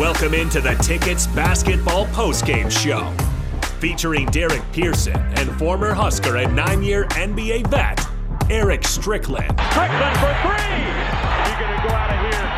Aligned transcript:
Welcome 0.00 0.32
into 0.32 0.62
the 0.62 0.72
Tickets 0.76 1.26
Basketball 1.26 2.06
Postgame 2.06 2.70
Show, 2.70 3.12
featuring 3.80 4.24
Derek 4.28 4.62
Pearson 4.72 5.14
and 5.14 5.50
former 5.58 5.92
Husker 5.92 6.38
and 6.38 6.56
nine 6.56 6.82
year 6.82 7.04
NBA 7.08 7.66
vet, 7.66 8.00
Eric 8.48 8.86
Strickland. 8.86 9.60
Strickland 9.60 10.16
for 10.16 10.32
three! 10.40 10.80
You're 11.44 11.60
going 11.60 11.76
to 11.76 11.82
go 11.86 11.92
out 11.92 12.08
of 12.14 12.20
here 12.32 12.48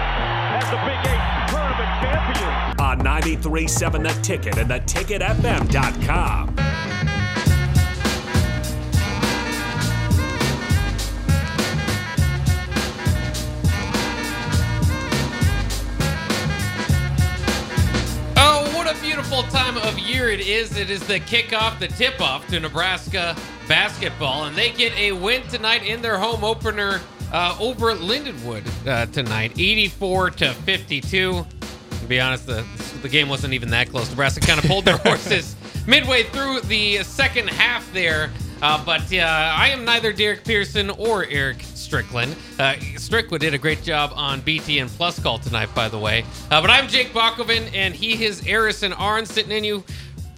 as 0.55 0.71
the 0.71 0.77
Big 0.87 1.03
Eight 1.11 1.49
tournament 1.51 1.91
champion. 2.01 2.81
On 2.81 3.01
93.7 3.01 4.03
The 4.05 4.23
Ticket 4.23 4.59
and 4.59 4.71
theticketfm.com. 4.71 6.62
it 20.33 20.41
is. 20.41 20.77
It 20.79 20.89
is 20.89 21.07
the 21.07 21.21
kickoff, 21.21 21.79
the 21.79 21.89
tip 21.89 22.19
off 22.21 22.49
to 22.49 22.59
Nebraska 22.59 23.37
basketball, 23.69 24.45
and 24.45 24.57
they 24.57 24.71
get 24.71 24.97
a 24.97 25.13
win 25.13 25.43
tonight 25.49 25.83
in 25.83 26.01
their 26.01 26.17
home 26.17 26.43
opener 26.43 27.03
uh, 27.33 27.55
over 27.61 27.95
Lindenwood 27.95 28.65
uh, 28.87 29.05
tonight, 29.07 29.53
84 29.59 30.31
to 30.31 30.55
52. 30.55 31.45
To 32.01 32.07
be 32.07 32.19
honest, 32.19 32.47
the, 32.47 32.65
the 33.03 33.11
game 33.11 33.29
wasn't 33.29 33.53
even 33.53 33.69
that 33.71 33.91
close. 33.91 34.09
Nebraska 34.09 34.41
kind 34.41 34.59
of 34.59 34.65
pulled 34.65 34.87
their 34.87 34.97
horses 35.05 35.55
midway 35.87 36.23
through 36.23 36.61
the 36.63 37.03
second 37.03 37.51
half 37.51 37.93
there. 37.93 38.31
Uh, 38.63 38.83
but 38.85 39.13
uh, 39.13 39.17
I 39.17 39.71
am 39.71 39.85
neither 39.85 40.13
Derek 40.13 40.45
Pearson 40.45 40.89
or 40.91 41.27
Eric 41.27 41.63
Strickland. 41.63 42.37
Uh, 42.61 42.77
Strickland 42.97 43.41
did 43.41 43.55
a 43.55 43.59
great 43.59 43.83
job 43.83 44.13
on 44.15 44.41
BTN 44.41 44.89
Plus 44.97 45.19
Call 45.19 45.41
tonight, 45.41 45.75
by 45.75 45.89
the 45.89 45.99
way. 45.99 46.25
Uh, 46.49 46.61
but 46.61 46.71
I'm 46.71 46.87
Jake 46.87 47.13
Bakoven, 47.13 47.69
and 47.75 47.93
he 47.93 48.25
is 48.25 48.41
Arison 48.43 48.95
Arn 48.97 49.27
sitting 49.27 49.51
in 49.51 49.65
you, 49.65 49.83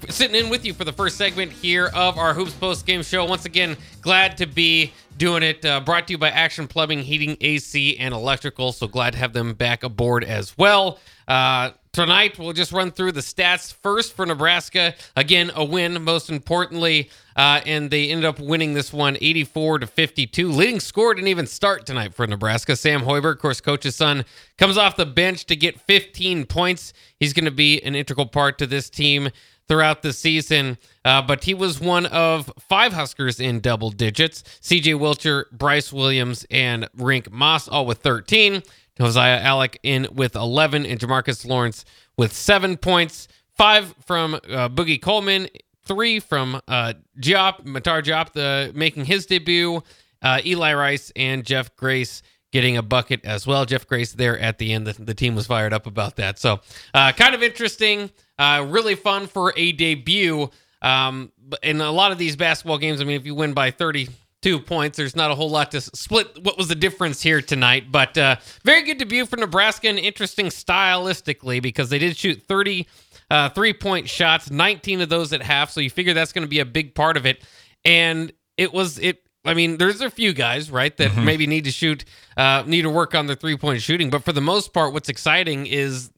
sitting 0.08 0.36
in 0.36 0.50
with 0.50 0.64
you 0.64 0.74
for 0.74 0.84
the 0.84 0.92
first 0.92 1.16
segment 1.16 1.52
here 1.52 1.90
of 1.94 2.18
our 2.18 2.34
Hoops 2.34 2.52
Post 2.54 2.86
Game 2.86 3.02
Show. 3.02 3.24
Once 3.24 3.44
again, 3.44 3.76
glad 4.00 4.36
to 4.38 4.46
be 4.46 4.92
doing 5.16 5.42
it. 5.42 5.64
Uh, 5.64 5.80
brought 5.80 6.06
to 6.08 6.12
you 6.12 6.18
by 6.18 6.30
Action 6.30 6.66
Plumbing, 6.66 7.00
Heating, 7.00 7.36
AC, 7.40 7.96
and 7.98 8.14
Electrical. 8.14 8.72
So 8.72 8.86
glad 8.86 9.12
to 9.12 9.18
have 9.18 9.32
them 9.32 9.54
back 9.54 9.82
aboard 9.82 10.24
as 10.24 10.56
well. 10.58 10.98
Uh, 11.26 11.70
tonight, 11.92 12.38
we'll 12.38 12.52
just 12.52 12.72
run 12.72 12.90
through 12.90 13.12
the 13.12 13.20
stats 13.20 13.72
first 13.72 14.14
for 14.14 14.26
Nebraska. 14.26 14.94
Again, 15.16 15.50
a 15.54 15.64
win, 15.64 16.02
most 16.02 16.28
importantly, 16.28 17.10
uh, 17.36 17.60
and 17.64 17.90
they 17.90 18.10
ended 18.10 18.26
up 18.26 18.38
winning 18.38 18.74
this 18.74 18.92
one 18.92 19.16
84 19.20 19.80
to 19.80 19.86
52. 19.86 20.50
Leading 20.50 20.80
score 20.80 21.14
didn't 21.14 21.28
even 21.28 21.46
start 21.46 21.86
tonight 21.86 22.14
for 22.14 22.26
Nebraska. 22.26 22.76
Sam 22.76 23.02
Hoiberg, 23.02 23.34
of 23.34 23.38
course, 23.38 23.60
coach's 23.60 23.96
son, 23.96 24.24
comes 24.58 24.76
off 24.76 24.96
the 24.96 25.06
bench 25.06 25.46
to 25.46 25.56
get 25.56 25.80
15 25.80 26.44
points. 26.44 26.92
He's 27.18 27.32
going 27.32 27.46
to 27.46 27.50
be 27.50 27.80
an 27.82 27.94
integral 27.94 28.26
part 28.26 28.58
to 28.58 28.66
this 28.66 28.90
team 28.90 29.30
throughout 29.68 30.02
the 30.02 30.12
season. 30.12 30.78
Uh, 31.04 31.22
but 31.22 31.44
he 31.44 31.54
was 31.54 31.80
one 31.80 32.06
of 32.06 32.52
five 32.58 32.92
Huskers 32.92 33.40
in 33.40 33.60
double 33.60 33.90
digits. 33.90 34.42
CJ 34.60 34.98
Wilcher, 34.98 35.50
Brice 35.50 35.92
Williams, 35.92 36.46
and 36.50 36.88
Rienk 36.96 37.32
Mast 37.32 37.68
all 37.68 37.86
with 37.86 37.98
13. 37.98 38.62
Josiah 38.96 39.42
Allick 39.42 39.76
in 39.82 40.06
with 40.12 40.36
11, 40.36 40.86
and 40.86 41.00
Jamarques 41.00 41.44
Lawrence 41.46 41.84
with 42.16 42.32
seven 42.32 42.76
points. 42.76 43.28
Five 43.56 43.94
from 44.04 44.34
uh, 44.34 44.68
Boogie 44.68 45.00
Coleman, 45.00 45.48
three 45.84 46.20
from 46.20 46.60
uh, 46.68 46.94
Diop, 47.20 47.64
Matar 47.64 48.02
Diop, 48.02 48.32
the, 48.32 48.72
making 48.74 49.04
his 49.04 49.26
debut. 49.26 49.82
Uh, 50.22 50.40
Eli 50.44 50.72
Rice 50.72 51.12
and 51.16 51.44
Jeff 51.44 51.74
Grace 51.76 52.22
getting 52.54 52.76
a 52.76 52.82
bucket 52.82 53.24
as 53.24 53.48
well. 53.48 53.66
Jeff 53.66 53.84
Grace 53.84 54.12
there 54.12 54.38
at 54.38 54.58
the 54.58 54.72
end. 54.72 54.86
The, 54.86 54.92
the 54.92 55.12
team 55.12 55.34
was 55.34 55.48
fired 55.48 55.72
up 55.72 55.88
about 55.88 56.14
that. 56.16 56.38
So, 56.38 56.60
uh, 56.94 57.10
kind 57.10 57.34
of 57.34 57.42
interesting, 57.42 58.12
uh, 58.38 58.64
really 58.68 58.94
fun 58.94 59.26
for 59.26 59.52
a 59.56 59.72
debut. 59.72 60.48
Um, 60.80 61.32
in 61.64 61.80
a 61.80 61.90
lot 61.90 62.12
of 62.12 62.18
these 62.18 62.36
basketball 62.36 62.78
games, 62.78 63.00
I 63.00 63.04
mean, 63.04 63.16
if 63.16 63.26
you 63.26 63.34
win 63.34 63.54
by 63.54 63.72
32 63.72 64.60
points, 64.60 64.96
there's 64.96 65.16
not 65.16 65.32
a 65.32 65.34
whole 65.34 65.50
lot 65.50 65.72
to 65.72 65.80
split. 65.80 66.44
What 66.44 66.56
was 66.56 66.68
the 66.68 66.76
difference 66.76 67.20
here 67.20 67.42
tonight? 67.42 67.90
But 67.90 68.16
uh, 68.16 68.36
very 68.62 68.84
good 68.84 68.98
debut 68.98 69.26
for 69.26 69.36
Nebraska 69.36 69.88
and 69.88 69.98
interesting 69.98 70.46
stylistically 70.46 71.60
because 71.60 71.90
they 71.90 71.98
did 71.98 72.16
shoot 72.16 72.40
30 72.46 72.86
uh, 73.32 73.48
three 73.48 73.72
point 73.72 74.08
shots, 74.08 74.48
19 74.48 75.00
of 75.00 75.08
those 75.08 75.32
at 75.32 75.42
half. 75.42 75.70
So 75.70 75.80
you 75.80 75.90
figure 75.90 76.14
that's 76.14 76.32
going 76.32 76.44
to 76.44 76.48
be 76.48 76.60
a 76.60 76.64
big 76.64 76.94
part 76.94 77.16
of 77.16 77.26
it. 77.26 77.42
And 77.84 78.32
it 78.56 78.72
was, 78.72 79.00
it, 79.00 79.23
I 79.44 79.54
mean, 79.54 79.76
there's 79.76 80.00
a 80.00 80.10
few 80.10 80.32
guys, 80.32 80.70
right, 80.70 80.96
that 80.96 81.10
Mm-hmm. 81.10 81.24
maybe 81.24 81.46
need 81.46 81.64
to 81.64 81.70
shoot, 81.70 82.04
uh, 82.36 82.62
need 82.66 82.82
to 82.82 82.90
work 82.90 83.14
on 83.14 83.26
their 83.26 83.36
three 83.36 83.56
point 83.56 83.82
shooting. 83.82 84.10
But 84.10 84.24
for 84.24 84.32
the 84.32 84.40
most 84.40 84.72
part, 84.72 84.92
what's 84.92 85.08
exciting 85.08 85.66
is 85.66 86.10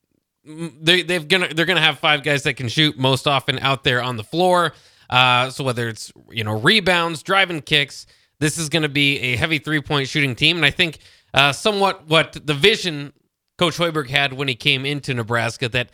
they, 0.45 1.03
they've 1.03 1.27
gonna 1.27 1.53
they're 1.53 1.67
gonna 1.67 1.81
have 1.81 1.99
five 1.99 2.23
guys 2.23 2.45
that 2.45 2.55
can 2.55 2.69
shoot 2.69 2.97
most 2.99 3.27
often 3.27 3.59
out 3.59 3.83
there 3.85 4.01
on 4.03 4.17
the 4.17 4.25
floor. 4.25 4.73
Uh, 5.11 5.51
so 5.51 5.65
whether 5.65 5.89
it's 5.89 6.13
you 6.31 6.45
know 6.45 6.59
rebounds, 6.59 7.23
driving 7.23 7.61
kicks, 7.63 8.07
this 8.39 8.59
is 8.59 8.69
gonna 8.69 8.89
be 8.89 9.19
a 9.19 9.37
heavy 9.37 9.59
three 9.59 9.81
point 9.81 10.09
shooting 10.09 10.35
team. 10.37 10.57
And 10.57 10.65
I 10.65 10.71
think 10.71 10.99
uh, 11.35 11.53
somewhat 11.53 12.07
what 12.07 12.39
the 12.47 12.55
vision 12.55 13.13
Coach 13.59 13.77
Hoiberg 13.77 14.09
had 14.09 14.35
when 14.35 14.47
he 14.49 14.55
came 14.55 14.87
into 14.87 15.15
Nebraska 15.15 15.69
that 15.71 15.91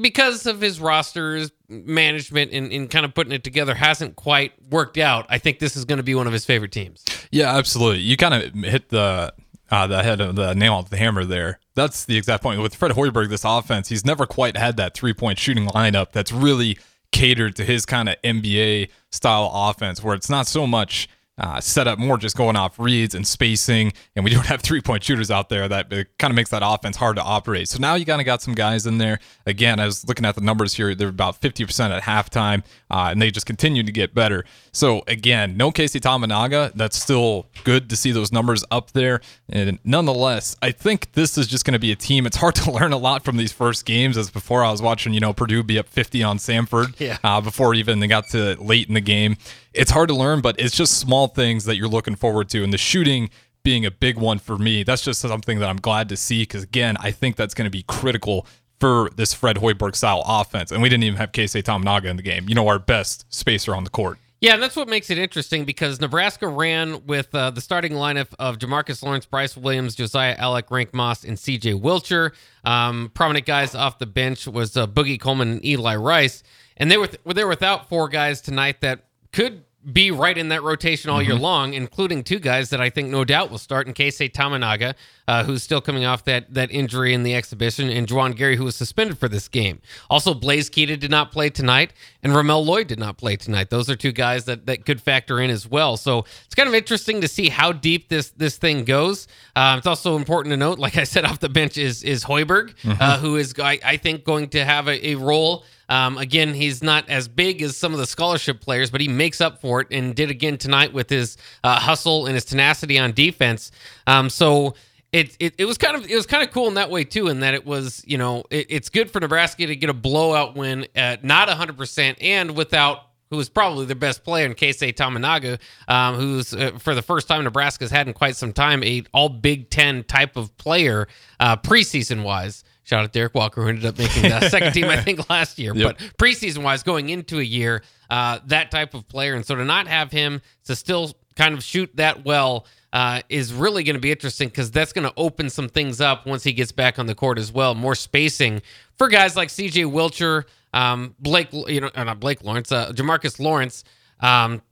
because 0.00 0.46
of 0.46 0.60
his 0.60 0.80
roster's 0.80 1.50
management 1.68 2.52
and, 2.52 2.72
and 2.72 2.90
kind 2.90 3.04
of 3.04 3.14
putting 3.14 3.32
it 3.32 3.44
together 3.44 3.74
hasn't 3.74 4.16
quite 4.16 4.52
worked 4.70 4.98
out. 4.98 5.26
I 5.28 5.38
think 5.38 5.58
this 5.58 5.76
is 5.76 5.84
going 5.84 5.98
to 5.98 6.02
be 6.02 6.14
one 6.14 6.26
of 6.26 6.32
his 6.32 6.44
favorite 6.44 6.72
teams. 6.72 7.04
Yeah, 7.30 7.56
absolutely. 7.56 8.02
You 8.02 8.16
kind 8.16 8.34
of 8.34 8.54
hit 8.54 8.90
the 8.90 9.32
uh, 9.70 9.86
the 9.86 10.02
head 10.02 10.20
of 10.20 10.36
the 10.36 10.54
nail 10.54 10.74
on 10.74 10.86
the 10.88 10.96
hammer 10.96 11.24
there. 11.24 11.58
That's 11.74 12.04
the 12.04 12.16
exact 12.16 12.42
point. 12.42 12.60
With 12.60 12.74
Fred 12.74 12.92
Hoiberg, 12.92 13.30
this 13.30 13.44
offense, 13.44 13.88
he's 13.88 14.04
never 14.04 14.26
quite 14.26 14.56
had 14.56 14.76
that 14.76 14.94
three 14.94 15.12
point 15.12 15.38
shooting 15.38 15.66
lineup 15.66 16.12
that's 16.12 16.32
really 16.32 16.78
catered 17.12 17.56
to 17.56 17.64
his 17.64 17.86
kind 17.86 18.08
of 18.08 18.16
NBA 18.22 18.90
style 19.10 19.50
offense, 19.52 20.02
where 20.02 20.14
it's 20.14 20.30
not 20.30 20.46
so 20.46 20.66
much 20.66 21.08
uh, 21.38 21.60
set 21.60 21.86
up, 21.86 21.98
more 21.98 22.16
just 22.16 22.36
going 22.36 22.56
off 22.56 22.78
reads 22.78 23.14
and 23.14 23.26
spacing. 23.26 23.92
And 24.14 24.24
we 24.24 24.30
don't 24.34 24.46
have 24.46 24.62
three 24.62 24.80
point 24.80 25.04
shooters 25.04 25.30
out 25.30 25.48
there 25.48 25.68
that 25.68 25.90
kind 26.18 26.30
of 26.30 26.34
makes 26.34 26.50
that 26.50 26.62
offense 26.64 26.96
hard 26.96 27.16
to 27.16 27.22
operate. 27.22 27.68
So 27.68 27.78
now 27.78 27.94
you 27.94 28.06
kind 28.06 28.20
of 28.20 28.24
got 28.24 28.42
some 28.42 28.54
guys 28.54 28.86
in 28.86 28.98
there. 28.98 29.18
Again, 29.46 29.80
I 29.80 29.86
was 29.86 30.06
looking 30.06 30.24
at 30.24 30.34
the 30.34 30.40
numbers 30.40 30.74
here. 30.74 30.94
They're 30.94 31.08
about 31.08 31.40
50% 31.40 31.90
at 31.90 32.02
halftime, 32.02 32.64
uh, 32.90 33.08
and 33.10 33.20
they 33.20 33.30
just 33.30 33.46
continue 33.46 33.82
to 33.82 33.92
get 33.92 34.14
better. 34.14 34.44
So 34.72 35.02
again, 35.08 35.56
no 35.56 35.70
Casey 35.70 35.98
Tominaga. 36.00 36.72
That's 36.74 37.00
still 37.00 37.46
good 37.64 37.90
to 37.90 37.96
see 37.96 38.12
those 38.12 38.30
numbers 38.32 38.64
up 38.70 38.92
there. 38.92 39.20
And 39.48 39.78
nonetheless, 39.84 40.56
I 40.62 40.70
think 40.70 41.12
this 41.12 41.36
is 41.36 41.46
just 41.46 41.64
going 41.64 41.72
to 41.72 41.78
be 41.78 41.92
a 41.92 41.96
team. 41.96 42.26
It's 42.26 42.36
hard 42.36 42.54
to 42.56 42.70
learn 42.78 42.92
a 42.92 42.96
lot 42.98 43.24
from 43.24 43.36
these 43.36 43.52
first 43.52 43.84
games. 43.86 44.16
As 44.16 44.30
before, 44.30 44.64
I 44.64 44.70
was 44.70 44.80
watching, 44.82 45.12
you 45.14 45.20
know, 45.20 45.32
Purdue 45.32 45.62
be 45.62 45.78
up 45.78 45.88
50 45.88 46.22
on 46.22 46.38
Samford 46.38 46.98
Yeah. 47.00 47.18
uh, 47.24 47.40
before 47.40 47.74
even 47.74 48.00
they 48.00 48.06
got 48.06 48.28
to 48.30 48.54
late 48.62 48.88
in 48.88 48.94
the 48.94 49.00
game. 49.00 49.36
It's 49.74 49.90
hard 49.90 50.08
to 50.08 50.14
learn, 50.14 50.40
but 50.40 50.58
it's 50.60 50.76
just 50.76 50.98
small 50.98 51.28
things 51.28 51.64
that 51.64 51.76
you're 51.76 51.88
looking 51.88 52.14
forward 52.14 52.48
to. 52.50 52.62
And 52.62 52.72
the 52.72 52.78
shooting 52.78 53.30
being 53.62 53.84
a 53.84 53.90
big 53.90 54.16
one 54.16 54.38
for 54.38 54.56
me, 54.56 54.84
that's 54.84 55.02
just 55.02 55.20
something 55.20 55.58
that 55.58 55.68
I'm 55.68 55.78
glad 55.80 56.08
to 56.10 56.16
see 56.16 56.42
because, 56.42 56.62
again, 56.62 56.96
I 57.00 57.10
think 57.10 57.34
that's 57.34 57.52
going 57.52 57.64
to 57.66 57.70
be 57.70 57.82
critical 57.82 58.46
for 58.80 59.10
this 59.16 59.32
Fred 59.32 59.56
Hoiberg 59.56 59.96
style 59.96 60.22
offense. 60.26 60.70
And 60.70 60.82
we 60.82 60.88
didn't 60.88 61.04
even 61.04 61.16
have 61.16 61.32
Casey 61.32 61.62
Tominaga 61.62 62.06
in 62.06 62.16
the 62.16 62.22
game, 62.22 62.48
you 62.48 62.54
know, 62.54 62.68
our 62.68 62.78
best 62.78 63.24
spacer 63.32 63.74
on 63.74 63.84
the 63.84 63.90
court. 63.90 64.18
Yeah, 64.40 64.52
and 64.52 64.62
that's 64.62 64.76
what 64.76 64.86
makes 64.86 65.08
it 65.08 65.16
interesting 65.16 65.64
because 65.64 65.98
Nebraska 65.98 66.46
ran 66.46 67.06
with 67.06 67.34
uh, 67.34 67.50
the 67.50 67.62
starting 67.62 67.92
lineup 67.92 68.34
of 68.38 68.58
Jamarques 68.58 69.02
Lawrence, 69.02 69.24
Brice 69.24 69.56
Williams, 69.56 69.94
Josiah 69.94 70.36
Allick, 70.36 70.64
Rienk 70.64 70.92
Mast, 70.92 71.24
and 71.24 71.38
CJ 71.38 71.80
Wilcher. 71.80 72.32
Um, 72.62 73.10
prominent 73.14 73.46
guys 73.46 73.74
off 73.74 73.98
the 73.98 74.06
bench 74.06 74.46
was 74.46 74.76
uh, 74.76 74.86
Boogie 74.86 75.18
Coleman 75.18 75.52
and 75.52 75.64
Eli 75.64 75.96
Rice, 75.96 76.42
and 76.76 76.90
they 76.90 76.98
were 76.98 77.06
th- 77.06 77.20
they 77.24 77.44
were 77.44 77.50
without 77.50 77.88
four 77.88 78.10
guys 78.10 78.42
tonight 78.42 78.82
that 78.82 79.06
could 79.32 79.64
be 79.90 80.10
right 80.10 80.36
in 80.36 80.48
that 80.48 80.62
rotation 80.62 81.10
all 81.10 81.22
year 81.22 81.34
long, 81.34 81.72
including 81.72 82.22
two 82.22 82.38
guys 82.38 82.70
that 82.70 82.80
I 82.80 82.90
think 82.90 83.08
no 83.08 83.24
doubt 83.24 83.50
will 83.50 83.58
start 83.58 83.86
in 83.86 83.94
Keisei 83.94 84.30
Tominaga, 84.30 84.94
uh, 85.28 85.44
who's 85.44 85.62
still 85.62 85.80
coming 85.80 86.04
off 86.04 86.24
that 86.24 86.52
that 86.54 86.70
injury 86.70 87.12
in 87.12 87.22
the 87.22 87.34
exhibition, 87.34 87.88
and 87.90 88.06
Juwan 88.06 88.36
Gary, 88.36 88.56
who 88.56 88.64
was 88.64 88.76
suspended 88.76 89.18
for 89.18 89.28
this 89.28 89.48
game. 89.48 89.80
Also, 90.08 90.34
Blaise 90.34 90.70
Keita 90.70 90.98
did 90.98 91.10
not 91.10 91.32
play 91.32 91.50
tonight, 91.50 91.92
and 92.22 92.34
Ramel 92.34 92.64
Lloyd 92.64 92.86
did 92.86 92.98
not 92.98 93.16
play 93.16 93.36
tonight. 93.36 93.70
Those 93.70 93.90
are 93.90 93.96
two 93.96 94.12
guys 94.12 94.44
that 94.44 94.66
that 94.66 94.84
could 94.84 95.00
factor 95.00 95.40
in 95.40 95.50
as 95.50 95.68
well. 95.68 95.96
So 95.96 96.24
it's 96.44 96.54
kind 96.54 96.68
of 96.68 96.74
interesting 96.74 97.20
to 97.20 97.28
see 97.28 97.48
how 97.48 97.72
deep 97.72 98.08
this 98.08 98.30
this 98.30 98.56
thing 98.56 98.84
goes. 98.84 99.26
Um, 99.54 99.78
it's 99.78 99.86
also 99.86 100.16
important 100.16 100.52
to 100.52 100.56
note, 100.56 100.78
like 100.78 100.96
I 100.96 101.04
said, 101.04 101.24
off 101.26 101.40
the 101.40 101.48
bench 101.48 101.76
is 101.76 102.02
is 102.02 102.24
Hoiberg, 102.24 102.74
uh, 103.00 103.18
who 103.18 103.36
is 103.36 103.54
I, 103.58 103.78
I 103.84 103.96
think 103.96 104.24
going 104.24 104.48
to 104.50 104.64
have 104.64 104.88
a, 104.88 105.08
a 105.08 105.14
role. 105.16 105.64
Um, 105.88 106.18
again, 106.18 106.52
he's 106.52 106.82
not 106.82 107.08
as 107.08 107.28
big 107.28 107.62
as 107.62 107.76
some 107.76 107.92
of 107.92 107.98
the 107.98 108.06
scholarship 108.06 108.60
players, 108.60 108.90
but 108.90 109.00
he 109.00 109.06
makes 109.08 109.40
up 109.40 109.60
for 109.60 109.80
it 109.80 109.88
and 109.90 110.14
did 110.16 110.30
again 110.30 110.58
tonight 110.58 110.92
with 110.92 111.08
his 111.08 111.36
uh, 111.62 111.78
hustle 111.78 112.26
and 112.26 112.34
his 112.34 112.44
tenacity 112.44 112.98
on 112.98 113.12
defense. 113.12 113.70
Um, 114.06 114.28
so 114.28 114.74
it, 115.16 115.36
it 115.38 115.54
it 115.58 115.64
was 115.64 115.78
kind 115.78 115.96
of 115.96 116.08
it 116.10 116.14
was 116.14 116.26
kind 116.26 116.46
of 116.46 116.52
cool 116.52 116.68
in 116.68 116.74
that 116.74 116.90
way 116.90 117.04
too, 117.04 117.28
in 117.28 117.40
that 117.40 117.54
it 117.54 117.64
was 117.64 118.02
you 118.06 118.18
know 118.18 118.44
it, 118.50 118.66
it's 118.68 118.88
good 118.88 119.10
for 119.10 119.20
Nebraska 119.20 119.66
to 119.66 119.74
get 119.74 119.88
a 119.88 119.94
blowout 119.94 120.56
win 120.56 120.86
at 120.94 121.24
not 121.24 121.48
hundred 121.48 121.76
percent 121.78 122.18
and 122.20 122.56
without 122.56 123.02
who 123.30 123.36
was 123.36 123.48
probably 123.48 123.86
their 123.86 123.96
best 123.96 124.22
player 124.22 124.46
in 124.46 124.54
Keisei 124.54 124.94
Tominaga, 124.94 125.58
um, 125.88 126.14
who's 126.14 126.54
uh, 126.54 126.72
for 126.78 126.94
the 126.94 127.02
first 127.02 127.28
time 127.28 127.44
Nebraska's 127.44 127.90
had 127.90 128.06
in 128.06 128.12
quite 128.12 128.36
some 128.36 128.52
time 128.52 128.84
a 128.84 129.04
all 129.12 129.28
Big 129.28 129.70
Ten 129.70 130.04
type 130.04 130.36
of 130.36 130.56
player 130.58 131.08
uh, 131.40 131.56
preseason 131.56 132.22
wise 132.22 132.62
Shout 132.86 133.02
out 133.02 133.12
Derek 133.12 133.34
Walker, 133.34 133.62
who 133.62 133.68
ended 133.68 133.84
up 133.84 133.98
making 133.98 134.22
the 134.22 134.48
second 134.48 134.72
team, 134.72 134.84
I 134.84 135.02
think, 135.02 135.28
last 135.28 135.58
year. 135.58 135.74
Yep. 135.74 135.98
But 135.98 136.18
preseason 136.18 136.62
wise, 136.62 136.84
going 136.84 137.08
into 137.08 137.40
a 137.40 137.42
year, 137.42 137.82
uh, 138.08 138.38
that 138.46 138.70
type 138.70 138.94
of 138.94 139.08
player. 139.08 139.34
And 139.34 139.44
so 139.44 139.56
to 139.56 139.64
not 139.64 139.88
have 139.88 140.12
him 140.12 140.40
to 140.66 140.76
still 140.76 141.10
kind 141.34 141.54
of 141.54 141.64
shoot 141.64 141.90
that 141.96 142.24
well 142.24 142.64
uh, 142.96 143.20
is 143.28 143.52
really 143.52 143.84
going 143.84 143.92
to 143.92 144.00
be 144.00 144.10
interesting 144.10 144.48
because 144.48 144.70
that's 144.70 144.90
going 144.94 145.06
to 145.06 145.12
open 145.18 145.50
some 145.50 145.68
things 145.68 146.00
up 146.00 146.24
once 146.24 146.42
he 146.42 146.54
gets 146.54 146.72
back 146.72 146.98
on 146.98 147.04
the 147.04 147.14
court 147.14 147.38
as 147.38 147.52
well. 147.52 147.74
More 147.74 147.94
spacing 147.94 148.62
for 148.96 149.08
guys 149.08 149.36
like 149.36 149.50
CJ 149.50 149.84
Wilcher, 149.92 150.44
um, 150.72 151.14
Blake, 151.18 151.52
you 151.52 151.82
know, 151.82 151.90
uh, 151.94 152.04
not 152.04 152.20
Blake 152.20 152.42
Lawrence, 152.42 152.72
uh, 152.72 152.92
Jamarques 152.92 153.38
Lawrence. 153.38 153.84
Um, 154.20 154.62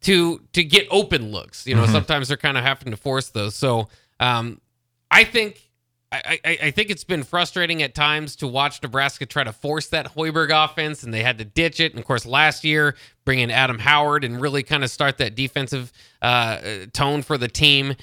to 0.00 0.40
to 0.54 0.64
get 0.64 0.86
open 0.90 1.30
looks. 1.30 1.66
You 1.66 1.74
know, 1.74 1.84
sometimes 1.84 2.28
they're 2.28 2.38
kind 2.38 2.56
of 2.56 2.64
having 2.64 2.90
to 2.90 2.96
force 2.96 3.28
those. 3.28 3.54
So 3.54 3.90
um, 4.18 4.62
I 5.10 5.24
think 5.24 5.67
I, 6.10 6.38
I, 6.44 6.70
think 6.70 6.88
it's 6.88 7.04
been 7.04 7.22
frustrating 7.22 7.82
at 7.82 7.94
times 7.94 8.36
to 8.36 8.46
watch 8.46 8.82
Nebraska 8.82 9.26
try 9.26 9.44
to 9.44 9.52
force 9.52 9.88
that 9.88 10.14
Hoiberg 10.14 10.48
offense, 10.50 11.02
and 11.02 11.12
they 11.12 11.22
had 11.22 11.36
to 11.36 11.44
ditch 11.44 11.80
it. 11.80 11.92
And 11.92 12.00
of 12.00 12.06
course, 12.06 12.24
last 12.24 12.64
year 12.64 12.96
bring 13.26 13.40
in 13.40 13.50
Adam 13.50 13.78
Howard 13.78 14.24
and 14.24 14.40
really 14.40 14.62
kind 14.62 14.82
of 14.82 14.90
start 14.90 15.18
that 15.18 15.34
defensive 15.34 15.92
uh, 16.22 16.86
tone 16.94 17.20
for 17.20 17.36
the 17.36 17.48
team. 17.48 17.94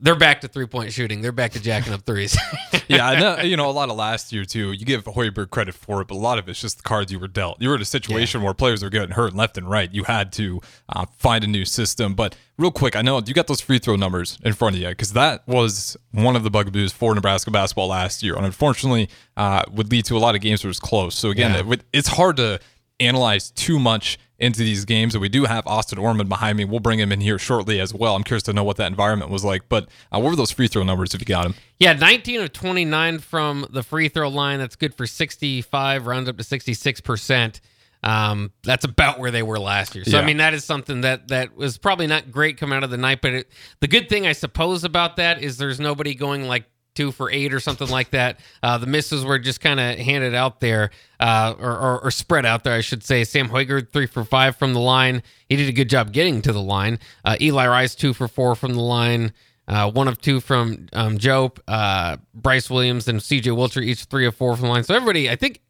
They're 0.00 0.14
back 0.14 0.42
to 0.42 0.48
three 0.48 0.66
point 0.66 0.92
shooting. 0.92 1.22
They're 1.22 1.32
back 1.32 1.52
to 1.52 1.60
jacking 1.60 1.92
up 1.92 2.02
threes. 2.06 2.36
yeah, 2.88 3.04
I 3.06 3.18
know, 3.18 3.40
you 3.40 3.56
know, 3.58 3.68
a 3.68 3.72
lot 3.72 3.88
of 3.88 3.96
last 3.96 4.32
year 4.32 4.44
too. 4.44 4.70
You 4.72 4.84
give 4.86 5.02
Hoiberg 5.04 5.50
credit 5.50 5.74
for 5.74 6.00
it, 6.00 6.08
but 6.08 6.14
a 6.14 6.18
lot 6.18 6.38
of 6.38 6.48
it's 6.48 6.60
just 6.60 6.76
the 6.76 6.82
cards 6.84 7.10
you 7.10 7.18
were 7.18 7.26
dealt. 7.26 7.60
You 7.60 7.68
were 7.68 7.74
in 7.74 7.82
a 7.82 7.84
situation 7.86 8.42
where 8.42 8.54
players 8.54 8.82
were 8.84 8.90
getting 8.90 9.10
hurt 9.10 9.34
left 9.34 9.58
and 9.58 9.68
right. 9.68 9.92
You 9.92 10.04
had 10.04 10.32
to 10.34 10.60
uh, 10.88 11.06
find 11.16 11.42
a 11.42 11.48
new 11.48 11.64
system. 11.64 12.14
But 12.14 12.36
real 12.58 12.70
quick, 12.70 12.94
I 12.94 13.02
know 13.02 13.20
you 13.26 13.34
got 13.34 13.48
those 13.48 13.60
free 13.60 13.80
throw 13.80 13.96
numbers 13.96 14.38
in 14.44 14.52
front 14.52 14.76
of 14.76 14.82
you 14.82 14.88
because 14.88 15.14
that 15.14 15.46
was 15.48 15.96
one 16.12 16.36
of 16.36 16.44
the 16.44 16.50
bugaboos 16.50 16.92
for 16.92 17.12
Nebraska 17.14 17.50
basketball 17.50 17.88
last 17.88 18.22
year, 18.22 18.36
and 18.36 18.46
unfortunately, 18.46 19.08
uh, 19.36 19.64
would 19.72 19.90
lead 19.90 20.04
to 20.04 20.16
a 20.16 20.20
lot 20.20 20.36
of 20.36 20.40
games 20.40 20.62
where 20.62 20.70
it's 20.70 20.78
close. 20.78 21.16
So 21.16 21.30
again, 21.30 21.52
Yeah. 21.66 21.72
it 21.74 21.84
it's 21.92 22.08
hard 22.08 22.36
to 22.36 22.60
analyze 23.00 23.50
too 23.50 23.78
much 23.80 24.18
into 24.38 24.60
these 24.60 24.84
games. 24.84 25.14
And 25.14 25.22
we 25.22 25.28
do 25.28 25.44
have 25.44 25.66
Austin 25.66 25.98
Orman 25.98 26.28
behind 26.28 26.56
me. 26.58 26.64
We'll 26.64 26.80
bring 26.80 26.98
him 26.98 27.10
in 27.10 27.20
here 27.20 27.38
shortly 27.38 27.80
as 27.80 27.92
well. 27.92 28.14
I'm 28.14 28.22
curious 28.22 28.44
to 28.44 28.52
know 28.52 28.64
what 28.64 28.76
that 28.76 28.86
environment 28.86 29.30
was 29.30 29.44
like. 29.44 29.68
But 29.68 29.88
uh, 30.12 30.20
what 30.20 30.30
were 30.30 30.36
those 30.36 30.52
free 30.52 30.68
throw 30.68 30.84
numbers 30.84 31.14
if 31.14 31.20
you 31.20 31.26
got 31.26 31.42
them? 31.42 31.54
Yeah, 31.78 31.92
19 31.94 32.42
of 32.42 32.52
29 32.52 33.18
from 33.18 33.66
the 33.70 33.82
free 33.82 34.08
throw 34.08 34.28
line. 34.28 34.58
That's 34.58 34.76
good 34.76 34.94
for 34.94 35.06
65, 35.06 36.06
rounds 36.06 36.28
up 36.28 36.36
to 36.38 36.44
66%. 36.44 37.60
Um, 38.02 38.52
that's 38.62 38.84
about 38.84 39.18
where 39.18 39.32
they 39.32 39.42
were 39.42 39.58
last 39.58 39.96
year. 39.96 40.04
So 40.04 40.18
I 40.20 40.24
mean, 40.24 40.36
that 40.36 40.54
is 40.54 40.64
something 40.64 41.00
that 41.00 41.28
that 41.28 41.56
was 41.56 41.78
probably 41.78 42.06
not 42.06 42.30
great 42.30 42.56
coming 42.56 42.76
out 42.76 42.84
of 42.84 42.90
the 42.90 42.96
night. 42.96 43.20
But 43.20 43.34
it, 43.34 43.50
the 43.80 43.88
good 43.88 44.08
thing, 44.08 44.24
I 44.24 44.32
suppose, 44.32 44.84
about 44.84 45.16
that 45.16 45.42
is 45.42 45.56
there's 45.56 45.80
nobody 45.80 46.14
going 46.14 46.46
like 46.46 46.64
two 46.94 47.12
for 47.12 47.30
eight 47.30 47.54
or 47.54 47.60
something 47.60 47.88
like 47.88 48.10
that. 48.10 48.40
Uh, 48.62 48.78
the 48.78 48.86
misses 48.86 49.24
were 49.24 49.38
just 49.38 49.60
kind 49.60 49.78
of 49.80 49.98
handed 49.98 50.34
out 50.34 50.60
there, 50.60 50.90
uh, 51.20 51.54
or, 51.58 51.76
or, 51.76 52.00
or 52.04 52.10
spread 52.10 52.44
out 52.44 52.64
there, 52.64 52.74
I 52.74 52.80
should 52.80 53.04
say. 53.04 53.24
Sam 53.24 53.48
Hoiberg 53.48 53.90
three 53.92 54.06
for 54.06 54.24
five 54.24 54.56
from 54.56 54.74
the 54.74 54.80
line. 54.80 55.22
He 55.48 55.56
did 55.56 55.68
a 55.68 55.72
good 55.72 55.88
job 55.88 56.12
getting 56.12 56.42
to 56.42 56.52
the 56.52 56.62
line. 56.62 56.98
Uh, 57.24 57.36
Eli 57.40 57.66
Rice 57.66 57.94
two 57.94 58.12
for 58.12 58.28
four 58.28 58.54
from 58.54 58.74
the 58.74 58.80
line. 58.80 59.32
Uh, 59.68 59.90
one 59.90 60.08
of 60.08 60.18
two 60.18 60.40
from 60.40 60.86
um, 60.94 61.18
Joe, 61.18 61.52
uh, 61.68 62.16
Brice 62.34 62.70
Williams, 62.70 63.06
and 63.06 63.20
CJ 63.20 63.54
Wilcher, 63.54 63.82
each 63.82 64.04
three 64.04 64.26
of 64.26 64.34
four 64.34 64.56
from 64.56 64.64
the 64.64 64.70
line. 64.70 64.82
So 64.82 64.94
everybody, 64.94 65.28
I 65.28 65.36
think, 65.36 65.60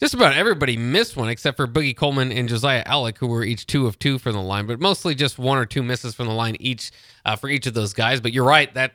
just 0.00 0.12
about 0.12 0.34
everybody 0.34 0.76
missed 0.76 1.16
one 1.16 1.28
except 1.28 1.56
for 1.56 1.68
Boogie 1.68 1.96
Coleman 1.96 2.32
and 2.32 2.48
Josiah 2.48 2.84
Allick, 2.84 3.18
who 3.18 3.28
were 3.28 3.44
each 3.44 3.66
two 3.66 3.86
of 3.86 3.96
two 3.98 4.18
from 4.18 4.32
the 4.32 4.42
line, 4.42 4.66
but 4.66 4.80
mostly 4.80 5.14
just 5.14 5.38
one 5.38 5.56
or 5.56 5.66
two 5.66 5.84
misses 5.84 6.16
from 6.16 6.26
the 6.26 6.32
line 6.32 6.56
each 6.58 6.90
uh, 7.24 7.36
for 7.36 7.48
each 7.48 7.66
of 7.68 7.74
those 7.74 7.92
guys. 7.92 8.20
But 8.20 8.32
you're 8.32 8.44
right, 8.44 8.74
that 8.74 8.94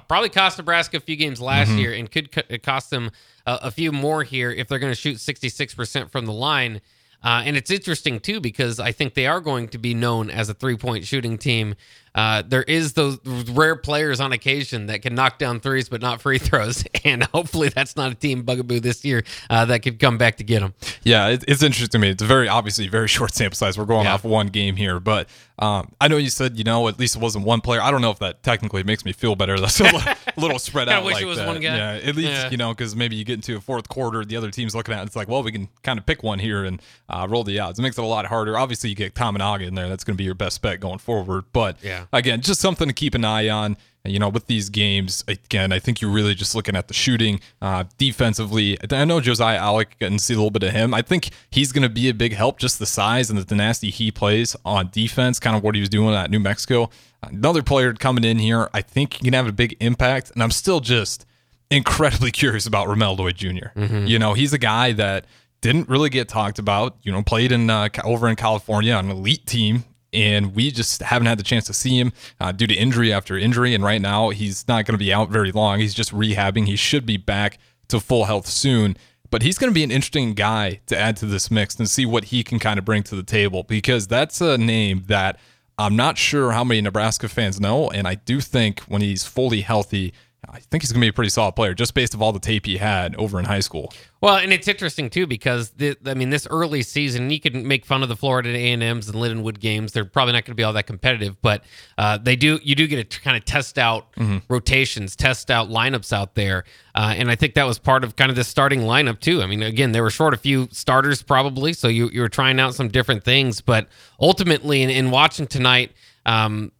probably 0.00 0.28
cost 0.28 0.58
Nebraska 0.58 0.96
a 0.96 1.00
few 1.00 1.16
games 1.16 1.40
last 1.40 1.70
year 1.70 1.92
and 1.92 2.10
could 2.10 2.32
co- 2.32 2.58
cost 2.62 2.90
them 2.90 3.10
a, 3.46 3.58
a 3.64 3.70
few 3.70 3.92
more 3.92 4.22
here 4.22 4.50
if 4.50 4.68
they're 4.68 4.78
going 4.78 4.92
to 4.92 4.98
shoot 4.98 5.16
66% 5.16 6.10
from 6.10 6.26
the 6.26 6.32
line. 6.32 6.80
Uh, 7.24 7.42
and 7.44 7.56
it's 7.56 7.70
interesting 7.70 8.18
too 8.18 8.40
because 8.40 8.80
I 8.80 8.90
think 8.92 9.14
they 9.14 9.26
are 9.26 9.40
going 9.40 9.68
to 9.68 9.78
be 9.78 9.94
known 9.94 10.28
as 10.28 10.48
a 10.48 10.54
three-point 10.54 11.06
shooting 11.06 11.38
team. 11.38 11.76
Uh, 12.14 12.42
there 12.46 12.62
is 12.64 12.92
those 12.92 13.18
rare 13.50 13.74
players 13.74 14.20
on 14.20 14.32
occasion 14.32 14.86
that 14.86 15.00
can 15.00 15.14
knock 15.14 15.38
down 15.38 15.60
threes 15.60 15.88
but 15.88 16.02
not 16.02 16.20
free 16.20 16.38
throws, 16.38 16.84
and 17.04 17.22
hopefully 17.24 17.68
that's 17.70 17.96
not 17.96 18.12
a 18.12 18.14
team 18.14 18.42
bugaboo 18.42 18.80
this 18.80 19.04
year 19.04 19.24
uh, 19.48 19.64
that 19.64 19.80
could 19.82 19.98
come 19.98 20.18
back 20.18 20.36
to 20.36 20.44
get 20.44 20.60
them. 20.60 20.74
Yeah, 21.04 21.28
it, 21.28 21.44
it's 21.48 21.62
interesting 21.62 21.88
to 21.88 21.98
me. 21.98 22.10
It's 22.10 22.22
a 22.22 22.26
very 22.26 22.48
obviously 22.48 22.86
very 22.88 23.08
short 23.16 23.32
sample 23.34 23.56
size. 23.56 23.78
We're 23.78 23.84
going 23.86 24.04
Yeah. 24.04 24.14
off 24.14 24.24
one 24.24 24.48
game 24.48 24.76
here, 24.76 25.00
but 25.00 25.28
um, 25.58 25.92
I 26.00 26.08
know 26.08 26.16
you 26.18 26.28
said 26.30 26.58
you 26.58 26.64
know 26.64 26.86
at 26.88 26.98
least 26.98 27.16
it 27.16 27.20
wasn't 27.22 27.46
one 27.46 27.60
player. 27.62 27.80
I 27.80 27.90
don't 27.90 28.02
know 28.02 28.10
if 28.10 28.18
that 28.18 28.42
technically 28.42 28.82
makes 28.82 29.04
me 29.04 29.12
feel 29.12 29.34
better. 29.34 29.58
That's 29.60 29.80
a 29.80 30.16
little 30.36 30.58
spread 30.58 30.88
out. 30.90 31.04
wish 31.04 31.14
like 31.14 31.22
it 31.22 31.26
was 31.26 31.38
that. 31.38 31.46
one 31.46 31.60
guy. 31.60 31.76
Yeah, 31.76 31.92
at 32.08 32.14
least 32.16 32.28
Yeah. 32.28 32.50
you 32.50 32.56
know 32.58 32.74
because 32.74 32.94
maybe 32.94 33.16
you 33.16 33.24
get 33.24 33.34
into 33.34 33.56
a 33.56 33.60
fourth 33.60 33.88
quarter, 33.88 34.22
the 34.24 34.36
other 34.36 34.50
team's 34.50 34.74
looking 34.74 34.92
at 34.94 35.00
it, 35.02 35.06
it's 35.06 35.16
like, 35.16 35.28
well, 35.28 35.42
we 35.42 35.50
can 35.52 35.68
kind 35.82 35.98
of 35.98 36.04
pick 36.04 36.22
one 36.22 36.38
here 36.40 36.64
and 36.64 36.82
uh, 37.08 37.26
roll 37.30 37.42
the 37.44 37.58
odds. 37.58 37.78
It 37.78 37.82
makes 37.82 37.96
it 37.96 38.04
a 38.04 38.06
lot 38.06 38.26
harder. 38.26 38.58
Obviously, 38.58 38.90
you 38.90 38.96
get 38.96 39.14
Tominaga 39.14 39.66
in 39.66 39.74
there. 39.74 39.88
That's 39.88 40.04
going 40.04 40.14
to 40.14 40.18
be 40.18 40.24
your 40.24 40.34
best 40.34 40.60
bet 40.60 40.78
going 40.80 40.98
forward. 40.98 41.44
But 41.52 41.76
Yeah. 41.82 42.01
Again, 42.12 42.40
just 42.40 42.60
something 42.60 42.88
to 42.88 42.94
keep 42.94 43.14
an 43.14 43.24
eye 43.24 43.48
on. 43.48 43.76
You 44.04 44.18
know, 44.18 44.28
with 44.28 44.48
these 44.48 44.68
games, 44.68 45.22
again, 45.28 45.70
I 45.70 45.78
think 45.78 46.00
you're 46.00 46.10
really 46.10 46.34
just 46.34 46.56
looking 46.56 46.74
at 46.74 46.88
the 46.88 46.94
shooting 46.94 47.38
uh, 47.60 47.84
defensively. 47.98 48.76
I 48.90 49.04
know 49.04 49.20
Josiah 49.20 49.60
Allick 49.60 49.96
to 50.00 50.18
see 50.18 50.34
a 50.34 50.36
little 50.36 50.50
bit 50.50 50.64
of 50.64 50.72
him. 50.72 50.92
I 50.92 51.02
think 51.02 51.30
he's 51.52 51.70
going 51.70 51.84
to 51.84 51.88
be 51.88 52.08
a 52.08 52.14
big 52.14 52.32
help, 52.32 52.58
just 52.58 52.80
the 52.80 52.86
size 52.86 53.30
and 53.30 53.38
the 53.38 53.44
tenacity 53.44 53.90
he 53.90 54.10
plays 54.10 54.56
on 54.64 54.88
defense, 54.90 55.38
kind 55.38 55.56
of 55.56 55.62
what 55.62 55.76
he 55.76 55.80
was 55.80 55.88
doing 55.88 56.16
at 56.16 56.32
New 56.32 56.40
Mexico. 56.40 56.90
Another 57.22 57.62
player 57.62 57.92
coming 57.94 58.24
in 58.24 58.40
here, 58.40 58.68
I 58.74 58.82
think 58.82 59.14
he 59.14 59.24
can 59.24 59.34
have 59.34 59.46
a 59.46 59.52
big 59.52 59.76
impact. 59.78 60.32
And 60.32 60.42
I'm 60.42 60.50
still 60.50 60.80
just 60.80 61.24
incredibly 61.70 62.30
curious 62.32 62.66
about 62.66 62.88
Ramel 62.88 63.14
Lloyd 63.14 63.36
junior 63.36 63.72
You 64.08 64.18
know, 64.18 64.34
he's 64.34 64.52
a 64.52 64.58
guy 64.58 64.92
that 64.94 65.26
didn't 65.60 65.88
really 65.88 66.10
get 66.10 66.28
talked 66.28 66.58
about. 66.58 66.96
You 67.02 67.12
know, 67.12 67.22
played 67.22 67.52
in 67.52 67.70
uh, 67.70 67.88
over 68.02 68.28
in 68.28 68.34
California 68.34 68.94
on 68.94 69.04
an 69.04 69.16
elite 69.16 69.46
team, 69.46 69.84
and 70.12 70.54
we 70.54 70.70
just 70.70 71.02
haven't 71.02 71.26
had 71.26 71.38
the 71.38 71.44
chance 71.44 71.66
to 71.66 71.72
see 71.72 71.98
him 71.98 72.12
uh, 72.40 72.52
due 72.52 72.66
to 72.66 72.74
injury 72.74 73.12
after 73.12 73.36
injury. 73.36 73.74
And 73.74 73.82
right 73.82 74.00
now, 74.00 74.30
he's 74.30 74.66
not 74.68 74.84
going 74.84 74.94
to 74.94 75.04
be 75.04 75.12
out 75.12 75.30
very 75.30 75.52
long. 75.52 75.80
He's 75.80 75.94
just 75.94 76.12
rehabbing. 76.12 76.66
He 76.66 76.76
should 76.76 77.06
be 77.06 77.16
back 77.16 77.58
to 77.88 78.00
full 78.00 78.24
health 78.24 78.46
soon. 78.46 78.96
But 79.30 79.42
he's 79.42 79.56
going 79.56 79.70
to 79.70 79.74
be 79.74 79.82
an 79.82 79.90
interesting 79.90 80.34
guy 80.34 80.80
to 80.86 80.98
add 80.98 81.16
to 81.18 81.26
this 81.26 81.50
mix 81.50 81.76
and 81.76 81.88
see 81.88 82.04
what 82.04 82.24
he 82.24 82.44
can 82.44 82.58
kind 82.58 82.78
of 82.78 82.84
bring 82.84 83.02
to 83.04 83.16
the 83.16 83.22
table 83.22 83.62
because 83.62 84.06
that's 84.06 84.42
a 84.42 84.58
name 84.58 85.04
that 85.06 85.38
I'm 85.78 85.96
not 85.96 86.18
sure 86.18 86.52
how 86.52 86.64
many 86.64 86.82
Nebraska 86.82 87.28
fans 87.28 87.58
know. 87.58 87.90
And 87.90 88.06
I 88.06 88.16
do 88.16 88.40
think 88.40 88.80
when 88.80 89.00
he's 89.00 89.24
fully 89.24 89.62
healthy, 89.62 90.12
I 90.54 90.58
think 90.58 90.82
he's 90.82 90.92
going 90.92 91.00
to 91.00 91.04
be 91.04 91.08
a 91.08 91.12
pretty 91.12 91.30
solid 91.30 91.52
player 91.52 91.72
just 91.72 91.94
based 91.94 92.12
of 92.12 92.20
all 92.20 92.32
the 92.32 92.38
tape 92.38 92.66
he 92.66 92.76
had 92.76 93.16
over 93.16 93.38
in 93.38 93.46
high 93.46 93.60
school. 93.60 93.92
Well, 94.20 94.36
and 94.36 94.52
it's 94.52 94.68
interesting 94.68 95.08
too 95.08 95.26
because 95.26 95.70
the, 95.70 95.96
I 96.04 96.12
mean, 96.12 96.28
this 96.28 96.46
early 96.50 96.82
season, 96.82 97.30
you 97.30 97.40
can 97.40 97.66
make 97.66 97.86
fun 97.86 98.02
of 98.02 98.10
the 98.10 98.16
Florida 98.16 98.50
A 98.50 98.72
and 98.72 98.82
M's 98.82 99.08
and 99.08 99.16
Lindenwood 99.16 99.60
games. 99.60 99.92
They're 99.92 100.04
probably 100.04 100.34
not 100.34 100.44
going 100.44 100.52
to 100.52 100.54
be 100.54 100.62
all 100.62 100.74
that 100.74 100.86
competitive, 100.86 101.40
but 101.40 101.64
uh, 101.96 102.18
they 102.18 102.36
do. 102.36 102.60
You 102.62 102.74
do 102.74 102.86
get 102.86 103.10
to 103.10 103.20
kind 103.20 103.36
of 103.36 103.44
test 103.46 103.78
out 103.78 104.08
rotations, 104.48 105.16
test 105.16 105.50
out 105.50 105.70
lineups 105.70 106.12
out 106.12 106.34
there, 106.34 106.64
uh, 106.94 107.14
and 107.16 107.30
I 107.30 107.34
think 107.34 107.54
that 107.54 107.64
was 107.64 107.78
part 107.78 108.04
of 108.04 108.16
kind 108.16 108.30
of 108.30 108.36
the 108.36 108.44
starting 108.44 108.80
lineup 108.80 109.20
too. 109.20 109.42
I 109.42 109.46
mean, 109.46 109.62
again, 109.62 109.92
they 109.92 110.02
were 110.02 110.10
short 110.10 110.34
a 110.34 110.36
few 110.36 110.68
starters 110.70 111.22
probably, 111.22 111.72
so 111.72 111.88
you 111.88 112.10
you 112.10 112.20
were 112.20 112.28
trying 112.28 112.60
out 112.60 112.74
some 112.74 112.88
different 112.88 113.24
things, 113.24 113.60
but 113.62 113.88
ultimately, 114.20 114.82
in, 114.82 114.90
in 114.90 115.10
watching 115.10 115.46
tonight. 115.46 115.92
Um, 116.26 116.72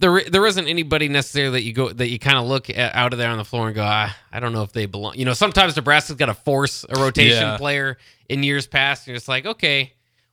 there 0.00 0.22
there 0.28 0.46
isn't 0.46 0.66
anybody 0.66 1.08
necessarily 1.08 1.52
that 1.52 1.62
you 1.62 1.72
go 1.72 1.92
that 1.92 2.08
you 2.08 2.18
kind 2.18 2.38
of 2.38 2.46
look 2.46 2.68
at, 2.70 2.94
out 2.94 3.12
of 3.12 3.18
there 3.18 3.30
on 3.30 3.38
the 3.38 3.44
floor 3.44 3.66
and 3.68 3.74
go, 3.76 3.84
ah, 3.84 4.16
I 4.32 4.40
don't 4.40 4.52
know 4.52 4.62
if 4.62 4.72
they 4.72 4.86
belong. 4.86 5.14
You 5.16 5.24
know, 5.26 5.34
sometimes 5.34 5.76
Nebraska's 5.76 6.16
got 6.16 6.26
to 6.26 6.34
force 6.34 6.84
a 6.88 6.98
rotation 7.00 7.42
Yeah. 7.42 7.56
player 7.58 7.98
in 8.28 8.42
years 8.42 8.66
past. 8.66 9.06
You're 9.06 9.16
just 9.16 9.28
like, 9.28 9.46
okay, 9.46 9.92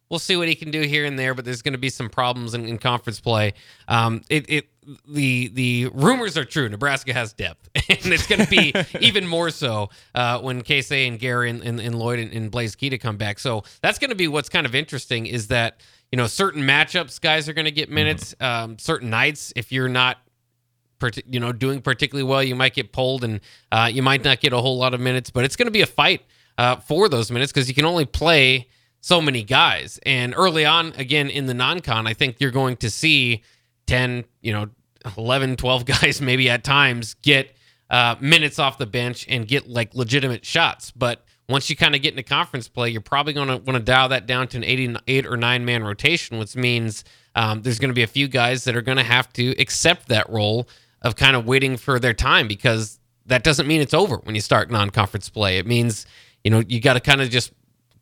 we'll 0.09 0.19
see 0.19 0.35
what 0.37 0.47
he 0.47 0.55
can 0.55 0.71
do 0.71 0.81
here 0.81 1.05
and 1.05 1.19
there, 1.19 1.33
but 1.33 1.45
there's 1.45 1.61
going 1.61 1.73
to 1.73 1.77
be 1.77 1.89
some 1.89 2.09
problems 2.09 2.53
in, 2.53 2.65
in 2.67 2.77
conference 2.77 3.19
play. 3.19 3.53
Um, 3.87 4.21
it 4.29 4.45
it 4.49 4.67
the 5.05 5.49
the 5.49 5.87
rumors 5.93 6.37
are 6.37 6.45
true. 6.45 6.69
Nebraska 6.69 7.13
has 7.13 7.33
depth, 7.33 7.69
and 7.89 8.13
it's 8.13 8.25
going 8.25 8.39
to 8.41 8.49
be 8.49 8.73
even 9.05 9.27
more 9.27 9.49
so 9.49 9.89
uh, 10.15 10.39
when 10.39 10.61
Casey 10.61 11.07
and 11.07 11.19
Gary 11.19 11.49
and, 11.49 11.61
and, 11.61 11.79
and 11.81 11.99
Lloyd 11.99 12.19
and, 12.19 12.31
and 12.31 12.49
Blaise 12.49 12.75
Keita 12.75 12.99
come 12.99 13.17
back. 13.17 13.37
So 13.39 13.63
that's 13.81 13.99
going 13.99 14.11
to 14.11 14.15
be 14.15 14.29
what's 14.29 14.47
kind 14.49 14.65
of 14.65 14.73
interesting 14.73 15.25
is 15.25 15.47
that 15.49 15.81
you 16.11 16.17
know 16.17 16.27
certain 16.27 16.63
matchups 16.63 17.19
guys 17.19 17.49
are 17.49 17.53
going 17.53 17.65
to 17.65 17.71
get 17.71 17.89
minutes. 17.89 18.35
Um, 18.39 18.77
certain 18.79 19.09
nights, 19.09 19.53
if 19.55 19.71
you're 19.71 19.89
not 19.89 20.17
you 21.27 21.39
know 21.39 21.51
doing 21.51 21.81
particularly 21.81 22.27
well, 22.27 22.43
you 22.43 22.55
might 22.55 22.73
get 22.73 22.91
pulled 22.91 23.23
and 23.23 23.39
uh, 23.71 23.89
you 23.91 24.01
might 24.01 24.23
not 24.23 24.39
get 24.39 24.53
a 24.53 24.57
whole 24.57 24.77
lot 24.77 24.93
of 24.93 24.99
minutes. 24.99 25.29
But 25.29 25.45
it's 25.45 25.55
going 25.55 25.67
to 25.67 25.71
be 25.71 25.81
a 25.81 25.87
fight 25.87 26.21
uh, 26.57 26.77
for 26.77 27.09
those 27.09 27.31
minutes 27.31 27.51
because 27.51 27.67
you 27.67 27.75
can 27.75 27.85
only 27.85 28.05
play 28.05 28.67
so 29.01 29.21
many 29.21 29.43
guys. 29.43 29.99
And 30.05 30.33
early 30.35 30.65
on, 30.65 30.93
again 30.97 31.29
in 31.29 31.45
the 31.45 31.53
non-con, 31.53 32.07
I 32.07 32.13
think 32.13 32.37
you're 32.39 32.51
going 32.51 32.77
to 32.77 32.89
see 32.89 33.43
10, 33.85 34.25
you 34.41 34.53
know, 34.53 34.69
11, 35.17 35.55
12 35.55 35.85
guys 36.01 36.21
maybe 36.21 36.49
at 36.49 36.63
times 36.63 37.15
get 37.15 37.55
uh, 37.89 38.15
minutes 38.19 38.59
off 38.59 38.77
the 38.77 38.85
bench 38.85 39.25
and 39.29 39.47
get 39.47 39.67
like 39.67 39.93
legitimate 39.93 40.45
shots. 40.45 40.91
But 40.91 41.23
once 41.49 41.69
you 41.69 41.75
kind 41.75 41.95
of 41.95 42.01
get 42.01 42.11
into 42.11 42.23
conference 42.23 42.67
play, 42.67 42.89
you're 42.89 43.01
probably 43.01 43.33
going 43.33 43.47
to 43.47 43.57
want 43.57 43.77
to 43.77 43.79
dial 43.79 44.09
that 44.09 44.25
down 44.25 44.47
to 44.49 44.57
an 44.57 44.63
88 44.63 45.25
or 45.25 45.37
nine 45.37 45.63
man 45.63 45.83
rotation, 45.83 46.37
which 46.39 46.55
means 46.55 47.03
um, 47.35 47.61
there's 47.61 47.79
going 47.79 47.89
to 47.89 47.95
be 47.95 48.03
a 48.03 48.07
few 48.07 48.27
guys 48.27 48.65
that 48.65 48.75
are 48.75 48.81
going 48.81 48.97
to 48.97 49.03
have 49.03 49.31
to 49.33 49.51
accept 49.59 50.09
that 50.09 50.29
role 50.29 50.67
of 51.01 51.15
kind 51.15 51.35
of 51.35 51.45
waiting 51.45 51.77
for 51.77 51.99
their 51.99 52.13
time 52.13 52.47
because 52.47 52.99
that 53.27 53.43
doesn't 53.43 53.67
mean 53.67 53.81
it's 53.81 53.93
over 53.93 54.17
when 54.17 54.35
you 54.35 54.41
start 54.41 54.69
non-conference 54.71 55.29
play. 55.29 55.57
It 55.57 55.65
means 55.65 56.05
you 56.43 56.51
know 56.51 56.63
you 56.67 56.81
got 56.81 56.93
to 56.93 56.99
kind 56.99 57.21
of 57.21 57.29
just 57.29 57.51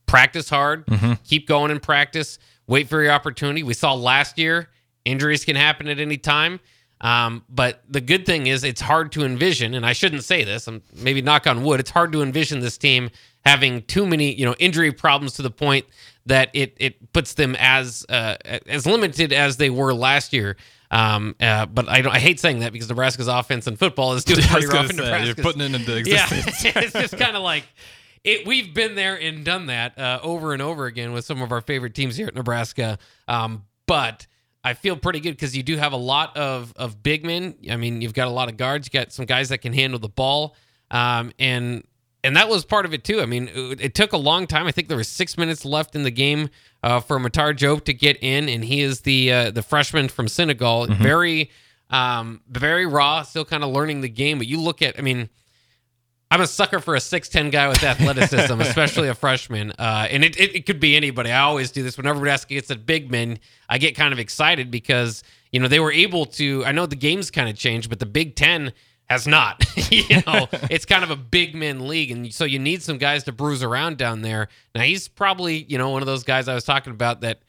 practice 0.05 0.49
hard, 0.49 0.85
keep 1.23 1.47
going 1.47 1.71
in 1.71 1.79
practice, 1.79 2.39
wait 2.67 2.87
for 2.89 3.01
your 3.01 3.11
opportunity. 3.11 3.63
We 3.63 3.73
saw 3.73 3.93
last 3.93 4.37
year 4.39 4.69
injuries 5.03 5.45
can 5.45 5.55
happen 5.55 5.87
at 5.87 5.99
any 5.99 6.17
time. 6.17 6.59
Um, 7.01 7.43
but 7.49 7.83
the 7.89 8.01
good 8.01 8.25
thing 8.25 8.47
is 8.47 8.63
it's 8.63 8.81
hard 8.81 9.11
to 9.13 9.25
envision, 9.25 9.73
and 9.73 9.85
I 9.85 9.93
shouldn't 9.93 10.23
say 10.23 10.43
this. 10.43 10.67
I'm 10.67 10.81
maybe 10.95 11.21
knock 11.21 11.45
on 11.45 11.63
wood. 11.63 11.79
It's 11.79 11.91
hard 11.91 12.11
to 12.13 12.21
envision 12.23 12.61
this 12.61 12.77
team 12.77 13.09
having 13.45 13.83
too 13.83 14.05
many, 14.05 14.33
you 14.33 14.45
know, 14.45 14.55
injury 14.59 14.91
problems 14.91 15.33
to 15.33 15.41
the 15.41 15.51
point 15.51 15.85
that 16.25 16.49
it 16.53 16.75
it 16.77 17.13
puts 17.13 17.35
them 17.35 17.55
as 17.59 18.05
uh, 18.09 18.35
as 18.65 18.85
limited 18.85 19.31
as 19.31 19.57
they 19.57 19.69
were 19.69 19.93
last 19.93 20.33
year. 20.33 20.57
Um, 20.91 21.35
uh, 21.39 21.65
but 21.65 21.89
I 21.89 22.01
don't. 22.01 22.13
I 22.13 22.19
hate 22.19 22.39
saying 22.39 22.59
that 22.59 22.71
because 22.71 22.89
Nebraska's 22.89 23.27
offense 23.27 23.67
and 23.67 23.77
football 23.77 24.13
is 24.13 24.23
doing 24.23 24.41
pretty 24.47 24.67
rough 24.67 24.89
in 24.89 24.97
say, 24.97 25.03
Nebraska. 25.03 25.25
you're 25.25 25.35
putting 25.35 25.61
it 25.61 25.73
into 25.73 25.95
existence. 25.97 26.63
Yeah, 26.63 26.71
it's 26.75 26.93
just 26.93 27.17
kind 27.17 27.35
of 27.35 27.43
like 27.43 27.65
it. 28.23 28.47
We've 28.47 28.73
been 28.73 28.95
there 28.95 29.19
and 29.19 29.43
done 29.43 29.67
that 29.67 29.97
uh, 29.97 30.19
over 30.23 30.53
and 30.53 30.61
over 30.61 30.85
again 30.85 31.11
with 31.11 31.25
some 31.25 31.41
of 31.41 31.51
our 31.51 31.61
favorite 31.61 31.95
teams 31.95 32.15
here 32.15 32.27
at 32.27 32.35
Nebraska. 32.35 32.97
Um, 33.27 33.65
but 33.87 34.25
I 34.63 34.73
feel 34.73 34.95
pretty 34.95 35.19
good 35.19 35.31
because 35.31 35.55
you 35.55 35.63
do 35.63 35.77
have 35.77 35.93
a 35.93 35.97
lot 35.97 36.35
of 36.37 36.73
of 36.75 37.03
big 37.03 37.25
men. 37.25 37.55
I 37.69 37.75
mean, 37.77 38.01
you've 38.01 38.13
got 38.13 38.27
a 38.27 38.31
lot 38.31 38.49
of 38.49 38.57
guards. 38.57 38.89
You 38.91 38.99
got 38.99 39.11
some 39.11 39.25
guys 39.25 39.49
that 39.49 39.59
can 39.59 39.73
handle 39.73 39.99
the 39.99 40.09
ball, 40.09 40.55
um, 40.91 41.31
and 41.37 41.83
and 42.25 42.35
that 42.35 42.49
was 42.49 42.65
part 42.65 42.85
of 42.85 42.93
it 42.93 43.03
too. 43.03 43.21
I 43.21 43.25
mean, 43.25 43.49
it, 43.53 43.81
it 43.81 43.95
took 43.95 44.11
a 44.11 44.17
long 44.17 44.47
time. 44.47 44.65
I 44.65 44.71
think 44.71 44.87
there 44.87 44.97
was 44.97 45.07
six 45.07 45.37
minutes 45.37 45.63
left 45.63 45.95
in 45.95 46.03
the 46.03 46.11
game 46.11 46.49
uh, 46.83 46.99
for 46.99 47.19
Matar 47.19 47.55
Diop 47.55 47.85
to 47.85 47.93
get 47.93 48.17
in, 48.21 48.49
and 48.49 48.65
he 48.65 48.81
is 48.81 49.01
the 49.01 49.31
uh, 49.31 49.51
the 49.51 49.61
freshman 49.61 50.09
from 50.09 50.27
Senegal. 50.27 50.87
Very 50.87 51.51
um, 51.91 52.41
very 52.49 52.85
raw, 52.85 53.21
still 53.21 53.45
kind 53.45 53.63
of 53.63 53.69
learning 53.69 54.01
the 54.01 54.09
game. 54.09 54.39
But 54.39 54.47
you 54.47 54.59
look 54.59 54.81
at, 54.81 54.97
I 54.97 55.01
mean. 55.01 55.29
I'm 56.31 56.41
a 56.41 56.47
sucker 56.47 56.79
for 56.79 56.95
a 56.95 56.99
6'10 56.99 57.51
guy 57.51 57.67
with 57.67 57.83
athleticism, 57.83 58.59
especially 58.61 59.09
a 59.09 59.13
freshman. 59.13 59.71
Uh, 59.77 60.07
and 60.09 60.23
it, 60.23 60.35
it, 60.37 60.55
it 60.55 60.65
could 60.65 60.79
be 60.79 60.95
anybody. 60.95 61.31
I 61.31 61.41
always 61.41 61.71
do 61.71 61.83
this. 61.83 61.97
Whenever 61.97 62.17
Nebraska 62.17 62.55
gets 62.55 62.71
a 62.71 62.75
big 62.75 63.11
man. 63.11 63.37
I 63.69 63.77
get 63.77 63.95
kind 63.95 64.11
of 64.11 64.17
excited 64.17 64.71
because, 64.71 65.23
you 65.51 65.59
know, 65.59 65.67
they 65.67 65.79
were 65.79 65.91
able 65.91 66.25
to. 66.25 66.65
I 66.65 66.71
know 66.71 66.87
the 66.87 66.95
game's 66.95 67.29
kind 67.29 67.47
of 67.47 67.55
changed, 67.55 67.89
but 67.89 67.99
the 67.99 68.07
Big 68.07 68.35
Ten 68.35 68.73
has 69.05 69.27
not. 69.27 69.63
you 69.91 70.21
know, 70.25 70.47
it's 70.69 70.85
kind 70.85 71.03
of 71.03 71.11
a 71.11 71.15
big 71.15 71.55
men 71.55 71.87
league. 71.87 72.11
And 72.11 72.33
so 72.33 72.45
you 72.45 72.59
need 72.59 72.81
some 72.81 72.97
guys 72.97 73.23
to 73.25 73.31
bruise 73.31 73.63
around 73.63 73.97
down 73.97 74.21
there. 74.21 74.49
Now, 74.73 74.81
he's 74.81 75.07
probably, 75.07 75.63
you 75.63 75.77
know, 75.77 75.89
one 75.91 76.01
of 76.01 76.07
those 76.07 76.23
guys 76.23 76.47
I 76.47 76.55
was 76.55 76.63
talking 76.63 76.91
about 76.91 77.21
that 77.21 77.39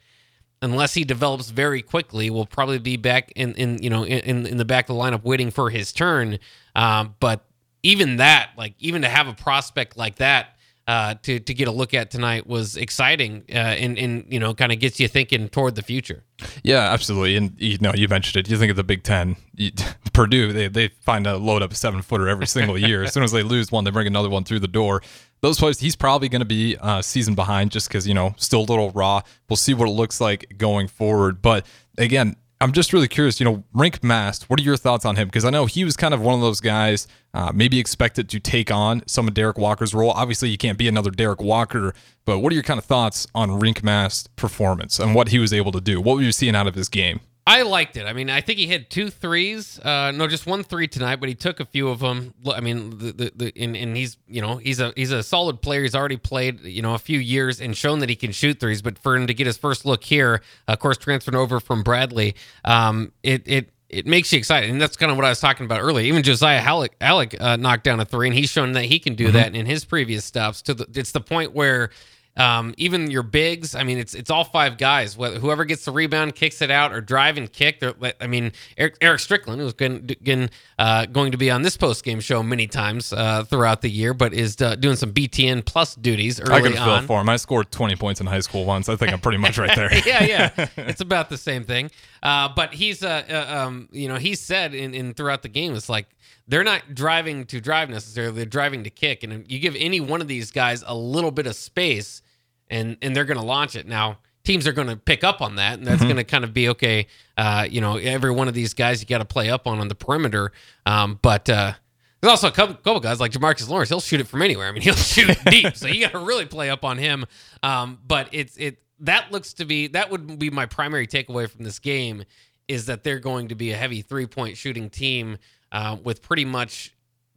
unless 0.61 0.93
he 0.93 1.03
develops 1.03 1.49
very 1.49 1.81
quickly, 1.81 2.29
will 2.29 2.45
probably 2.45 2.79
be 2.79 2.97
back 2.97 3.31
in, 3.35 3.53
in 3.55 3.81
you 3.81 3.89
know 3.89 4.05
in 4.05 4.45
in 4.45 4.57
the 4.57 4.65
back 4.65 4.89
of 4.89 4.95
the 4.95 5.01
lineup 5.01 5.23
waiting 5.23 5.51
for 5.51 5.69
his 5.69 5.91
turn. 5.91 6.39
Um, 6.75 7.15
but 7.19 7.45
even 7.83 8.17
that, 8.17 8.51
like 8.57 8.73
even 8.79 9.01
to 9.03 9.09
have 9.09 9.27
a 9.27 9.33
prospect 9.33 9.97
like 9.97 10.15
that. 10.15 10.56
Uh, 10.87 11.15
to, 11.21 11.37
to 11.37 11.53
get 11.53 11.67
a 11.67 11.71
look 11.71 11.93
at 11.93 12.09
tonight 12.09 12.47
was 12.47 12.77
exciting 12.77 13.43
uh, 13.49 13.57
and, 13.57 13.97
and 13.97 14.25
you 14.29 14.39
know 14.39 14.53
kind 14.53 14.71
of 14.71 14.79
gets 14.79 15.01
you 15.01 15.07
thinking 15.09 15.49
toward 15.49 15.75
the 15.75 15.81
future. 15.81 16.23
Yeah, 16.63 16.93
absolutely. 16.93 17.35
And 17.35 17.53
you 17.57 17.77
know, 17.79 17.91
you 17.93 18.07
mentioned 18.07 18.39
it. 18.39 18.49
You 18.49 18.57
think 18.57 18.69
of 18.69 18.77
the 18.77 18.85
Big 18.85 19.03
Ten, 19.03 19.35
you, 19.55 19.71
Purdue, 20.13 20.53
they, 20.53 20.69
they 20.69 20.87
find 20.87 21.27
a 21.27 21.35
load 21.35 21.61
up 21.61 21.73
seven 21.73 22.01
footer 22.01 22.29
every 22.29 22.47
single 22.47 22.77
year. 22.77 23.03
as 23.03 23.13
soon 23.13 23.23
as 23.23 23.33
they 23.33 23.43
lose 23.43 23.69
one, 23.69 23.83
they 23.83 23.91
bring 23.91 24.07
another 24.07 24.29
one 24.29 24.45
through 24.45 24.59
the 24.59 24.67
door. 24.67 25.01
Those 25.41 25.59
players, 25.59 25.79
he's 25.79 25.95
probably 25.95 26.29
going 26.29 26.39
to 26.41 26.45
be 26.45 26.77
uh, 26.77 27.01
season 27.01 27.35
behind 27.35 27.71
just 27.71 27.89
because, 27.89 28.07
you 28.07 28.13
know, 28.13 28.33
still 28.37 28.61
a 28.61 28.67
little 28.67 28.91
raw. 28.91 29.21
We'll 29.49 29.57
see 29.57 29.73
what 29.73 29.87
it 29.87 29.91
looks 29.91 30.19
like 30.21 30.55
going 30.57 30.87
forward. 30.87 31.41
But 31.41 31.65
again, 31.97 32.37
I'm 32.59 32.71
just 32.71 32.91
really 32.91 33.07
curious, 33.07 33.39
you 33.39 33.43
know, 33.45 33.63
Rienk 33.75 34.03
Mast, 34.03 34.49
what 34.49 34.59
are 34.59 34.63
your 34.63 34.77
thoughts 34.77 35.05
on 35.05 35.15
him? 35.15 35.27
Because 35.27 35.45
I 35.45 35.51
know 35.51 35.67
he 35.67 35.83
was 35.83 35.95
kind 35.95 36.11
of 36.13 36.21
one 36.21 36.33
of 36.33 36.41
those 36.41 36.59
guys, 36.59 37.07
uh, 37.35 37.51
maybe 37.53 37.77
expected 37.77 38.29
to 38.29 38.39
take 38.39 38.71
on 38.71 39.03
some 39.05 39.27
of 39.27 39.35
Derek 39.35 39.59
Walker's 39.59 39.93
role. 39.93 40.09
Obviously, 40.11 40.49
you 40.49 40.57
can't 40.57 40.77
be 40.77 40.87
another 40.87 41.11
Derek 41.11 41.39
Walker, 41.39 41.93
but 42.25 42.39
what 42.39 42.51
are 42.51 42.55
your 42.55 42.63
kind 42.63 42.79
of 42.79 42.85
thoughts 42.85 43.27
on 43.35 43.51
Rienk 43.51 43.83
Mast's 43.83 44.27
performance 44.35 44.99
and 44.99 45.13
what 45.13 45.29
he 45.29 45.37
was 45.37 45.53
able 45.53 45.71
to 45.71 45.81
do? 45.81 46.01
What 46.01 46.15
were 46.15 46.23
you 46.23 46.31
seeing 46.31 46.55
out 46.55 46.65
of 46.65 46.73
his 46.73 46.89
game? 46.89 47.19
I 47.47 47.61
liked 47.61 47.95
it. 47.95 48.05
I 48.05 48.11
mean, 48.11 48.29
I 48.29 48.41
think 48.41 48.59
he 48.59 48.67
hit 48.67 48.89
two 48.89 49.09
threes. 49.09 49.79
Uh, 49.79 50.11
no, 50.11 50.27
just 50.27 50.45
one 50.45 50.63
three 50.63 50.89
tonight, 50.89 51.21
but 51.21 51.29
he 51.29 51.35
took 51.35 51.61
a 51.61 51.65
few 51.65 51.87
of 51.87 51.99
them. 51.99 52.33
I 52.45 52.59
mean, 52.59 52.89
the, 52.97 53.13
the, 53.13 53.31
the 53.33 53.53
and, 53.55 53.77
and 53.77 53.95
he's 53.95 54.17
you 54.27 54.41
know 54.41 54.57
he's 54.57 54.81
a 54.81 54.91
he's 54.97 55.13
a 55.13 55.23
solid 55.23 55.61
player. 55.61 55.83
He's 55.83 55.95
already 55.95 56.17
played 56.17 56.59
you 56.65 56.81
know 56.81 56.93
a 56.93 56.99
few 56.99 57.19
years 57.19 57.61
and 57.61 57.75
shown 57.75 57.99
that 57.99 58.09
he 58.09 58.17
can 58.17 58.33
shoot 58.33 58.59
threes. 58.59 58.81
But 58.81 58.99
for 58.99 59.15
him 59.15 59.27
to 59.27 59.33
get 59.33 59.47
his 59.47 59.57
first 59.57 59.85
look 59.85 60.03
here, 60.03 60.41
of 60.67 60.79
course, 60.79 60.97
transferring 60.97 61.37
over 61.37 61.61
from 61.61 61.83
Bradley, 61.83 62.35
um, 62.65 63.13
it 63.23 63.43
it 63.45 63.71
it 63.87 64.05
makes 64.05 64.33
you 64.33 64.39
excited, 64.39 64.69
and 64.69 64.81
that's 64.81 64.97
kind 64.97 65.09
of 65.09 65.17
what 65.17 65.25
I 65.25 65.29
was 65.29 65.39
talking 65.39 65.65
about 65.65 65.79
earlier. 65.79 66.05
Even 66.05 66.23
Josiah 66.23 66.61
Allick, 66.61 66.89
Allick 66.99 67.39
uh, 67.39 67.55
knocked 67.55 67.85
down 67.85 68.01
a 68.01 68.05
three, 68.05 68.27
and 68.27 68.35
he's 68.35 68.49
shown 68.49 68.73
that 68.73 68.83
he 68.83 68.99
can 68.99 69.15
do 69.15 69.31
that 69.31 69.55
in 69.55 69.65
his 69.65 69.85
previous 69.85 70.25
stops. 70.25 70.61
To 70.63 70.73
the, 70.73 70.85
it's 70.93 71.13
the 71.13 71.21
point 71.21 71.53
where 71.53 71.91
um, 72.37 72.73
even 72.77 73.09
your 73.11 73.23
bigs, 73.23 73.75
I 73.75 73.83
mean, 73.83 73.97
it's 73.97 74.13
it's 74.13 74.29
all 74.29 74.43
five 74.43 74.77
guys. 74.77 75.15
Wh- 75.15 75.37
Whoever 75.37 75.65
gets 75.65 75.85
the 75.85 75.91
rebound, 75.91 76.35
kicks 76.35 76.61
it 76.61 76.69
out, 76.71 76.93
or 76.93 77.01
drive 77.01 77.37
and 77.37 77.51
kick. 77.51 77.83
I 78.21 78.27
mean, 78.27 78.51
Eric, 78.77 78.97
Eric 79.01 79.19
Strickland, 79.19 79.59
who's 79.59 79.73
going, 79.73 80.09
going, 80.23 80.49
uh, 80.77 81.05
going 81.07 81.31
to 81.31 81.37
be 81.37 81.49
on 81.49 81.63
this 81.63 81.75
post 81.77 82.03
game 82.03 82.19
show 82.19 82.43
many 82.43 82.67
times 82.67 83.11
uh, 83.11 83.43
throughout 83.43 83.81
the 83.81 83.89
year, 83.89 84.13
but 84.13 84.33
is 84.33 84.61
uh, 84.61 84.75
doing 84.75 84.95
some 84.95 85.11
BTN 85.11 85.65
plus 85.65 85.95
duties 85.95 86.39
I 86.39 86.61
can 86.61 86.73
feel 86.73 86.81
on. 86.83 87.07
for 87.07 87.19
him. 87.21 87.29
I 87.29 87.37
scored 87.37 87.71
20 87.71 87.95
points 87.95 88.21
in 88.21 88.27
high 88.27 88.39
school 88.41 88.65
once. 88.65 88.87
I 88.89 88.95
think 88.95 89.11
I'm 89.11 89.19
pretty 89.19 89.39
much 89.39 89.57
right 89.57 89.75
there. 89.75 89.89
yeah, 90.05 90.23
yeah, 90.23 90.67
it's 90.77 91.01
about 91.01 91.29
the 91.29 91.37
same 91.37 91.63
thing. 91.63 91.89
Uh, 92.21 92.49
but 92.55 92.73
he's, 92.73 93.03
uh, 93.03 93.23
uh, 93.29 93.57
um, 93.65 93.89
you 93.91 94.07
know, 94.07 94.15
he 94.15 94.35
said 94.35 94.73
in, 94.73 94.93
in 94.93 95.13
throughout 95.13 95.41
the 95.41 95.49
game, 95.49 95.75
it's 95.75 95.89
like 95.89 96.07
they're 96.47 96.63
not 96.63 96.93
driving 96.95 97.45
to 97.47 97.59
drive 97.59 97.89
necessarily; 97.89 98.35
they're 98.35 98.45
driving 98.45 98.83
to 98.83 98.89
kick. 98.89 99.23
And 99.23 99.49
you 99.51 99.59
give 99.59 99.75
any 99.77 99.99
one 99.99 100.21
of 100.21 100.27
these 100.27 100.51
guys 100.51 100.83
a 100.87 100.95
little 100.95 101.31
bit 101.31 101.45
of 101.47 101.55
space, 101.55 102.21
and 102.69 102.97
and 103.01 103.15
they're 103.15 103.25
going 103.25 103.39
to 103.39 103.45
launch 103.45 103.75
it. 103.75 103.87
Now 103.87 104.19
teams 104.43 104.65
are 104.65 104.71
going 104.71 104.87
to 104.87 104.95
pick 104.95 105.23
up 105.23 105.41
on 105.41 105.57
that, 105.57 105.77
and 105.77 105.85
that's 105.85 106.01
going 106.01 106.15
to 106.15 106.23
kind 106.23 106.43
of 106.43 106.53
be 106.53 106.69
okay. 106.69 107.07
Uh, 107.35 107.67
you 107.69 107.81
know, 107.81 107.97
every 107.97 108.31
one 108.31 108.47
of 108.47 108.53
these 108.53 108.73
guys 108.73 109.01
you 109.01 109.07
got 109.07 109.17
to 109.17 109.25
play 109.25 109.49
up 109.49 109.67
on 109.67 109.79
on 109.79 109.89
the 109.89 109.95
perimeter. 109.95 110.51
Um, 110.85 111.19
but 111.21 111.49
uh, 111.49 111.73
there's 112.21 112.31
also 112.31 112.47
a 112.47 112.51
couple, 112.51 112.75
couple 112.75 112.99
guys 112.99 113.19
like 113.19 113.31
Jamarques 113.31 113.67
Lawrence. 113.69 113.89
He'll 113.89 113.99
shoot 113.99 114.21
it 114.21 114.27
from 114.27 114.41
anywhere. 114.41 114.67
I 114.67 114.71
mean, 114.71 114.81
he'll 114.83 114.95
shoot 114.95 115.37
deep. 115.45 115.75
So 115.75 115.87
you 115.87 116.01
got 116.01 116.13
to 116.13 116.19
really 116.19 116.45
play 116.45 116.69
up 116.69 116.83
on 116.83 116.97
him. 116.97 117.25
Um, 117.61 117.99
but 118.07 118.29
it's 118.31 118.57
it 118.57 118.79
that 119.01 119.31
looks 119.31 119.53
to 119.55 119.65
be 119.65 119.87
that 119.87 120.09
would 120.09 120.39
be 120.39 120.49
my 120.49 120.65
primary 120.65 121.07
takeaway 121.07 121.49
from 121.49 121.63
this 121.63 121.79
game 121.79 122.23
is 122.67 122.87
that 122.87 123.03
they're 123.03 123.19
going 123.19 123.49
to 123.49 123.55
be 123.55 123.71
a 123.71 123.77
heavy 123.77 124.01
three 124.01 124.25
point 124.25 124.57
shooting 124.57 124.89
team 124.89 125.37
uh, 125.71 125.97
with 126.03 126.21
pretty 126.21 126.45
much 126.45 126.93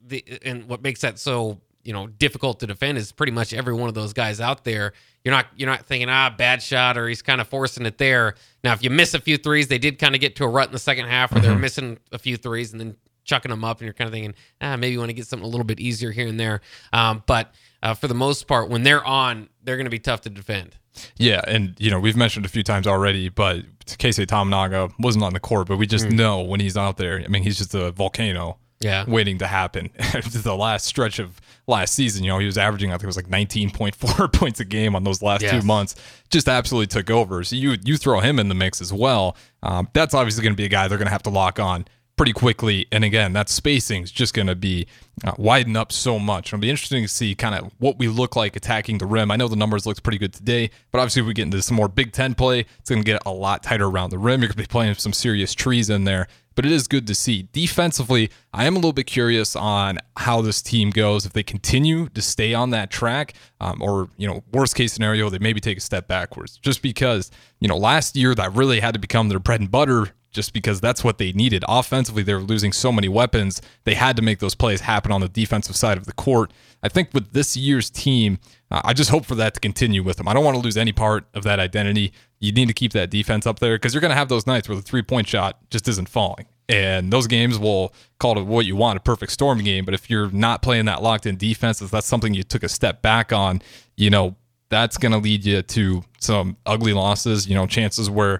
the 0.06 0.24
and 0.44 0.68
what 0.68 0.82
makes 0.82 1.00
that 1.02 1.18
so 1.18 1.60
you 1.82 1.92
know 1.92 2.06
difficult 2.06 2.60
to 2.60 2.66
defend 2.66 2.98
is 2.98 3.12
pretty 3.12 3.32
much 3.32 3.52
every 3.52 3.74
one 3.74 3.88
of 3.88 3.94
those 3.94 4.12
guys 4.12 4.40
out 4.40 4.64
there. 4.64 4.92
You're 5.24 5.34
not 5.34 5.46
you're 5.56 5.68
not 5.68 5.84
thinking 5.86 6.08
ah 6.08 6.30
bad 6.36 6.62
shot 6.62 6.96
or 6.96 7.06
he's 7.08 7.20
kind 7.22 7.40
of 7.40 7.48
forcing 7.48 7.84
it 7.86 7.98
there. 7.98 8.34
Now 8.64 8.72
if 8.72 8.82
you 8.82 8.90
miss 8.90 9.12
a 9.14 9.20
few 9.20 9.36
threes, 9.36 9.68
they 9.68 9.78
did 9.78 9.98
kind 9.98 10.14
of 10.14 10.20
get 10.20 10.36
to 10.36 10.44
a 10.44 10.48
rut 10.48 10.68
in 10.68 10.72
the 10.72 10.78
second 10.78 11.06
half 11.06 11.32
where 11.32 11.42
they're 11.42 11.58
missing 11.58 11.98
a 12.12 12.18
few 12.18 12.36
threes 12.36 12.72
and 12.72 12.80
then 12.80 12.96
chucking 13.24 13.50
them 13.50 13.62
up, 13.64 13.78
and 13.78 13.84
you're 13.86 13.92
kind 13.94 14.08
of 14.08 14.12
thinking 14.12 14.34
ah 14.62 14.76
maybe 14.76 14.92
you 14.92 14.98
want 14.98 15.10
to 15.10 15.14
get 15.14 15.26
something 15.26 15.44
a 15.44 15.48
little 15.50 15.64
bit 15.64 15.78
easier 15.78 16.10
here 16.10 16.26
and 16.26 16.40
there. 16.40 16.62
Um, 16.92 17.22
but 17.26 17.52
uh, 17.82 17.94
for 17.94 18.08
the 18.08 18.14
most 18.14 18.46
part, 18.46 18.68
when 18.68 18.82
they're 18.82 19.04
on, 19.04 19.48
they're 19.62 19.76
going 19.76 19.86
to 19.86 19.90
be 19.90 19.98
tough 19.98 20.20
to 20.22 20.30
defend. 20.30 20.76
Yeah, 21.16 21.40
and 21.46 21.74
you 21.78 21.90
know 21.90 22.00
we've 22.00 22.16
mentioned 22.16 22.44
a 22.46 22.48
few 22.48 22.62
times 22.62 22.86
already, 22.86 23.28
but 23.28 23.64
Casey 23.98 24.24
Tominaga 24.26 24.90
wasn't 24.98 25.24
on 25.24 25.32
the 25.34 25.40
court, 25.40 25.68
but 25.68 25.76
we 25.76 25.86
just 25.86 26.06
Mm. 26.06 26.12
know 26.12 26.40
when 26.40 26.60
he's 26.60 26.76
out 26.78 26.96
there. 26.96 27.20
I 27.22 27.28
mean, 27.28 27.42
he's 27.42 27.58
just 27.58 27.74
a 27.74 27.90
volcano. 27.92 28.58
Yeah. 28.80 29.04
waiting 29.06 29.38
to 29.38 29.46
happen. 29.46 29.90
the 30.32 30.56
last 30.56 30.86
stretch 30.86 31.18
of 31.18 31.40
last 31.66 31.94
season, 31.94 32.24
you 32.24 32.30
know, 32.30 32.38
he 32.38 32.46
was 32.46 32.56
averaging 32.58 32.90
I 32.90 32.94
think 32.94 33.04
it 33.04 33.06
was 33.06 33.16
like 33.16 33.28
19.4 33.28 34.32
points 34.32 34.58
a 34.60 34.64
game 34.64 34.96
on 34.96 35.04
those 35.04 35.20
last 35.22 35.42
Yes. 35.42 35.60
two 35.60 35.66
months. 35.66 35.94
Just 36.30 36.48
absolutely 36.48 36.86
took 36.86 37.10
over. 37.10 37.44
So 37.44 37.56
you 37.56 37.76
you 37.84 37.96
throw 37.96 38.20
him 38.20 38.38
in 38.38 38.48
the 38.48 38.54
mix 38.54 38.80
as 38.80 38.92
well. 38.92 39.36
Um, 39.62 39.88
that's 39.92 40.14
obviously 40.14 40.42
going 40.42 40.54
to 40.54 40.56
be 40.56 40.64
a 40.64 40.68
guy 40.68 40.88
they're 40.88 40.98
going 40.98 41.06
to 41.08 41.12
have 41.12 41.22
to 41.24 41.30
lock 41.30 41.58
on 41.60 41.86
pretty 42.16 42.32
quickly. 42.34 42.86
And 42.92 43.02
again, 43.02 43.32
that 43.32 43.48
spacing 43.48 44.02
is 44.02 44.10
just 44.12 44.34
going 44.34 44.46
to 44.48 44.54
be 44.54 44.86
uh, 45.24 45.32
widen 45.38 45.74
up 45.76 45.90
so 45.90 46.18
much. 46.18 46.48
It'll 46.48 46.60
be 46.60 46.68
interesting 46.68 47.02
to 47.02 47.08
see 47.08 47.34
kind 47.34 47.54
of 47.54 47.72
what 47.78 47.98
we 47.98 48.08
look 48.08 48.36
like 48.36 48.56
attacking 48.56 48.98
the 48.98 49.06
rim. 49.06 49.30
I 49.30 49.36
know 49.36 49.48
the 49.48 49.56
numbers 49.56 49.86
looks 49.86 50.00
pretty 50.00 50.18
good 50.18 50.34
today, 50.34 50.70
but 50.90 50.98
obviously 50.98 51.20
if 51.22 51.26
we 51.28 51.32
get 51.32 51.44
into 51.44 51.62
some 51.62 51.76
more 51.78 51.88
Big 51.88 52.12
Ten 52.12 52.34
play, 52.34 52.66
it's 52.78 52.90
going 52.90 53.00
to 53.02 53.06
get 53.06 53.22
a 53.24 53.30
lot 53.32 53.62
tighter 53.62 53.86
around 53.86 54.10
the 54.10 54.18
rim. 54.18 54.40
You're 54.42 54.48
going 54.48 54.56
to 54.58 54.62
be 54.62 54.66
playing 54.66 54.94
some 54.96 55.14
serious 55.14 55.54
trees 55.54 55.88
in 55.88 56.04
there. 56.04 56.28
But 56.60 56.66
it 56.66 56.72
is 56.72 56.88
good 56.88 57.06
to 57.06 57.14
see. 57.14 57.48
Defensively, 57.54 58.28
I 58.52 58.66
am 58.66 58.74
a 58.74 58.76
little 58.76 58.92
bit 58.92 59.06
curious 59.06 59.56
on 59.56 59.96
how 60.18 60.42
this 60.42 60.60
team 60.60 60.90
goes. 60.90 61.24
If 61.24 61.32
they 61.32 61.42
continue 61.42 62.10
to 62.10 62.20
stay 62.20 62.52
on 62.52 62.68
that 62.68 62.90
track, 62.90 63.32
um, 63.62 63.80
or 63.80 64.10
you 64.18 64.28
know, 64.28 64.44
worst 64.52 64.74
case 64.74 64.92
scenario, 64.92 65.30
they 65.30 65.38
maybe 65.38 65.58
take 65.58 65.78
a 65.78 65.80
step 65.80 66.06
backwards. 66.06 66.58
Just 66.58 66.82
because 66.82 67.30
you 67.60 67.68
know, 67.68 67.78
last 67.78 68.14
year 68.14 68.34
that 68.34 68.52
really 68.52 68.80
had 68.80 68.92
to 68.92 69.00
become 69.00 69.30
their 69.30 69.38
bread 69.38 69.60
and 69.60 69.70
butter 69.70 70.10
just 70.32 70.52
because 70.52 70.80
that's 70.80 71.02
what 71.02 71.18
they 71.18 71.32
needed. 71.32 71.64
Offensively, 71.68 72.22
they 72.22 72.34
were 72.34 72.40
losing 72.40 72.72
so 72.72 72.92
many 72.92 73.08
weapons. 73.08 73.60
They 73.84 73.94
had 73.94 74.16
to 74.16 74.22
make 74.22 74.38
those 74.38 74.54
plays 74.54 74.82
happen 74.82 75.10
on 75.12 75.20
the 75.20 75.28
defensive 75.28 75.76
side 75.76 75.98
of 75.98 76.06
the 76.06 76.12
court. 76.12 76.52
I 76.82 76.88
think 76.88 77.12
with 77.12 77.32
this 77.32 77.56
year's 77.56 77.90
team, 77.90 78.38
uh, 78.70 78.80
I 78.84 78.92
just 78.92 79.10
hope 79.10 79.26
for 79.26 79.34
that 79.36 79.54
to 79.54 79.60
continue 79.60 80.02
with 80.02 80.16
them. 80.16 80.28
I 80.28 80.34
don't 80.34 80.44
want 80.44 80.56
to 80.56 80.62
lose 80.62 80.76
any 80.76 80.92
part 80.92 81.24
of 81.34 81.42
that 81.44 81.58
identity. 81.58 82.12
You 82.38 82.52
need 82.52 82.68
to 82.68 82.74
keep 82.74 82.92
that 82.92 83.10
defense 83.10 83.46
up 83.46 83.58
there 83.58 83.74
because 83.74 83.92
you're 83.92 84.00
going 84.00 84.10
to 84.10 84.16
have 84.16 84.28
those 84.28 84.46
nights 84.46 84.68
where 84.68 84.76
the 84.76 84.82
three 84.82 85.02
point 85.02 85.26
shot 85.28 85.58
just 85.70 85.88
isn't 85.88 86.08
falling. 86.08 86.46
And 86.70 87.12
those 87.12 87.26
games 87.26 87.58
will 87.58 87.92
call 88.20 88.38
it 88.38 88.46
what 88.46 88.64
you 88.64 88.76
want 88.76 88.96
a 88.96 89.00
perfect 89.00 89.32
storm 89.32 89.58
game. 89.58 89.84
But 89.84 89.92
if 89.92 90.08
you're 90.08 90.30
not 90.30 90.62
playing 90.62 90.84
that 90.84 91.02
locked 91.02 91.26
in 91.26 91.36
defense, 91.36 91.82
if 91.82 91.90
that's 91.90 92.06
something 92.06 92.32
you 92.32 92.44
took 92.44 92.62
a 92.62 92.68
step 92.68 93.02
back 93.02 93.32
on, 93.32 93.60
you 93.96 94.08
know, 94.08 94.36
that's 94.68 94.96
going 94.96 95.10
to 95.10 95.18
lead 95.18 95.44
you 95.44 95.62
to 95.62 96.04
some 96.20 96.56
ugly 96.64 96.92
losses, 96.92 97.48
you 97.48 97.56
know, 97.56 97.66
chances 97.66 98.08
where 98.08 98.38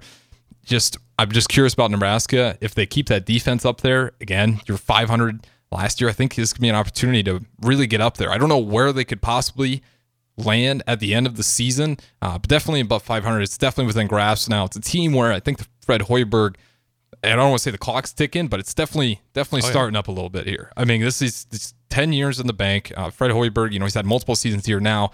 just, 0.65 0.97
I'm 1.19 1.33
just 1.33 1.49
curious 1.49 1.75
about 1.75 1.91
Nebraska. 1.91 2.57
If 2.61 2.73
they 2.77 2.87
keep 2.87 3.09
that 3.09 3.27
defense 3.27 3.65
up 3.65 3.81
there, 3.81 4.13
again, 4.21 4.61
you're 4.67 4.79
500 4.79 5.45
last 5.73 6.01
year. 6.01 6.09
I 6.09 6.13
think 6.13 6.37
this 6.37 6.53
could 6.53 6.63
be 6.63 6.69
an 6.69 6.77
opportunity 6.77 7.25
to 7.25 7.45
really 7.63 7.89
get 7.89 8.01
up 8.01 8.17
there. 8.17 8.31
I 8.31 8.39
don't 8.39 8.49
know 8.49 8.59
where 8.59 8.93
they 8.93 9.05
could 9.05 9.23
possibly 9.23 9.83
land 10.37 10.85
at 10.87 11.01
the 11.01 11.15
end 11.15 11.27
of 11.27 11.37
the 11.37 11.43
season, 11.43 11.99
uh, 12.23 12.39
but 12.39 12.49
definitely 12.49 12.81
above 12.81 13.03
500. 13.03 13.41
It's 13.41 13.59
definitely 13.59 13.87
within 13.87 14.07
grasp 14.07 14.49
now. 14.49 14.67
It's 14.67 14.77
a 14.77 14.81
team 14.81 15.15
where 15.15 15.33
I 15.33 15.41
think 15.41 15.59
the 15.59 15.67
Fred 15.81 16.03
Hoiberg 16.03 16.55
I 17.23 17.37
don't 17.37 17.51
want 17.51 17.59
to 17.59 17.63
say 17.63 17.71
the 17.71 17.79
clock's 17.79 18.13
ticking, 18.13 18.49
but 18.49 18.61
it's 18.61 18.73
definitely 18.73 19.21
definitely 19.35 19.69
oh, 19.69 19.71
starting 19.71 19.95
yeah. 19.95 20.01
up 20.01 20.09
a 20.09 20.13
little 20.13 20.31
bit 20.31 20.47
here. 20.47 20.73
I 20.77 20.85
mean, 20.85 21.01
this 21.01 21.21
is 21.21 21.45
this 21.47 21.75
10 21.91 22.13
years 22.13 22.41
in 22.41 22.47
the 22.47 22.53
bank. 22.53 22.93
Uh, 22.97 23.11
Fred 23.11 23.31
Hoiberg, 23.31 23.73
you 23.73 23.79
know, 23.79 23.85
he's 23.85 23.95
had 23.95 24.07
multiple 24.07 24.37
seasons 24.37 24.67
here 24.67 24.81
now. 24.81 25.11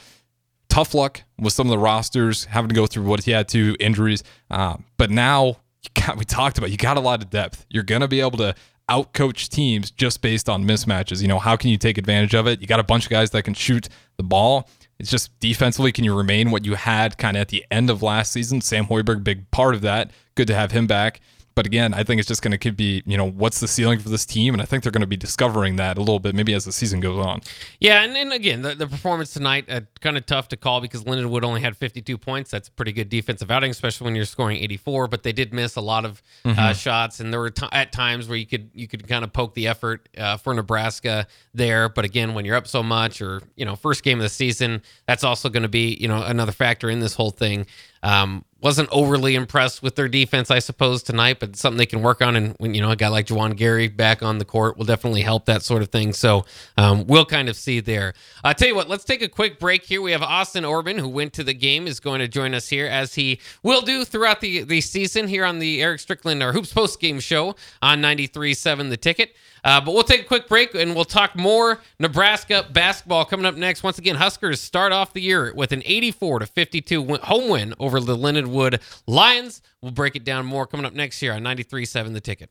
Tough 0.69 0.95
luck 0.95 1.23
with 1.39 1.53
some 1.53 1.67
of 1.67 1.71
the 1.71 1.79
rosters, 1.79 2.45
having 2.47 2.69
to 2.69 2.75
go 2.75 2.87
through 2.87 3.05
what 3.05 3.25
he 3.25 3.31
had 3.31 3.49
to, 3.49 3.77
injuries. 3.81 4.23
Uh, 4.51 4.77
but 4.99 5.11
now, 5.11 5.57
got, 5.95 6.17
we 6.17 6.25
talked 6.25 6.59
about, 6.59 6.71
you 6.71 6.77
got 6.77 6.97
a 6.97 7.01
lot 7.01 7.23
of 7.23 7.31
depth. 7.31 7.65
You're 7.71 7.83
going 7.83 8.03
to 8.03 8.09
be 8.09 8.21
able 8.21 8.39
to 8.39 8.55
outcoach 8.91 9.49
teams 9.49 9.91
just 9.91 10.23
based 10.23 10.49
on 10.49 10.65
mismatches. 10.65 11.23
You 11.23 11.29
know, 11.29 11.39
how 11.39 11.57
can 11.57 11.71
you 11.71 11.79
take 11.79 11.99
advantage 11.99 12.35
of 12.35 12.47
it? 12.47 12.61
You 12.61 12.67
got 12.67 12.81
a 12.81 12.85
bunch 12.85 13.05
of 13.05 13.11
guys 13.11 13.31
that 13.31 13.43
can 13.43 13.55
shoot 13.55 13.89
the 14.17 14.23
ball. 14.23 14.69
It's 14.99 15.11
just 15.11 15.39
defensively, 15.41 15.93
can 15.93 16.05
you 16.05 16.17
remain 16.17 16.51
what 16.51 16.65
you 16.65 16.75
had 16.75 17.19
kind 17.19 17.37
of 17.37 17.43
at 17.43 17.49
the 17.49 17.65
end 17.71 17.91
of 17.91 18.03
last 18.03 18.33
season? 18.33 18.61
Sam 18.61 18.87
Hoiberg, 18.87 19.25
big 19.25 19.51
part 19.51 19.75
of 19.75 19.83
that. 19.83 20.11
Good 20.35 20.47
to 20.47 20.55
have 20.55 20.73
him 20.73 20.87
back. 20.87 21.21
But 21.57 21.65
again, 21.65 21.95
I 21.95 22.05
think 22.05 22.19
it's 22.19 22.29
just 22.29 22.43
going 22.43 22.57
to 22.57 22.73
be, 22.73 23.03
you 23.07 23.17
know, 23.17 23.27
what's 23.27 23.61
the 23.61 23.67
ceiling 23.67 23.99
for 23.99 24.11
this 24.11 24.27
team? 24.27 24.53
And 24.53 24.61
I 24.61 24.67
think 24.67 24.83
they're 24.83 24.93
going 24.93 25.01
to 25.01 25.07
be 25.07 25.17
discovering 25.17 25.77
that 25.77 25.97
a 25.97 26.01
little 26.01 26.21
bit 26.21 26.35
maybe 26.35 26.53
as 26.53 26.67
the 26.67 26.71
season 26.71 27.01
goes 27.01 27.19
on. 27.19 27.41
Yeah. 27.81 28.03
And, 28.03 28.15
and 28.15 28.31
again, 28.31 28.61
the, 28.61 28.75
the 28.75 28.87
performance 28.87 29.33
tonight, 29.33 29.65
uh, 29.71 29.81
kind 30.01 30.19
of 30.19 30.27
tough 30.27 30.49
to 30.49 30.59
call 30.59 30.83
because 30.83 31.05
Lindenwood 31.05 31.45
only 31.45 31.63
had 31.63 31.75
52 31.75 32.19
points. 32.19 32.51
That's 32.51 32.69
a 32.69 32.71
pretty 32.73 32.93
good 32.93 33.09
defensive 33.09 33.51
outing, 33.51 33.71
especially 33.71 34.05
when 34.05 34.15
you're 34.15 34.27
scoring 34.27 34.59
84. 34.59 35.09
But 35.09 35.23
they 35.23 35.33
did 35.33 35.55
miss 35.55 35.77
a 35.77 35.81
lot 35.81 36.05
of 36.05 36.23
uh, 36.45 36.49
mm-hmm. 36.51 36.59
uh, 36.59 36.73
shots. 36.75 37.21
And 37.21 37.33
there 37.33 37.41
were 37.41 37.49
t- 37.49 37.67
at 37.73 37.91
times 37.91 38.29
where 38.29 38.37
you 38.37 38.47
could 38.47 38.71
you 38.75 38.87
could 38.87 39.09
kind 39.09 39.25
of 39.25 39.33
poke 39.33 39.55
the 39.55 39.67
effort 39.67 40.11
uh, 40.19 40.37
for 40.37 40.53
Nebraska 40.53 41.27
there. 41.55 41.89
But 41.89 42.05
again, 42.05 42.35
when 42.35 42.45
you're 42.45 42.57
up 42.57 42.67
so 42.67 42.83
much 42.83 43.23
or, 43.23 43.41
you 43.57 43.65
know, 43.65 43.77
first 43.77 44.03
game 44.03 44.19
of 44.19 44.25
the 44.25 44.29
season, 44.29 44.83
that's 45.07 45.25
also 45.25 45.49
going 45.49 45.63
to 45.63 45.71
be, 45.71 45.97
you 45.99 46.07
know, 46.07 46.23
another 46.23 46.53
factor 46.53 46.91
in 46.91 47.01
this 47.01 47.15
whole 47.15 47.31
thing. 47.31 47.65
Um, 48.03 48.45
wasn't 48.61 48.89
overly 48.91 49.35
impressed 49.35 49.83
with 49.83 49.97
their 49.97 50.09
defense, 50.09 50.51
I 50.51 50.61
suppose, 50.61 51.03
tonight, 51.03 51.39
but 51.41 51.57
something 51.57 51.77
they 51.77 51.87
can 51.87 52.03
work 52.03 52.23
on. 52.23 52.37
And 52.37 52.55
when 52.59 52.75
you 52.75 52.81
know 52.81 52.91
a 52.91 52.97
guy 52.97 53.09
like 53.09 53.27
Juwan 53.27 53.55
Gary 53.55 53.89
back 53.89 54.23
on 54.23 54.39
the 54.39 54.45
court 54.45 54.79
will 54.79 54.87
definitely 54.87 55.21
help 55.21 55.45
that 55.45 55.63
sort 55.63 55.83
of 55.83 55.91
thing. 55.91 56.13
So 56.13 56.47
um, 56.79 57.07
we'll 57.07 57.27
kind 57.27 57.49
of 57.49 57.57
see 57.57 57.81
there. 57.81 58.15
I 58.43 58.51
uh, 58.51 58.55
tell 58.55 58.69
you 58.69 58.75
what, 58.75 58.89
let's 58.89 59.05
take 59.05 59.21
a 59.21 59.29
quick 59.29 59.59
break 59.59 59.85
here. 59.85 60.01
We 60.01 60.13
have 60.13 60.23
Austin 60.23 60.65
Orban, 60.65 60.99
who 60.99 61.09
went 61.09 61.35
to 61.35 61.45
the 61.45 61.55
game, 61.55 61.87
is 61.87 62.01
going 62.01 62.21
to 62.21 62.29
join 62.29 62.55
us 62.55 62.69
here 62.69 62.87
as 62.87 63.15
he 63.15 63.41
will 63.63 63.83
do 63.83 64.05
throughout 64.05 64.41
the 64.41 64.63
the 64.63 64.81
season 64.81 65.29
here 65.29 65.45
on 65.45 65.59
the 65.59 65.83
Eric 65.83 66.01
Strickland 66.01 66.43
or 66.43 66.53
Hoops 66.53 66.73
Post 66.73 66.99
Game 66.99 67.21
Show 67.21 67.57
on 67.83 68.01
93.7 68.01 68.89
The 68.89 68.97
Ticket. 68.97 69.37
Uh, 69.67 69.81
but 69.81 69.93
we'll 69.93 70.05
take 70.05 70.21
a 70.21 70.25
quick 70.25 70.47
break 70.47 70.77
and 70.77 70.95
we'll 70.95 71.05
talk 71.05 71.35
more 71.35 71.81
Nebraska 71.99 72.65
basketball 72.71 73.25
coming 73.25 73.45
up 73.45 73.57
next. 73.57 73.83
Once 73.83 73.99
again, 73.99 74.15
Huskers 74.15 74.61
start 74.61 74.93
off 74.93 75.13
the 75.13 75.21
year 75.21 75.53
with 75.57 75.73
an 75.73 75.83
84 75.85 76.39
to 76.39 76.47
52 76.47 77.05
home 77.17 77.51
win 77.51 77.75
over 77.81 77.99
the 77.99 78.17
Lindenwood 78.17 78.81
Lions. 79.09 79.63
We'll 79.83 79.91
break 79.91 80.15
it 80.15 80.23
down 80.23 80.47
more 80.47 80.69
coming 80.69 80.87
up 80.87 80.93
next 80.95 81.21
year 81.21 81.33
on 81.33 81.43
93.7 81.43 82.13
The 82.13 82.21
Ticket. 82.21 82.49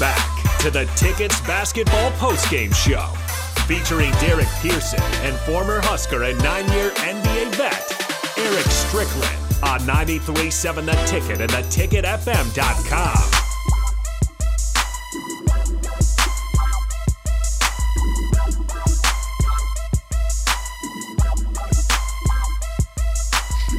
Back 0.00 0.60
to 0.60 0.70
the 0.70 0.86
Tickets 0.96 1.38
Basketball 1.42 2.10
Postgame 2.12 2.74
Show 2.74 3.12
featuring 3.66 4.12
Derek 4.12 4.48
Pearson 4.62 5.02
and 5.22 5.36
former 5.40 5.82
Husker 5.82 6.22
and 6.22 6.42
nine-year 6.42 6.92
NBA 6.92 7.56
vet 7.56 8.38
Eric 8.38 8.64
Strickland 8.66 9.38
on 9.62 9.80
93.7 9.80 10.86
The 10.86 10.92
Ticket 11.04 11.42
and 11.42 11.50
theticketfm.com. 11.50 13.43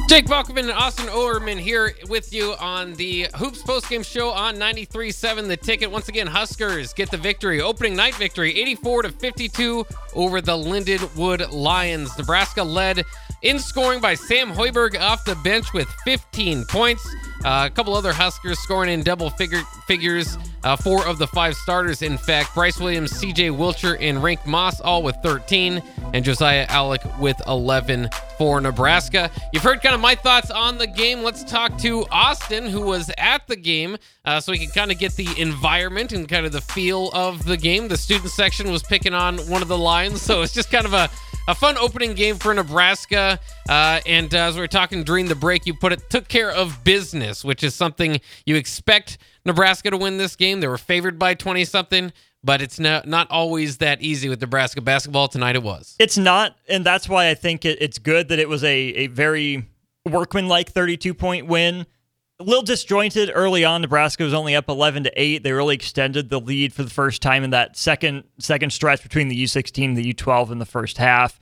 Jake 0.08 0.26
Valkovin 0.26 0.60
and 0.60 0.70
Austin 0.70 1.08
Orman 1.08 1.58
here 1.58 1.92
with 2.08 2.32
you 2.32 2.54
on 2.60 2.94
the 2.94 3.26
Hoops 3.34 3.60
postgame 3.62 4.06
show 4.06 4.30
on 4.30 4.54
93.7 4.54 5.48
The 5.48 5.56
Ticket. 5.56 5.90
Once 5.90 6.08
again, 6.08 6.28
Huskers 6.28 6.92
get 6.92 7.10
the 7.10 7.16
victory, 7.16 7.60
opening 7.60 7.96
night 7.96 8.14
victory, 8.14 8.56
84 8.56 9.02
to 9.02 9.10
52 9.10 9.84
over 10.14 10.40
the 10.40 10.52
Lindenwood 10.52 11.50
Lions. 11.52 12.16
Nebraska 12.16 12.62
led 12.62 13.04
in 13.46 13.60
scoring 13.60 14.00
by 14.00 14.14
Sam 14.14 14.50
Hoiberg 14.50 15.00
off 15.00 15.24
the 15.24 15.36
bench 15.36 15.72
with 15.72 15.88
15 16.04 16.64
points. 16.64 17.06
Uh, 17.44 17.68
a 17.70 17.70
couple 17.70 17.94
other 17.94 18.12
Huskers 18.12 18.58
scoring 18.58 18.90
in 18.90 19.04
double 19.04 19.30
figure, 19.30 19.62
figures. 19.86 20.36
Uh, 20.64 20.74
four 20.74 21.06
of 21.06 21.18
the 21.18 21.28
five 21.28 21.54
starters, 21.54 22.02
in 22.02 22.18
fact. 22.18 22.52
Brice 22.56 22.80
Williams, 22.80 23.12
CJ 23.12 23.56
Wilcher, 23.56 23.96
and 24.00 24.18
Rienk 24.18 24.44
Mast, 24.48 24.80
all 24.80 25.00
with 25.04 25.14
13, 25.22 25.80
and 26.12 26.24
Josiah 26.24 26.66
Allick 26.66 27.20
with 27.20 27.40
11 27.46 28.08
for 28.36 28.60
Nebraska. 28.60 29.30
You've 29.52 29.62
heard 29.62 29.80
kind 29.80 29.94
of 29.94 30.00
my 30.00 30.16
thoughts 30.16 30.50
on 30.50 30.76
the 30.76 30.88
game. 30.88 31.22
Let's 31.22 31.44
talk 31.44 31.78
to 31.78 32.04
Austin, 32.10 32.66
who 32.66 32.80
was 32.80 33.12
at 33.16 33.46
the 33.46 33.54
game, 33.54 33.96
uh, 34.24 34.40
so 34.40 34.50
we 34.50 34.58
can 34.58 34.70
kind 34.70 34.90
of 34.90 34.98
get 34.98 35.12
the 35.12 35.28
environment 35.40 36.10
and 36.10 36.28
kind 36.28 36.46
of 36.46 36.52
the 36.52 36.62
feel 36.62 37.10
of 37.12 37.44
the 37.44 37.56
game. 37.56 37.86
The 37.86 37.96
student 37.96 38.30
section 38.30 38.72
was 38.72 38.82
picking 38.82 39.14
on 39.14 39.38
one 39.48 39.62
of 39.62 39.68
the 39.68 39.78
lines, 39.78 40.20
so 40.20 40.42
it's 40.42 40.52
just 40.52 40.72
kind 40.72 40.84
of 40.84 40.94
a 40.94 41.08
a 41.48 41.54
fun 41.54 41.76
opening 41.78 42.14
game 42.14 42.36
for 42.36 42.52
Nebraska. 42.52 43.38
Uh, 43.68 44.00
and 44.06 44.34
uh, 44.34 44.38
as 44.38 44.54
we 44.54 44.60
were 44.60 44.68
talking 44.68 45.04
during 45.04 45.26
the 45.26 45.34
break, 45.34 45.66
you 45.66 45.74
put 45.74 45.92
it 45.92 46.08
took 46.10 46.28
care 46.28 46.50
of 46.50 46.82
business, 46.84 47.44
which 47.44 47.62
is 47.62 47.74
something 47.74 48.20
you 48.44 48.56
expect 48.56 49.18
Nebraska 49.44 49.90
to 49.90 49.96
win 49.96 50.18
this 50.18 50.36
game. 50.36 50.60
They 50.60 50.68
were 50.68 50.78
favored 50.78 51.18
by 51.18 51.34
20 51.34 51.64
something, 51.64 52.12
but 52.42 52.60
it's 52.60 52.78
not, 52.78 53.06
not 53.06 53.30
always 53.30 53.78
that 53.78 54.02
easy 54.02 54.28
with 54.28 54.40
Nebraska 54.40 54.80
basketball. 54.80 55.28
Tonight 55.28 55.56
it 55.56 55.62
was. 55.62 55.96
It's 55.98 56.18
not. 56.18 56.56
And 56.68 56.84
that's 56.84 57.08
why 57.08 57.30
I 57.30 57.34
think 57.34 57.64
it, 57.64 57.78
it's 57.80 57.98
good 57.98 58.28
that 58.28 58.38
it 58.38 58.48
was 58.48 58.64
a, 58.64 58.74
a 58.74 59.06
very 59.08 59.68
workmanlike 60.04 60.70
32 60.70 61.14
point 61.14 61.46
win. 61.46 61.86
A 62.38 62.44
little 62.44 62.62
disjointed 62.62 63.30
early 63.32 63.64
on. 63.64 63.80
Nebraska 63.80 64.22
was 64.22 64.34
only 64.34 64.54
up 64.54 64.68
11 64.68 65.04
to 65.04 65.12
8. 65.20 65.42
They 65.42 65.52
really 65.52 65.74
extended 65.74 66.28
the 66.28 66.38
lead 66.38 66.74
for 66.74 66.82
the 66.82 66.90
first 66.90 67.22
time 67.22 67.42
in 67.44 67.50
that 67.50 67.78
second 67.78 68.24
second 68.38 68.74
stretch 68.74 69.02
between 69.02 69.28
the 69.28 69.44
U16 69.44 69.84
and 69.84 69.96
the 69.96 70.12
U12 70.12 70.50
in 70.50 70.58
the 70.58 70.66
first 70.66 70.98
half. 70.98 71.40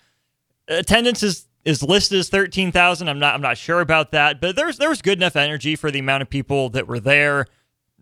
Attendance 0.69 1.25
is 1.25 1.49
is 1.65 1.83
listed 1.83 2.19
as 2.19 2.29
13,000. 2.29 3.09
I'm 3.09 3.19
not 3.19 3.35
I'm 3.35 3.41
not 3.41 3.59
sure 3.59 3.81
about 3.81 4.13
that, 4.13 4.41
but 4.41 4.55
there's 4.55 4.79
there 4.79 4.89
was 4.89 5.03
good 5.03 5.19
enough 5.19 5.35
energy 5.35 5.75
for 5.75 5.91
the 5.91 5.99
amount 5.99 6.23
of 6.23 6.31
people 6.31 6.69
that 6.71 6.87
were 6.87 7.01
there 7.01 7.47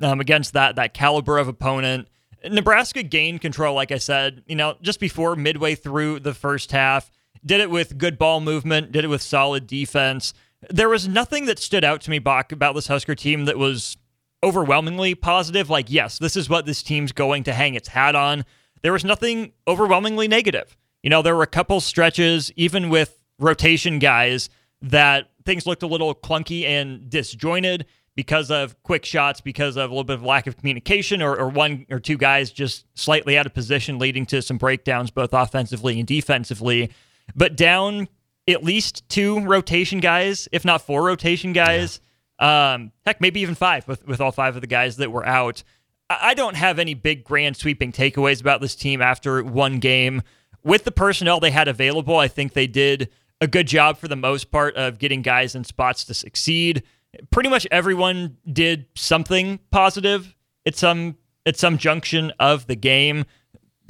um, 0.02 0.20
against 0.20 0.52
that 0.52 0.76
that 0.76 0.92
caliber 0.92 1.38
of 1.38 1.48
opponent. 1.48 2.08
Nebraska 2.44 3.02
gained 3.02 3.40
control, 3.40 3.74
like 3.74 3.92
I 3.92 3.98
said, 3.98 4.42
you 4.46 4.56
know, 4.56 4.76
just 4.82 5.00
before 5.00 5.34
midway 5.34 5.76
through 5.76 6.20
the 6.20 6.34
first 6.34 6.72
half. 6.72 7.10
Did 7.44 7.60
it 7.60 7.70
with 7.70 7.98
good 7.98 8.18
ball 8.18 8.40
movement, 8.40 8.92
did 8.92 9.04
it 9.04 9.08
with 9.08 9.22
solid 9.22 9.66
defense 9.66 10.34
there 10.70 10.88
was 10.88 11.08
nothing 11.08 11.46
that 11.46 11.58
stood 11.58 11.84
out 11.84 12.00
to 12.02 12.10
me, 12.10 12.18
Bach, 12.18 12.52
about 12.52 12.74
this 12.74 12.86
Husker 12.86 13.14
team 13.14 13.46
that 13.46 13.58
was 13.58 13.96
overwhelmingly 14.42 15.14
positive. 15.14 15.70
Like, 15.70 15.90
yes, 15.90 16.18
this 16.18 16.36
is 16.36 16.48
what 16.48 16.66
this 16.66 16.82
team's 16.82 17.12
going 17.12 17.44
to 17.44 17.52
hang 17.52 17.74
its 17.74 17.88
hat 17.88 18.14
on. 18.14 18.44
There 18.82 18.92
was 18.92 19.04
nothing 19.04 19.52
overwhelmingly 19.66 20.28
negative. 20.28 20.76
You 21.02 21.10
know, 21.10 21.22
there 21.22 21.36
were 21.36 21.42
a 21.42 21.48
couple 21.48 21.80
stretches, 21.80 22.52
even 22.56 22.88
with 22.90 23.22
rotation 23.38 23.98
guys, 23.98 24.48
that 24.82 25.30
things 25.44 25.66
looked 25.66 25.82
a 25.82 25.86
little 25.86 26.14
clunky 26.14 26.64
and 26.64 27.08
disjointed 27.08 27.86
because 28.14 28.50
of 28.50 28.80
quick 28.82 29.04
shots, 29.04 29.40
because 29.40 29.76
of 29.76 29.90
a 29.90 29.92
little 29.92 30.04
bit 30.04 30.14
of 30.14 30.22
lack 30.22 30.46
of 30.46 30.56
communication, 30.56 31.22
or, 31.22 31.36
or 31.36 31.48
one 31.48 31.86
or 31.90 31.98
two 31.98 32.16
guys 32.16 32.50
just 32.50 32.84
slightly 32.94 33.38
out 33.38 33.46
of 33.46 33.54
position, 33.54 33.98
leading 33.98 34.26
to 34.26 34.42
some 34.42 34.58
breakdowns 34.58 35.10
both 35.10 35.32
offensively 35.32 35.98
and 35.98 36.06
defensively. 36.06 36.90
But 37.34 37.56
down 37.56 38.08
at 38.48 38.64
least 38.64 39.08
two 39.08 39.40
rotation 39.40 40.00
guys, 40.00 40.48
if 40.52 40.64
not 40.64 40.82
four 40.82 41.04
rotation 41.04 41.52
guys. 41.52 42.00
Yeah. 42.40 42.74
Um, 42.74 42.92
heck, 43.04 43.20
maybe 43.20 43.40
even 43.40 43.54
five 43.54 43.86
with, 43.86 44.06
with 44.06 44.20
all 44.20 44.32
five 44.32 44.56
of 44.56 44.60
the 44.60 44.66
guys 44.66 44.96
that 44.96 45.12
were 45.12 45.24
out. 45.26 45.62
I 46.10 46.34
don't 46.34 46.56
have 46.56 46.78
any 46.78 46.94
big 46.94 47.24
grand 47.24 47.56
sweeping 47.56 47.92
takeaways 47.92 48.40
about 48.40 48.60
this 48.60 48.74
team 48.74 49.00
after 49.00 49.42
one 49.42 49.78
game. 49.78 50.22
With 50.64 50.84
the 50.84 50.92
personnel 50.92 51.40
they 51.40 51.50
had 51.50 51.68
available, 51.68 52.18
I 52.18 52.28
think 52.28 52.52
they 52.52 52.66
did 52.66 53.08
a 53.40 53.46
good 53.46 53.66
job 53.66 53.98
for 53.98 54.08
the 54.08 54.16
most 54.16 54.50
part 54.50 54.76
of 54.76 54.98
getting 54.98 55.22
guys 55.22 55.54
in 55.54 55.64
spots 55.64 56.04
to 56.04 56.14
succeed. 56.14 56.82
Pretty 57.30 57.48
much 57.48 57.66
everyone 57.70 58.36
did 58.50 58.86
something 58.94 59.58
positive 59.70 60.34
at 60.66 60.76
some 60.76 61.16
at 61.44 61.56
some 61.56 61.78
junction 61.78 62.32
of 62.38 62.66
the 62.66 62.76
game. 62.76 63.24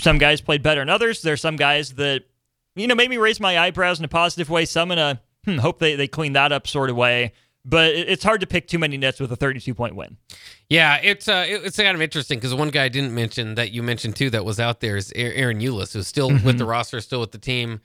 Some 0.00 0.18
guys 0.18 0.40
played 0.40 0.62
better 0.62 0.80
than 0.80 0.88
others. 0.88 1.22
There's 1.22 1.40
some 1.40 1.56
guys 1.56 1.94
that 1.94 2.24
you 2.74 2.86
know, 2.86 2.94
made 2.94 3.10
me 3.10 3.18
raise 3.18 3.40
my 3.40 3.58
eyebrows 3.58 3.98
in 3.98 4.04
a 4.04 4.08
positive 4.08 4.50
way, 4.50 4.64
some 4.64 4.90
in 4.90 4.98
a 4.98 5.20
hmm, 5.44 5.58
hope 5.58 5.78
they, 5.78 5.96
they 5.96 6.08
clean 6.08 6.32
that 6.34 6.52
up 6.52 6.66
sort 6.66 6.90
of 6.90 6.96
way. 6.96 7.32
but 7.64 7.94
it's 7.94 8.24
hard 8.24 8.40
to 8.40 8.46
pick 8.46 8.66
too 8.66 8.78
many 8.78 8.96
nits 8.96 9.20
with 9.20 9.30
a 9.30 9.36
32 9.36 9.74
point 9.74 9.94
win. 9.94 10.16
Yeah, 10.68 10.98
it's 11.02 11.28
uh, 11.28 11.44
it's 11.46 11.76
kind 11.76 11.94
of 11.94 12.02
interesting 12.02 12.38
because 12.38 12.54
one 12.54 12.70
guy 12.70 12.84
I 12.84 12.88
didn't 12.88 13.14
mention 13.14 13.54
that 13.56 13.72
you 13.72 13.82
mentioned 13.82 14.16
too 14.16 14.30
that 14.30 14.44
was 14.44 14.58
out 14.58 14.80
there 14.80 14.96
is 14.96 15.12
Ahron 15.14 15.62
Ulis, 15.62 15.92
who's 15.92 16.06
still 16.06 16.30
mm-hmm. 16.30 16.46
with 16.46 16.58
the 16.58 16.64
roster, 16.64 17.00
still 17.00 17.20
with 17.20 17.32
the 17.32 17.38
team. 17.38 17.80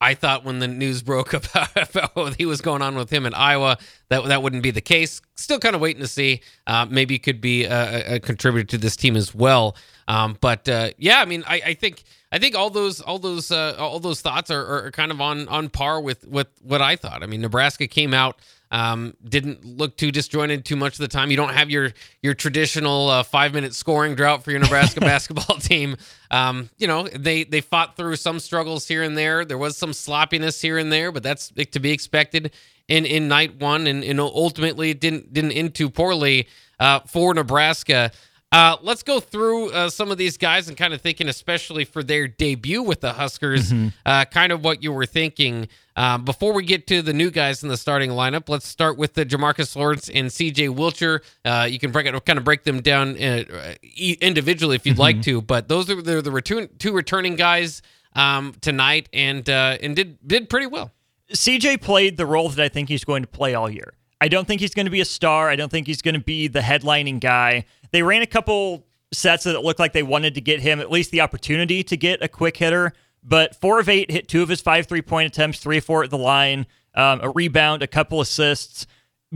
I 0.00 0.14
thought 0.14 0.44
when 0.44 0.60
the 0.60 0.68
news 0.68 1.02
broke 1.10 1.32
about, 1.32 1.70
about 1.76 2.16
what 2.16 2.36
he 2.36 2.46
was 2.46 2.60
going 2.60 2.82
on 2.82 2.94
with 2.94 3.10
him 3.10 3.26
in 3.26 3.34
Iowa, 3.34 3.78
that 4.08 4.24
that 4.26 4.42
wouldn't 4.42 4.62
be 4.62 4.70
the 4.70 4.80
case. 4.80 5.20
Still 5.36 5.58
kind 5.58 5.74
of 5.74 5.80
waiting 5.80 6.02
to 6.02 6.08
see. 6.08 6.40
Uh, 6.66 6.86
maybe 6.88 7.18
could 7.18 7.40
be 7.40 7.64
a, 7.64 8.14
a, 8.14 8.20
contributor 8.20 8.66
to 8.68 8.78
this 8.78 8.96
team 8.96 9.16
as 9.16 9.34
well. 9.34 9.76
Um, 10.08 10.36
but 10.40 10.68
uh, 10.68 10.90
yeah, 10.96 11.20
I 11.20 11.26
mean, 11.26 11.44
I, 11.46 11.60
I, 11.66 11.74
think 11.74 12.02
I 12.32 12.38
think 12.38 12.56
all 12.56 12.70
those 12.70 13.00
all 13.00 13.18
those 13.18 13.52
uh, 13.52 13.76
all 13.78 14.00
those 14.00 14.22
thoughts 14.22 14.50
are, 14.50 14.86
are 14.86 14.90
kind 14.90 15.12
of 15.12 15.20
on 15.20 15.46
on 15.48 15.68
par 15.68 16.00
with 16.00 16.26
with 16.26 16.48
what 16.62 16.80
I 16.80 16.96
thought. 16.96 17.22
I 17.22 17.26
mean, 17.26 17.42
Nebraska 17.42 17.86
came 17.86 18.14
out 18.14 18.40
um, 18.70 19.14
didn't 19.26 19.64
look 19.64 19.96
too 19.96 20.10
disjointed 20.12 20.64
too 20.64 20.76
much 20.76 20.94
of 20.94 20.98
the 20.98 21.08
time. 21.08 21.30
You 21.30 21.36
don't 21.36 21.54
have 21.54 21.70
your 21.70 21.92
your 22.22 22.34
traditional 22.34 23.08
uh, 23.08 23.22
five 23.22 23.54
minute 23.54 23.74
scoring 23.74 24.14
drought 24.14 24.44
for 24.44 24.50
your 24.50 24.60
Nebraska 24.60 25.00
basketball 25.02 25.56
team. 25.56 25.96
Um, 26.30 26.68
you 26.78 26.86
know 26.86 27.08
they 27.08 27.44
they 27.44 27.60
fought 27.60 27.96
through 27.96 28.16
some 28.16 28.40
struggles 28.40 28.86
here 28.86 29.02
and 29.02 29.16
there. 29.16 29.44
There 29.44 29.58
was 29.58 29.76
some 29.76 29.92
sloppiness 29.92 30.60
here 30.60 30.76
and 30.76 30.92
there, 30.92 31.12
but 31.12 31.22
that's 31.22 31.48
to 31.50 31.80
be 31.80 31.92
expected 31.92 32.52
in 32.88 33.06
in 33.06 33.28
night 33.28 33.58
one, 33.58 33.86
and, 33.86 34.04
and 34.04 34.20
ultimately 34.20 34.90
it 34.90 35.00
didn't 35.00 35.32
didn't 35.32 35.52
end 35.52 35.74
too 35.74 35.88
poorly 35.88 36.48
uh, 36.78 37.00
for 37.00 37.32
Nebraska. 37.32 38.12
Uh, 38.50 38.76
let's 38.80 39.02
go 39.02 39.20
through 39.20 39.70
uh, 39.72 39.90
some 39.90 40.10
of 40.10 40.16
these 40.16 40.38
guys 40.38 40.68
and 40.68 40.76
kind 40.76 40.94
of 40.94 41.02
thinking, 41.02 41.28
especially 41.28 41.84
for 41.84 42.02
their 42.02 42.26
debut 42.26 42.82
with 42.82 43.02
the 43.02 43.12
Huskers, 43.12 43.70
mm-hmm. 43.70 43.88
uh, 44.06 44.24
kind 44.24 44.52
of 44.52 44.64
what 44.64 44.82
you 44.82 44.90
were 44.90 45.04
thinking. 45.04 45.68
Uh, 45.94 46.16
before 46.16 46.54
we 46.54 46.64
get 46.64 46.86
to 46.86 47.02
the 47.02 47.12
new 47.12 47.30
guys 47.30 47.62
in 47.62 47.68
the 47.68 47.76
starting 47.76 48.10
lineup, 48.10 48.48
let's 48.48 48.66
start 48.66 48.96
with 48.96 49.12
the 49.12 49.26
Jamarques 49.26 49.76
Lawrence 49.76 50.08
and 50.08 50.28
CJ 50.28 50.74
Wilcher. 50.74 51.20
Uh, 51.44 51.66
you 51.66 51.78
can 51.78 51.90
break 51.90 52.06
it, 52.06 52.24
kind 52.24 52.38
of 52.38 52.44
break 52.44 52.64
them 52.64 52.80
down 52.80 53.22
uh, 53.22 53.74
individually 54.20 54.76
if 54.76 54.86
you'd 54.86 54.92
mm-hmm. 54.92 55.00
like 55.00 55.22
to, 55.22 55.42
but 55.42 55.68
those 55.68 55.90
are 55.90 56.00
the, 56.00 56.22
the 56.22 56.30
return, 56.30 56.70
two 56.78 56.94
returning 56.94 57.36
guys 57.36 57.82
um, 58.14 58.54
tonight 58.62 59.10
and 59.12 59.46
and 59.48 59.94
did 59.94 60.18
did 60.26 60.48
pretty 60.48 60.66
well. 60.66 60.90
CJ 61.34 61.82
played 61.82 62.16
the 62.16 62.24
role 62.24 62.48
that 62.48 62.64
I 62.64 62.70
think 62.70 62.88
he's 62.88 63.04
going 63.04 63.22
to 63.22 63.28
play 63.28 63.54
all 63.54 63.68
year. 63.68 63.92
I 64.20 64.28
don't 64.28 64.46
think 64.46 64.60
he's 64.60 64.74
going 64.74 64.86
to 64.86 64.90
be 64.90 65.00
a 65.00 65.04
star. 65.04 65.48
I 65.48 65.56
don't 65.56 65.70
think 65.70 65.86
he's 65.86 66.02
going 66.02 66.14
to 66.14 66.20
be 66.20 66.48
the 66.48 66.60
headlining 66.60 67.20
guy. 67.20 67.64
They 67.92 68.02
ran 68.02 68.22
a 68.22 68.26
couple 68.26 68.84
sets 69.12 69.44
that 69.44 69.62
looked 69.62 69.80
like 69.80 69.92
they 69.92 70.02
wanted 70.02 70.34
to 70.34 70.40
get 70.40 70.60
him 70.60 70.80
at 70.80 70.90
least 70.90 71.10
the 71.10 71.20
opportunity 71.20 71.82
to 71.84 71.96
get 71.96 72.22
a 72.22 72.28
quick 72.28 72.56
hitter. 72.56 72.92
But 73.22 73.54
four 73.56 73.80
of 73.80 73.88
eight 73.88 74.10
hit 74.10 74.28
two 74.28 74.42
of 74.42 74.48
his 74.48 74.60
five 74.60 74.86
three 74.86 75.02
point 75.02 75.28
attempts, 75.28 75.58
three 75.58 75.80
four 75.80 76.04
at 76.04 76.10
the 76.10 76.18
line, 76.18 76.66
um, 76.94 77.20
a 77.22 77.30
rebound, 77.30 77.82
a 77.82 77.86
couple 77.86 78.20
assists, 78.20 78.86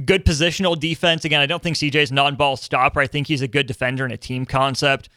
good 0.05 0.25
positional 0.25 0.79
defense. 0.79 1.25
Again, 1.25 1.41
I 1.41 1.47
don't 1.47 1.63
think 1.63 1.77
CJ's 1.77 2.13
non 2.13 2.37
ball 2.37 2.57
stopper. 2.57 3.01
I 3.01 3.07
think 3.07 3.27
he's 3.27 3.43
a 3.43 3.49
good 3.49 3.67
defender 3.67 4.05
in 4.05 4.13
a 4.13 4.17
team 4.17 4.47
concept. 4.47 5.09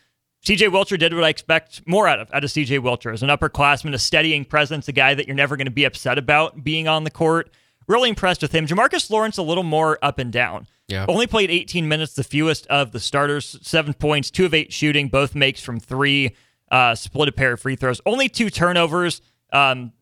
CJ 0.45 0.69
Wilcher 0.69 0.99
did 0.99 1.13
what 1.13 1.23
I 1.23 1.29
expect 1.29 1.81
more 1.87 2.07
out 2.07 2.19
of 2.19 2.31
out 2.33 2.43
of 2.43 2.49
CJ 2.49 2.79
Wilcher 2.79 3.13
as 3.13 3.23
an 3.23 3.29
upperclassman, 3.29 3.93
a 3.93 3.99
steadying 3.99 4.45
presence, 4.45 4.87
a 4.87 4.91
guy 4.91 5.13
that 5.13 5.27
you're 5.27 5.35
never 5.35 5.57
going 5.57 5.65
to 5.65 5.71
be 5.71 5.85
upset 5.85 6.17
about 6.17 6.63
being 6.63 6.87
on 6.87 7.03
the 7.03 7.11
court. 7.11 7.51
Really 7.87 8.09
impressed 8.09 8.41
with 8.41 8.51
him. 8.51 8.65
Jamarques 8.65 9.09
Lawrence 9.09 9.37
a 9.37 9.43
little 9.43 9.63
more 9.63 9.99
up 10.01 10.19
and 10.19 10.31
down. 10.31 10.67
Yeah. 10.87 11.05
Only 11.07 11.27
played 11.27 11.49
18 11.49 11.87
minutes, 11.87 12.13
the 12.13 12.23
fewest 12.23 12.67
of 12.67 12.91
the 12.91 12.99
starters. 12.99 13.57
Seven 13.61 13.93
points, 13.93 14.31
two 14.31 14.45
of 14.45 14.53
eight 14.53 14.71
shooting, 14.73 15.07
both 15.07 15.35
makes 15.35 15.61
from 15.61 15.79
three. 15.79 16.35
Uh, 16.71 16.95
split 16.95 17.29
a 17.29 17.31
pair 17.31 17.53
of 17.53 17.59
free 17.59 17.75
throws. 17.75 18.01
Only 18.05 18.27
two 18.27 18.49
turnovers, 18.49 19.21
um, 19.53 19.93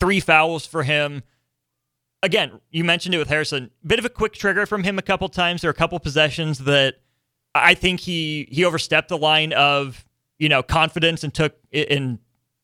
three 0.00 0.20
fouls 0.20 0.66
for 0.66 0.82
him. 0.82 1.22
Again, 2.22 2.60
you 2.70 2.82
mentioned 2.82 3.14
it 3.14 3.18
with 3.18 3.28
Harrison. 3.28 3.70
Bit 3.86 3.98
of 3.98 4.04
a 4.04 4.08
quick 4.08 4.32
trigger 4.32 4.66
from 4.66 4.84
him 4.84 4.98
a 4.98 5.02
couple 5.02 5.28
times. 5.28 5.60
There 5.60 5.68
are 5.68 5.72
a 5.72 5.74
couple 5.74 5.98
possessions 6.00 6.60
that 6.60 6.96
I 7.54 7.74
think 7.74 8.00
he 8.00 8.48
he 8.50 8.64
overstepped 8.64 9.08
the 9.08 9.18
line 9.18 9.52
of 9.52 10.04
you 10.38 10.48
know 10.48 10.62
confidence 10.62 11.22
and 11.22 11.32
took 11.32 11.54
in 11.70 12.18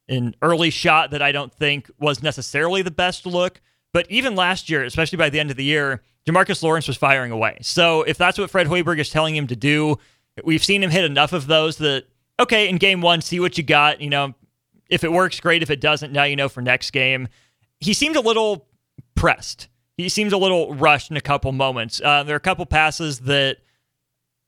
an 0.09 0.35
early 0.43 0.71
shot 0.71 1.13
that 1.13 1.23
I 1.23 1.33
don't 1.33 1.53
think 1.53 1.91
was 1.99 2.23
necessarily 2.23 2.83
the 2.83 2.91
best 2.91 3.27
look. 3.27 3.61
But 3.95 4.11
even 4.11 4.35
last 4.35 4.69
year, 4.69 4.83
especially 4.83 5.19
by 5.19 5.31
the 5.31 5.39
end 5.39 5.53
of 5.53 5.57
the 5.57 5.65
year, 5.65 6.03
Jamarques 6.27 6.65
Lawrence 6.65 6.89
was 6.89 6.97
firing 6.97 7.31
away. 7.31 7.59
So 7.63 8.03
if 8.03 8.19
that's 8.19 8.37
what 8.37 8.51
Fred 8.51 8.67
Hoiberg 8.67 8.99
is 8.99 9.09
telling 9.09 9.37
him 9.37 9.47
to 9.47 9.57
do, 9.57 9.99
we've 10.43 10.65
seen 10.65 10.83
him 10.83 10.91
hit 10.91 11.05
enough 11.05 11.33
of 11.33 11.47
those 11.47 11.77
that 11.79 12.07
okay, 12.41 12.69
in 12.69 12.77
game 12.77 13.01
one, 13.01 13.21
see 13.21 13.39
what 13.39 13.57
you 13.57 13.63
got. 13.63 14.01
You 14.01 14.11
know, 14.11 14.35
if 14.91 15.05
it 15.05 15.13
works, 15.13 15.39
great. 15.39 15.63
If 15.63 15.71
it 15.71 15.81
doesn't, 15.81 16.13
now 16.13 16.25
you 16.25 16.35
know 16.35 16.49
for 16.49 16.61
next 16.61 16.91
game. 16.91 17.29
He 17.79 17.95
seemed 17.95 18.17
a 18.17 18.21
little 18.21 18.67
pressed. 19.15 19.69
He 19.97 20.09
seems 20.09 20.33
a 20.33 20.39
little 20.39 20.75
rushed 20.75 21.13
in 21.13 21.17
a 21.17 21.21
couple 21.21 21.53
moments. 21.53 22.01
Uh, 22.05 22.25
there 22.25 22.35
are 22.35 22.37
a 22.37 22.41
couple 22.41 22.67
passes 22.67 23.21
that 23.21 23.59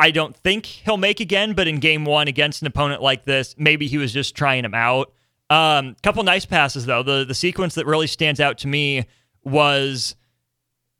I 0.00 0.10
don't 0.10 0.36
think 0.36 0.66
he'll 0.66 0.96
make 0.96 1.20
again, 1.20 1.52
but 1.52 1.68
in 1.68 1.78
game 1.78 2.04
one 2.04 2.26
against 2.26 2.62
an 2.62 2.66
opponent 2.66 3.00
like 3.00 3.24
this, 3.24 3.54
maybe 3.56 3.86
he 3.86 3.96
was 3.96 4.12
just 4.12 4.34
trying 4.34 4.64
him 4.64 4.74
out. 4.74 5.12
Um, 5.50 5.94
couple 6.02 6.24
nice 6.24 6.44
passes 6.44 6.84
though. 6.84 7.04
The 7.04 7.24
the 7.24 7.34
sequence 7.34 7.76
that 7.76 7.86
really 7.86 8.08
stands 8.08 8.40
out 8.40 8.58
to 8.58 8.66
me 8.66 9.06
was 9.46 10.16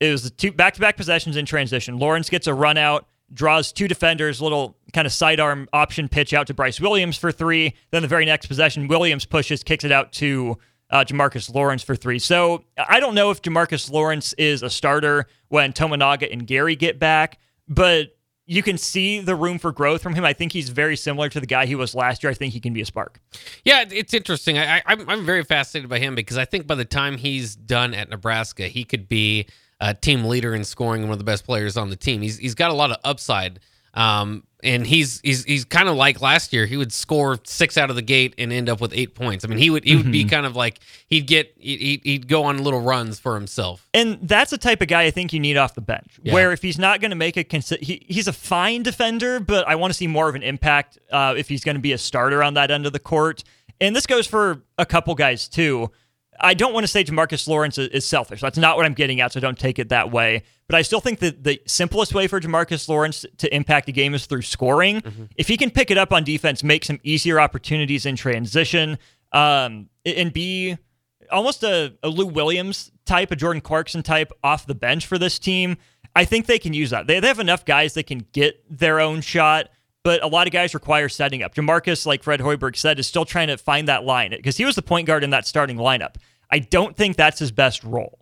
it 0.00 0.10
was 0.10 0.22
the 0.22 0.30
two 0.30 0.52
back-to-back 0.52 0.96
possessions 0.96 1.36
in 1.36 1.44
transition. 1.44 1.98
Lawrence 1.98 2.30
gets 2.30 2.46
a 2.46 2.54
run 2.54 2.76
out, 2.76 3.06
draws 3.32 3.72
two 3.72 3.88
defenders, 3.88 4.40
little 4.40 4.76
kind 4.92 5.06
of 5.06 5.12
sidearm 5.12 5.68
option 5.72 6.08
pitch 6.08 6.32
out 6.32 6.46
to 6.46 6.54
Brice 6.54 6.80
Williams 6.80 7.16
for 7.16 7.32
three. 7.32 7.74
Then 7.90 8.02
the 8.02 8.08
very 8.08 8.24
next 8.24 8.46
possession, 8.46 8.88
Williams 8.88 9.24
pushes, 9.24 9.62
kicks 9.62 9.84
it 9.84 9.92
out 9.92 10.12
to 10.14 10.58
uh, 10.90 11.04
Jamarques 11.04 11.52
Lawrence 11.52 11.82
for 11.82 11.96
three. 11.96 12.18
So 12.18 12.64
I 12.78 13.00
don't 13.00 13.14
know 13.14 13.30
if 13.30 13.42
Jamarques 13.42 13.90
Lawrence 13.90 14.32
is 14.34 14.62
a 14.62 14.70
starter 14.70 15.26
when 15.48 15.72
Tominaga 15.72 16.30
and 16.30 16.46
Gary 16.46 16.76
get 16.76 16.98
back, 16.98 17.38
but 17.66 18.15
you 18.46 18.62
can 18.62 18.78
see 18.78 19.20
the 19.20 19.34
room 19.34 19.58
for 19.58 19.72
growth 19.72 20.02
from 20.02 20.14
him. 20.14 20.24
I 20.24 20.32
think 20.32 20.52
he's 20.52 20.68
very 20.68 20.96
similar 20.96 21.28
to 21.28 21.40
the 21.40 21.46
guy 21.46 21.66
he 21.66 21.74
was 21.74 21.94
last 21.94 22.22
year. 22.22 22.30
I 22.30 22.34
think 22.34 22.52
he 22.52 22.60
can 22.60 22.72
be 22.72 22.80
a 22.80 22.86
spark. 22.86 23.20
Yeah, 23.64 23.84
it's 23.90 24.14
interesting. 24.14 24.58
I, 24.58 24.78
I, 24.78 24.82
I'm 24.86 25.26
very 25.26 25.44
fascinated 25.44 25.90
by 25.90 25.98
him 25.98 26.14
because 26.14 26.38
I 26.38 26.44
think 26.44 26.66
by 26.66 26.76
the 26.76 26.84
time 26.84 27.18
he's 27.18 27.56
done 27.56 27.92
at 27.94 28.08
Nebraska, 28.08 28.68
he 28.68 28.84
could 28.84 29.08
be– 29.08 29.46
a 29.80 29.94
team 29.94 30.24
leader 30.24 30.54
in 30.54 30.64
scoring 30.64 31.02
and 31.02 31.08
one 31.08 31.14
of 31.14 31.18
the 31.18 31.24
best 31.24 31.44
players 31.44 31.76
on 31.76 31.90
the 31.90 31.96
team. 31.96 32.22
He's 32.22 32.38
he's 32.38 32.54
got 32.54 32.70
a 32.70 32.74
lot 32.74 32.90
of 32.90 32.98
upside. 33.04 33.60
Um, 33.96 34.44
and 34.62 34.86
he's 34.86 35.20
he's 35.20 35.44
he's 35.44 35.64
kind 35.64 35.88
of 35.88 35.96
like 35.96 36.20
last 36.20 36.52
year. 36.52 36.66
He 36.66 36.76
would 36.76 36.92
score 36.92 37.38
six 37.44 37.76
out 37.76 37.90
of 37.90 37.96
the 37.96 38.02
gate 38.02 38.34
and 38.36 38.52
end 38.52 38.68
up 38.68 38.80
with 38.80 38.92
eight 38.94 39.14
points. 39.14 39.44
I 39.44 39.48
mean, 39.48 39.58
he 39.58 39.70
would 39.70 39.84
he 39.84 39.96
would 39.96 40.04
mm-hmm. 40.04 40.12
be 40.12 40.24
kind 40.24 40.44
of 40.44 40.56
like 40.56 40.80
he'd 41.08 41.26
get 41.26 41.54
he'd, 41.58 42.00
he'd 42.02 42.28
go 42.28 42.44
on 42.44 42.62
little 42.62 42.80
runs 42.80 43.18
for 43.18 43.34
himself. 43.34 43.88
And 43.94 44.18
that's 44.22 44.50
the 44.50 44.58
type 44.58 44.80
of 44.82 44.88
guy 44.88 45.02
I 45.02 45.10
think 45.10 45.32
you 45.32 45.40
need 45.40 45.56
off 45.56 45.74
the 45.74 45.80
bench. 45.80 46.18
Yeah. 46.22 46.34
Where 46.34 46.52
if 46.52 46.62
he's 46.62 46.78
not 46.78 47.00
going 47.00 47.10
to 47.10 47.16
make 47.16 47.36
a 47.36 47.44
consi- 47.44 47.82
he, 47.82 48.04
he's 48.08 48.28
a 48.28 48.32
fine 48.32 48.82
defender, 48.82 49.40
but 49.40 49.66
I 49.68 49.76
want 49.76 49.92
to 49.92 49.94
see 49.96 50.06
more 50.06 50.28
of 50.28 50.34
an 50.34 50.42
impact 50.42 50.98
uh, 51.10 51.34
if 51.36 51.48
he's 51.48 51.62
going 51.62 51.76
to 51.76 51.82
be 51.82 51.92
a 51.92 51.98
starter 51.98 52.42
on 52.42 52.54
that 52.54 52.70
end 52.70 52.86
of 52.86 52.92
the 52.92 52.98
court. 52.98 53.44
And 53.80 53.94
this 53.94 54.06
goes 54.06 54.26
for 54.26 54.62
a 54.78 54.86
couple 54.86 55.14
guys 55.14 55.48
too. 55.48 55.90
I 56.40 56.54
don't 56.54 56.72
want 56.72 56.84
to 56.84 56.88
say 56.88 57.04
Jamarques 57.04 57.46
Lawrence 57.48 57.78
is, 57.78 58.06
selfish. 58.06 58.40
That's 58.40 58.58
not 58.58 58.76
what 58.76 58.86
I'm 58.86 58.94
getting 58.94 59.20
at, 59.20 59.32
so 59.32 59.40
don't 59.40 59.58
take 59.58 59.78
it 59.78 59.88
that 59.88 60.10
way. 60.10 60.42
But 60.68 60.76
I 60.76 60.82
still 60.82 61.00
think 61.00 61.20
that 61.20 61.44
the 61.44 61.60
simplest 61.66 62.14
way 62.14 62.26
for 62.26 62.40
Jamarques 62.40 62.88
Lawrence 62.88 63.24
to 63.38 63.54
impact 63.54 63.88
a 63.88 63.92
game 63.92 64.14
is 64.14 64.26
through 64.26 64.42
scoring. 64.42 65.00
Mm-hmm. 65.00 65.24
If 65.36 65.48
he 65.48 65.56
can 65.56 65.70
pick 65.70 65.90
it 65.90 65.98
up 65.98 66.12
on 66.12 66.24
defense, 66.24 66.62
make 66.62 66.84
some 66.84 67.00
easier 67.02 67.40
opportunities 67.40 68.06
in 68.06 68.16
transition, 68.16 68.98
um, 69.32 69.88
and 70.04 70.32
be 70.32 70.76
almost 71.30 71.62
a, 71.62 71.94
a 72.02 72.08
Lou 72.08 72.26
Williams 72.26 72.92
type, 73.04 73.30
a 73.30 73.36
Jordan 73.36 73.60
Clarkson 73.60 74.02
type 74.02 74.32
off 74.42 74.66
the 74.66 74.74
bench 74.74 75.06
for 75.06 75.18
this 75.18 75.38
team, 75.38 75.76
I 76.14 76.24
think 76.24 76.46
they 76.46 76.58
can 76.58 76.72
use 76.72 76.90
that. 76.90 77.06
They, 77.06 77.20
they 77.20 77.28
have 77.28 77.40
enough 77.40 77.64
guys 77.64 77.94
that 77.94 78.06
can 78.06 78.26
get 78.32 78.64
their 78.70 79.00
own 79.00 79.20
shot 79.20 79.68
but 80.06 80.22
a 80.22 80.28
lot 80.28 80.46
of 80.46 80.52
guys 80.52 80.72
require 80.72 81.08
setting 81.08 81.42
up. 81.42 81.52
Jamarques, 81.52 82.06
like 82.06 82.22
Fred 82.22 82.38
Hoiberg 82.38 82.76
said, 82.76 83.00
is 83.00 83.08
still 83.08 83.24
trying 83.24 83.48
to 83.48 83.58
find 83.58 83.88
that 83.88 84.04
line 84.04 84.30
because 84.30 84.56
he 84.56 84.64
was 84.64 84.76
the 84.76 84.82
point 84.82 85.08
guard 85.08 85.24
in 85.24 85.30
that 85.30 85.48
starting 85.48 85.78
lineup. 85.78 86.14
I 86.48 86.60
don't 86.60 86.96
think 86.96 87.16
that's 87.16 87.40
his 87.40 87.50
best 87.50 87.82
role. 87.82 88.20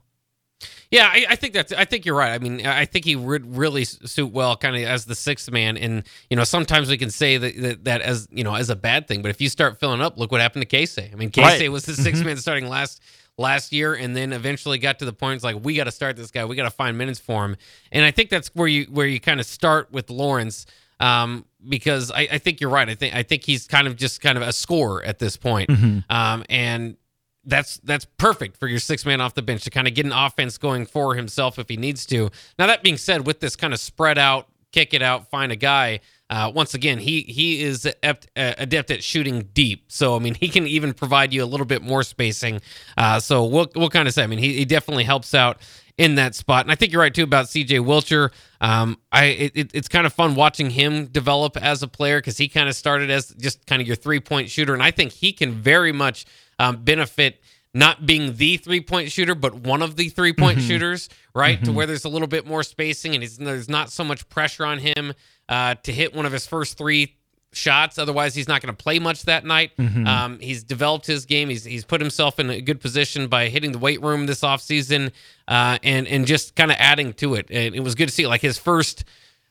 Yeah, 0.90 1.11
I, 1.12 1.27
I, 1.29 1.37
think 1.37 1.53
that's. 1.53 1.75
I 1.75 1.85
think 1.85 2.07
you're 2.07 2.16
right. 2.16 2.33
I 2.33 2.38
mean, 2.38 2.66
I 2.66 2.87
think 2.87 3.05
he 3.05 3.16
would 3.16 3.55
really 3.55 3.85
suit 3.85 4.33
well, 4.33 4.57
kind 4.57 4.75
of 4.75 4.83
as 4.85 5.05
the 5.05 5.14
sixth 5.14 5.51
man. 5.51 5.77
And 5.77 6.05
you 6.31 6.38
know, 6.38 6.44
sometimes 6.44 6.88
we 6.88 6.97
can 6.97 7.11
say 7.11 7.37
that, 7.37 7.61
that, 7.61 7.85
that 7.85 8.01
as 8.01 8.29
you 8.31 8.44
know 8.44 8.55
as 8.55 8.70
a 8.70 8.77
bad 8.77 9.07
thing, 9.07 9.20
but 9.20 9.31
if 9.31 9.42
you 9.42 9.51
start 9.51 9.79
filling 9.79 10.01
up, 10.01 10.16
look 10.16 10.33
what 10.33 10.40
happened 10.40 10.62
to 10.62 10.66
Casey. 10.66 11.11
I 11.12 11.16
mean, 11.16 11.29
Casey 11.29 11.64
right. 11.64 11.73
was 11.73 11.85
the 11.85 11.92
6th 11.92 12.12
mm-hmm. 12.12 12.25
man 12.25 12.37
starting 12.38 12.66
last 12.66 13.03
last 13.37 13.75
year, 13.75 13.92
and 13.92 14.16
then 14.16 14.33
eventually 14.33 14.79
got 14.79 15.01
to 15.01 15.05
the 15.05 15.12
point 15.12 15.35
it's 15.35 15.44
like 15.44 15.62
we 15.62 15.75
got 15.75 15.85
to 15.85 15.92
start 15.92 16.16
this 16.16 16.31
guy. 16.31 16.47
We 16.47 16.57
got 16.57 16.64
to 16.64 16.70
find 16.70 16.97
minutes 16.97 17.18
for 17.18 17.44
him. 17.44 17.57
And 17.92 18.07
I 18.07 18.11
think 18.11 18.31
that's 18.31 18.49
where 18.55 18.68
you 18.68 18.85
where 18.85 19.07
you 19.07 19.20
kind 19.20 19.38
of 19.38 19.44
start 19.44 19.92
with 19.92 20.09
Lawrence 20.09 20.64
um, 21.00 21.44
because 21.68 22.11
I, 22.11 22.28
I, 22.33 22.38
think 22.38 22.61
you're 22.61 22.70
right. 22.70 22.88
I 22.88 22.94
think 22.94 23.14
I 23.14 23.22
think 23.22 23.44
he's 23.44 23.66
kind 23.66 23.87
of 23.87 23.96
just 23.96 24.20
kind 24.20 24.37
of 24.38 24.42
a 24.42 24.52
scorer 24.52 25.02
at 25.02 25.18
this 25.18 25.37
point. 25.37 25.70
Mm-hmm. 25.70 25.98
Um, 26.14 26.44
and 26.48 26.96
that's 27.44 27.78
that's 27.78 28.07
perfect 28.18 28.59
for 28.59 28.68
your 28.68 28.78
six 28.78 29.04
man 29.04 29.20
off 29.20 29.35
the 29.35 29.42
bench 29.42 29.64
to 29.64 29.70
kind 29.70 29.87
of 29.87 29.94
get 29.94 30.07
an 30.07 30.12
offense 30.12 30.59
going 30.59 30.87
for 30.87 31.14
himself 31.14 31.59
if 31.59 31.68
he 31.68 31.76
needs 31.76 32.07
to. 32.07 32.30
Now 32.59 32.66
that 32.66 32.83
being 32.83 32.96
said, 32.96 33.26
with 33.26 33.40
this 33.40 33.57
kind 33.57 33.74
of 33.74 33.80
spread 33.80 34.18
out, 34.18 34.48
kick 34.72 34.94
it 34.94 35.02
out, 35.02 35.30
find 35.30 35.52
a 35.52 35.57
guy. 35.57 36.00
Uh, 36.30 36.50
once 36.54 36.74
again, 36.74 36.98
he 36.98 37.20
he 37.22 37.62
is 37.62 37.85
adept, 37.85 38.28
uh, 38.37 38.54
adept 38.59 38.90
at 38.90 39.04
shooting 39.04 39.48
deep. 39.52 39.85
So 39.88 40.16
I 40.16 40.18
mean, 40.18 40.35
he 40.35 40.48
can 40.48 40.66
even 40.66 40.94
provide 40.94 41.33
you 41.33 41.44
a 41.44 41.46
little 41.46 41.66
bit 41.66 41.83
more 41.83 42.02
spacing. 42.02 42.61
Uh, 42.96 43.20
so 43.20 43.44
we'll 43.44 43.70
we'll 43.76 43.90
kind 43.90 44.09
of 44.09 44.14
say. 44.14 44.22
I 44.22 44.26
mean, 44.26 44.38
he, 44.38 44.54
he 44.54 44.64
definitely 44.64 45.04
helps 45.04 45.35
out 45.35 45.59
in 45.96 46.16
that 46.16 46.35
spot. 46.35 46.64
And 46.64 46.72
I 46.72 46.74
think 46.74 46.92
you're 46.92 47.00
right 47.00 47.14
too 47.14 47.22
about 47.22 47.46
CJ 47.46 47.80
Wilcher. 47.80 48.33
Um, 48.61 48.98
I 49.12 49.24
it, 49.54 49.70
it's 49.74 49.88
kind 49.88 50.07
of 50.07 50.12
fun 50.12 50.35
watching 50.35 50.70
him 50.70 51.07
develop 51.07 51.57
as 51.57 51.83
a 51.83 51.88
player 51.88 52.18
because 52.18 52.37
he 52.37 52.48
kind 52.48 52.68
of 52.68 52.74
started 52.74 53.11
as 53.11 53.28
just 53.30 53.64
kind 53.66 53.80
of 53.80 53.87
your 53.87 53.96
three 53.96 54.20
point 54.20 54.50
shooter, 54.50 54.74
and 54.74 54.83
I 54.83 54.90
think 54.90 55.12
he 55.12 55.33
can 55.33 55.52
very 55.52 55.92
much 55.92 56.26
um, 56.59 56.83
benefit 56.83 57.40
not 57.74 58.07
being 58.07 58.37
the 58.37 58.57
three 58.57 58.80
point 58.80 59.11
shooter, 59.11 59.35
but 59.35 59.54
one 59.54 59.83
of 59.83 59.96
the 59.96 60.09
three 60.09 60.33
point 60.33 60.59
mm-hmm. 60.59 60.68
shooters, 60.68 61.09
right? 61.35 61.57
Mm-hmm. 61.57 61.66
To 61.66 61.72
where 61.72 61.87
there's 61.87 62.04
a 62.04 62.09
little 62.09 62.28
bit 62.28 62.46
more 62.46 62.62
spacing 62.62 63.14
and 63.14 63.24
there's 63.24 63.68
not 63.68 63.90
so 63.90 64.04
much 64.04 64.28
pressure 64.28 64.64
on 64.64 64.78
him 64.78 65.12
uh, 65.48 65.74
to 65.83 65.92
hit 65.92 66.14
one 66.14 66.24
of 66.24 66.33
his 66.33 66.46
first 66.46 66.78
three 66.78 67.16
shots. 67.57 67.99
Otherwise, 67.99 68.35
he's 68.35 68.49
not 68.49 68.61
going 68.62 68.75
to 68.75 68.83
play 68.83 68.99
much 68.99 69.23
that 69.23 69.45
night. 69.45 69.73
Mm-hmm. 69.79 70.07
Um, 70.07 70.38
he's 70.40 70.62
developed 70.62 71.07
his 71.07 71.25
game. 71.27 71.49
He's 71.49 71.64
he's 71.64 71.85
put 71.85 72.01
himself 72.01 72.38
in 72.38 72.51
a 72.51 72.61
good 72.61 72.81
position 72.81 73.29
by 73.29 73.49
hitting 73.49 73.73
the 73.73 73.79
weight 73.79 74.03
room 74.03 74.27
this 74.27 74.40
offseason 74.40 75.12
uh, 75.49 75.79
and 75.83 76.07
and 76.07 76.27
just 76.27 76.55
kind 76.55 76.71
of 76.71 76.77
adding 76.79 77.12
to 77.14 77.35
it. 77.35 77.47
And 77.51 77.75
it 77.75 77.81
was 77.81 77.95
good 77.95 78.09
to 78.09 78.14
see 78.14 78.27
like 78.27 78.40
his 78.40 78.59
first 78.59 79.05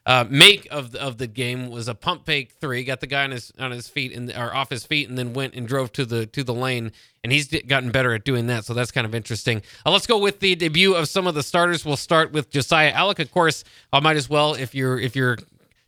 uh, 0.06 0.26
make 0.30 0.68
of 0.70 0.92
the, 0.92 1.02
of 1.02 1.18
the 1.18 1.28
game 1.28 1.70
was 1.70 1.88
a 1.88 1.96
pump 1.96 2.26
fake 2.26 2.54
three. 2.60 2.84
Got 2.84 3.00
the 3.00 3.08
guy 3.08 3.24
on 3.24 3.32
his 3.32 3.54
on 3.58 3.72
his 3.72 3.88
feet 3.88 4.14
and 4.14 4.30
or 4.32 4.54
off 4.54 4.70
his 4.70 4.86
feet, 4.86 5.08
and 5.08 5.18
then 5.18 5.34
went 5.34 5.54
and 5.54 5.68
drove 5.68 5.92
to 5.94 6.06
the 6.06 6.26
to 6.28 6.44
the 6.44 6.54
lane. 6.54 6.92
And 7.24 7.32
he's 7.32 7.48
gotten 7.48 7.90
better 7.90 8.14
at 8.14 8.26
doing 8.26 8.48
that, 8.48 8.66
so 8.66 8.74
that's 8.74 8.92
kind 8.92 9.06
of 9.06 9.16
interesting. 9.16 9.62
Uh, 9.86 9.92
let's 9.92 10.06
go 10.06 10.18
with 10.18 10.42
the 10.42 10.56
debut 10.56 10.94
of 10.94 11.08
some 11.08 11.26
of 11.26 11.36
the 11.36 11.44
starters. 11.44 11.86
We'll 11.86 11.96
start 11.96 12.34
with 12.34 12.50
Josiah 12.50 12.92
Allick, 12.92 13.20
Of 13.20 13.32
course, 13.32 13.64
I 13.94 14.02
might 14.02 14.18
as 14.18 14.30
well 14.30 14.56
if 14.56 14.76
you're 14.76 15.00
if 15.00 15.16
you're 15.16 15.38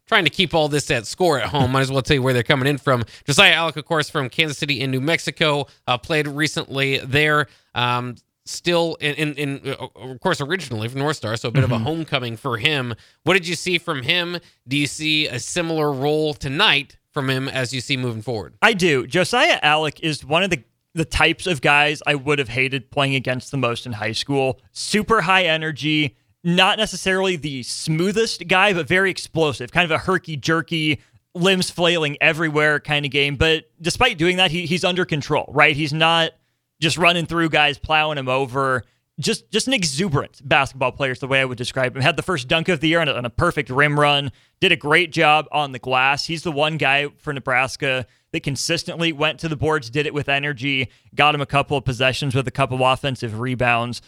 trying 0.07 0.23
to 0.25 0.29
keep 0.29 0.53
all 0.53 0.67
this 0.67 0.89
at 0.91 1.07
score 1.07 1.39
at 1.39 1.49
home. 1.49 1.71
Might 1.71 1.81
as 1.81 1.91
well 1.91 2.01
tell 2.01 2.15
you 2.15 2.21
where 2.21 2.33
they're 2.33 2.43
coming 2.43 2.67
in 2.67 2.77
from. 2.77 3.03
Josiah 3.25 3.55
Allick, 3.55 3.75
of 3.75 3.85
course, 3.85 4.09
from 4.09 4.29
Kansas 4.29 4.57
City 4.57 4.81
in 4.81 4.91
New 4.91 5.01
Mexico, 5.01 5.67
uh, 5.87 5.97
played 5.97 6.27
recently 6.27 6.99
there. 6.99 7.47
Um, 7.73 8.15
still, 8.45 8.95
in, 9.01 9.15
in, 9.15 9.33
in, 9.33 9.73
uh, 9.73 9.87
of 9.95 10.19
course, 10.19 10.39
originally 10.39 10.87
from 10.87 10.99
North 10.99 11.17
Star, 11.17 11.35
so 11.35 11.49
a 11.49 11.51
bit 11.51 11.63
mm-hmm. 11.63 11.65
of 11.65 11.71
a 11.71 11.75
mm-hmm. 11.75 11.83
homecoming 11.85 12.37
for 12.37 12.57
him. 12.57 12.93
What 13.23 13.33
did 13.33 13.47
you 13.47 13.55
see 13.55 13.77
from 13.77 14.03
him? 14.03 14.37
Do 14.67 14.77
you 14.77 14.87
see 14.87 15.27
a 15.27 15.39
similar 15.39 15.91
role 15.91 16.33
tonight 16.33 16.97
from 17.11 17.29
him 17.29 17.47
as 17.49 17.73
you 17.73 17.81
see 17.81 17.97
moving 17.97 18.21
forward? 18.21 18.55
I 18.61 18.73
do. 18.73 19.07
Josiah 19.07 19.59
Allick 19.61 19.99
is 20.01 20.23
one 20.23 20.43
of 20.43 20.49
the 20.49 20.63
the 20.93 21.03
types 21.03 21.45
of 21.45 21.59
guys 21.59 22.01
I 22.07 22.15
would 22.15 22.39
have 22.39 22.47
hated 22.47 22.89
playing 22.89 23.15
against 23.15 23.51
the 23.51 23.57
most 23.57 23.85
in 23.85 23.91
high 23.91 24.13
school. 24.13 24.61
Super 24.71 25.19
high 25.19 25.43
energy, 25.43 26.15
not 26.45 26.77
necessarily 26.77 27.35
the 27.35 27.63
smoothest 27.63 28.47
guy, 28.47 28.71
but 28.71 28.87
very 28.87 29.09
explosive, 29.09 29.71
kind 29.71 29.83
of 29.83 29.91
a 29.91 29.97
herky 29.97 30.37
jerky, 30.37 31.01
limbs 31.33 31.71
flailing 31.71 32.17
everywhere 32.21 32.79
kind 32.79 33.03
of 33.03 33.11
game. 33.11 33.35
But 33.35 33.65
despite 33.81 34.19
doing 34.19 34.37
that, 34.37 34.51
he, 34.51 34.67
he's 34.67 34.85
under 34.85 35.05
control, 35.05 35.51
right? 35.53 35.75
He's 35.75 35.91
not 35.91 36.31
just 36.79 36.99
running 36.99 37.25
through 37.25 37.49
guys, 37.49 37.79
plowing 37.79 38.19
him 38.19 38.29
over. 38.29 38.83
Just 39.19 39.49
just 39.49 39.67
an 39.67 39.73
exuberant 39.73 40.47
basketball 40.47 40.91
player 40.91 41.11
is 41.11 41.19
the 41.19 41.27
way 41.27 41.41
I 41.41 41.45
would 41.45 41.57
describe 41.57 41.95
him. 41.95 42.01
Had 42.01 42.15
the 42.15 42.21
first 42.21 42.47
dunk 42.47 42.69
of 42.69 42.79
the 42.79 42.89
year 42.89 42.99
on 42.99 43.07
a, 43.07 43.13
on 43.13 43.25
a 43.25 43.29
perfect 43.29 43.69
rim 43.69 43.99
run. 43.99 44.31
Did 44.59 44.71
a 44.71 44.75
great 44.75 45.11
job 45.11 45.47
on 45.51 45.71
the 45.71 45.79
glass. 45.79 46.25
He's 46.25 46.43
the 46.43 46.51
one 46.51 46.77
guy 46.77 47.07
for 47.17 47.33
Nebraska 47.33 48.05
that 48.33 48.43
consistently 48.43 49.13
went 49.13 49.39
to 49.39 49.47
the 49.47 49.55
boards, 49.55 49.89
did 49.89 50.05
it 50.05 50.13
with 50.13 50.29
energy, 50.29 50.89
got 51.15 51.33
him 51.33 51.41
a 51.41 51.45
couple 51.45 51.77
of 51.77 51.85
possessions 51.85 52.35
with 52.35 52.47
a 52.47 52.51
couple 52.51 52.75
of 52.75 52.81
offensive 52.81 53.39
rebounds. 53.39 54.01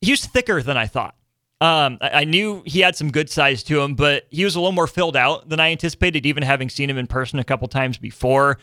He 0.00 0.10
was 0.10 0.26
thicker 0.26 0.62
than 0.62 0.76
I 0.76 0.86
thought. 0.86 1.14
Um, 1.60 1.98
I, 2.00 2.10
I 2.10 2.24
knew 2.24 2.62
he 2.66 2.80
had 2.80 2.96
some 2.96 3.10
good 3.10 3.28
size 3.30 3.62
to 3.64 3.80
him, 3.80 3.94
but 3.94 4.26
he 4.30 4.44
was 4.44 4.54
a 4.54 4.60
little 4.60 4.72
more 4.72 4.86
filled 4.86 5.16
out 5.16 5.48
than 5.48 5.60
I 5.60 5.70
anticipated, 5.70 6.24
even 6.24 6.42
having 6.42 6.68
seen 6.68 6.88
him 6.88 6.98
in 6.98 7.06
person 7.06 7.38
a 7.38 7.44
couple 7.44 7.66
times 7.68 7.98
before. 7.98 8.58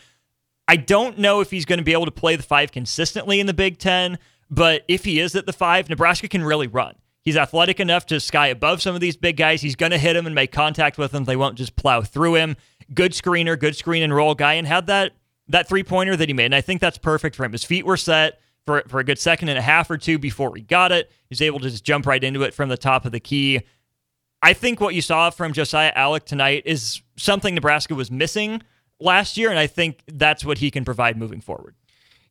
I 0.68 0.76
don't 0.76 1.18
know 1.18 1.40
if 1.40 1.50
he's 1.50 1.64
going 1.64 1.78
to 1.78 1.84
be 1.84 1.92
able 1.92 2.06
to 2.06 2.10
play 2.10 2.36
the 2.36 2.42
five 2.42 2.72
consistently 2.72 3.38
in 3.38 3.46
the 3.46 3.54
Big 3.54 3.78
Ten, 3.78 4.18
but 4.50 4.84
if 4.88 5.04
he 5.04 5.20
is 5.20 5.36
at 5.36 5.46
the 5.46 5.52
five, 5.52 5.88
Nebraska 5.88 6.28
can 6.28 6.42
really 6.42 6.66
run. 6.66 6.94
He's 7.22 7.36
athletic 7.36 7.80
enough 7.80 8.06
to 8.06 8.20
sky 8.20 8.46
above 8.48 8.80
some 8.80 8.94
of 8.94 9.00
these 9.00 9.16
big 9.16 9.36
guys. 9.36 9.60
He's 9.60 9.74
going 9.74 9.90
to 9.90 9.98
hit 9.98 10.14
them 10.14 10.26
and 10.26 10.34
make 10.34 10.52
contact 10.52 10.96
with 10.96 11.10
them. 11.10 11.24
They 11.24 11.36
won't 11.36 11.58
just 11.58 11.74
plow 11.74 12.02
through 12.02 12.36
him. 12.36 12.56
Good 12.94 13.12
screener, 13.12 13.58
good 13.58 13.74
screen 13.74 14.04
and 14.04 14.14
roll 14.14 14.36
guy, 14.36 14.54
and 14.54 14.66
had 14.66 14.86
that 14.86 15.12
that 15.48 15.68
three 15.68 15.82
pointer 15.82 16.16
that 16.16 16.28
he 16.28 16.32
made. 16.32 16.46
And 16.46 16.54
I 16.54 16.60
think 16.60 16.80
that's 16.80 16.98
perfect 16.98 17.36
for 17.36 17.44
him. 17.44 17.52
His 17.52 17.64
feet 17.64 17.84
were 17.84 17.96
set 17.96 18.40
for, 18.66 18.82
for 18.88 19.00
a 19.00 19.04
good 19.04 19.18
second 19.18 19.48
and 19.48 19.58
a 19.58 19.62
half 19.62 19.90
or 19.90 19.96
two 19.96 20.18
before 20.18 20.50
we 20.50 20.60
got 20.60 20.92
it. 20.92 21.10
He 21.10 21.26
was 21.30 21.40
able 21.40 21.60
to 21.60 21.70
just 21.70 21.84
jump 21.84 22.06
right 22.06 22.22
into 22.22 22.42
it 22.42 22.52
from 22.52 22.68
the 22.68 22.76
top 22.76 23.06
of 23.06 23.12
the 23.12 23.20
key. 23.20 23.62
I 24.42 24.52
think 24.52 24.80
what 24.80 24.94
you 24.94 25.02
saw 25.02 25.30
from 25.30 25.52
Josiah 25.52 25.94
Allick 25.94 26.24
tonight 26.24 26.64
is 26.66 27.00
something 27.16 27.54
Nebraska 27.54 27.94
was 27.94 28.10
missing 28.10 28.62
last 29.00 29.36
year, 29.36 29.50
and 29.50 29.58
I 29.58 29.66
think 29.66 30.02
that's 30.06 30.44
what 30.44 30.58
he 30.58 30.70
can 30.70 30.84
provide 30.84 31.16
moving 31.16 31.40
forward. 31.40 31.74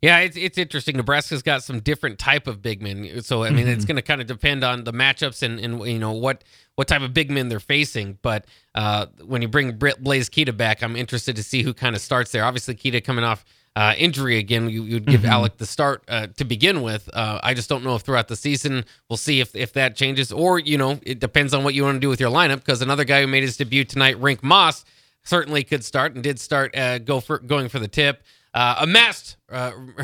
Yeah, 0.02 0.20
it's 0.20 0.38
it's 0.38 0.58
interesting. 0.58 0.98
Nebraska's 0.98 1.42
got 1.42 1.64
some 1.64 1.80
different 1.80 2.20
type 2.20 2.46
of 2.46 2.62
big 2.62 2.82
men, 2.82 3.24
so 3.24 3.44
I 3.44 3.50
mean, 3.50 3.66
mm-hmm. 3.66 3.70
it's 3.70 3.86
going 3.86 3.96
to 3.96 4.04
kind 4.04 4.22
of 4.22 4.28
depend 4.28 4.64
on 4.64 4.84
the 4.84 4.94
matchups 4.94 5.42
and, 5.42 5.60
and 5.60 5.84
you 5.88 5.98
know 5.98 6.12
what 6.12 6.44
what 6.76 6.88
type 6.88 7.02
of 7.02 7.14
big 7.14 7.32
men 7.32 7.50
they're 7.50 7.60
facing. 7.60 8.20
But 8.22 8.46
uh, 8.76 9.08
when 9.26 9.42
you 9.42 9.48
bring 9.48 9.72
Blaise 9.72 10.30
Keita 10.30 10.56
back, 10.56 10.84
I'm 10.84 10.96
interested 10.96 11.36
to 11.38 11.44
see 11.44 11.64
who 11.64 11.74
kind 11.74 11.96
of 11.96 12.02
starts 12.02 12.32
there. 12.32 12.44
Obviously, 12.44 12.76
Keita 12.76 13.04
coming 13.04 13.24
off 13.24 13.46
uh, 13.76 13.94
injury 13.98 14.38
again, 14.38 14.70
you, 14.70 14.84
would 14.84 15.06
give 15.06 15.22
mm-hmm. 15.22 15.32
Allick 15.32 15.58
the 15.58 15.66
start 15.66 16.04
uh, 16.08 16.28
to 16.38 16.46
begin 16.46 16.82
with. 16.82 17.10
Uh, 17.14 17.40
I 17.44 17.54
just 17.54 17.70
don't 17.70 17.84
know 17.84 17.96
if 17.96 18.04
throughout 18.04 18.30
the 18.30 18.36
season 18.36 18.86
we'll 19.10 19.18
see 19.18 19.42
if, 19.42 19.54
if 19.56 19.74
that 19.74 19.96
changes, 19.96 20.32
or 20.32 20.60
you 20.60 20.78
know, 20.78 21.00
it 21.04 21.20
depends 21.20 21.54
on 21.54 21.64
what 21.64 21.74
you 21.74 21.84
want 21.84 21.96
to 21.96 22.00
do 22.00 22.10
with 22.10 22.20
your 22.20 22.32
lineup. 22.32 22.58
Because 22.58 22.82
another 22.82 23.04
guy 23.04 23.22
who 23.22 23.28
made 23.28 23.44
his 23.44 23.58
debut 23.58 23.84
tonight, 23.84 24.20
Rienk 24.20 24.44
Mast, 24.44 24.88
certainly 25.24 25.64
could 25.64 25.84
start 25.84 26.14
and 26.14 26.24
did 26.24 26.40
start 26.40 26.76
uh, 26.78 27.00
go 27.00 27.20
for 27.20 27.40
going 27.40 27.68
for 27.68 27.80
the 27.80 27.88
tip. 27.88 28.24
Uh, 28.54 28.78
a 28.80 28.88
masked 28.88 29.36
uh, 29.52 29.72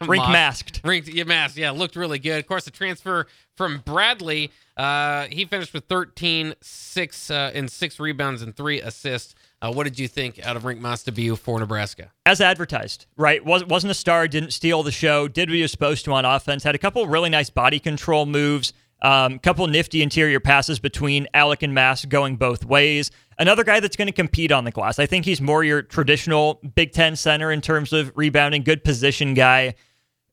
Rienk 0.00 0.30
masked. 0.30 0.80
Rink, 0.84 1.12
yeah, 1.12 1.24
masked. 1.24 1.56
Yeah, 1.56 1.72
looked 1.72 1.96
really 1.96 2.20
good. 2.20 2.38
Of 2.38 2.46
course, 2.46 2.64
the 2.64 2.70
transfer 2.70 3.26
from 3.56 3.82
Bradley, 3.84 4.52
uh, 4.76 5.26
he 5.30 5.44
finished 5.44 5.74
with 5.74 5.84
13, 5.86 6.54
six 6.60 7.30
uh, 7.30 7.50
and 7.54 7.70
six 7.70 7.98
rebounds 7.98 8.42
and 8.42 8.54
three 8.54 8.80
assists. 8.80 9.34
Uh, 9.64 9.72
what 9.72 9.84
did 9.84 9.98
you 9.98 10.06
think 10.06 10.44
out 10.44 10.56
of 10.56 10.64
Rienk 10.64 10.78
Mast 10.78 11.06
debut 11.06 11.36
for 11.36 11.58
Nebraska? 11.58 12.12
As 12.26 12.42
advertised, 12.42 13.06
right? 13.16 13.42
Was, 13.42 13.64
wasn't 13.64 13.92
a 13.92 13.94
star, 13.94 14.28
didn't 14.28 14.50
steal 14.50 14.82
the 14.82 14.92
show, 14.92 15.26
did 15.26 15.48
what 15.48 15.56
he 15.56 15.62
was 15.62 15.70
supposed 15.70 16.04
to 16.04 16.12
on 16.12 16.26
offense, 16.26 16.64
had 16.64 16.74
a 16.74 16.78
couple 16.78 17.06
really 17.06 17.30
nice 17.30 17.48
body 17.48 17.78
control 17.78 18.26
moves, 18.26 18.74
a 19.00 19.10
um, 19.10 19.38
couple 19.38 19.66
nifty 19.66 20.02
interior 20.02 20.38
passes 20.38 20.78
between 20.80 21.26
Allick 21.32 21.62
and 21.62 21.72
Mast 21.72 22.10
going 22.10 22.36
both 22.36 22.66
ways. 22.66 23.10
Another 23.38 23.64
guy 23.64 23.80
that's 23.80 23.96
going 23.96 24.06
to 24.06 24.12
compete 24.12 24.52
on 24.52 24.64
the 24.64 24.70
glass. 24.70 24.98
I 24.98 25.06
think 25.06 25.24
he's 25.24 25.40
more 25.40 25.64
your 25.64 25.80
traditional 25.80 26.60
Big 26.74 26.92
Ten 26.92 27.16
center 27.16 27.50
in 27.50 27.62
terms 27.62 27.94
of 27.94 28.12
rebounding, 28.16 28.64
good 28.64 28.84
position 28.84 29.32
guy. 29.32 29.76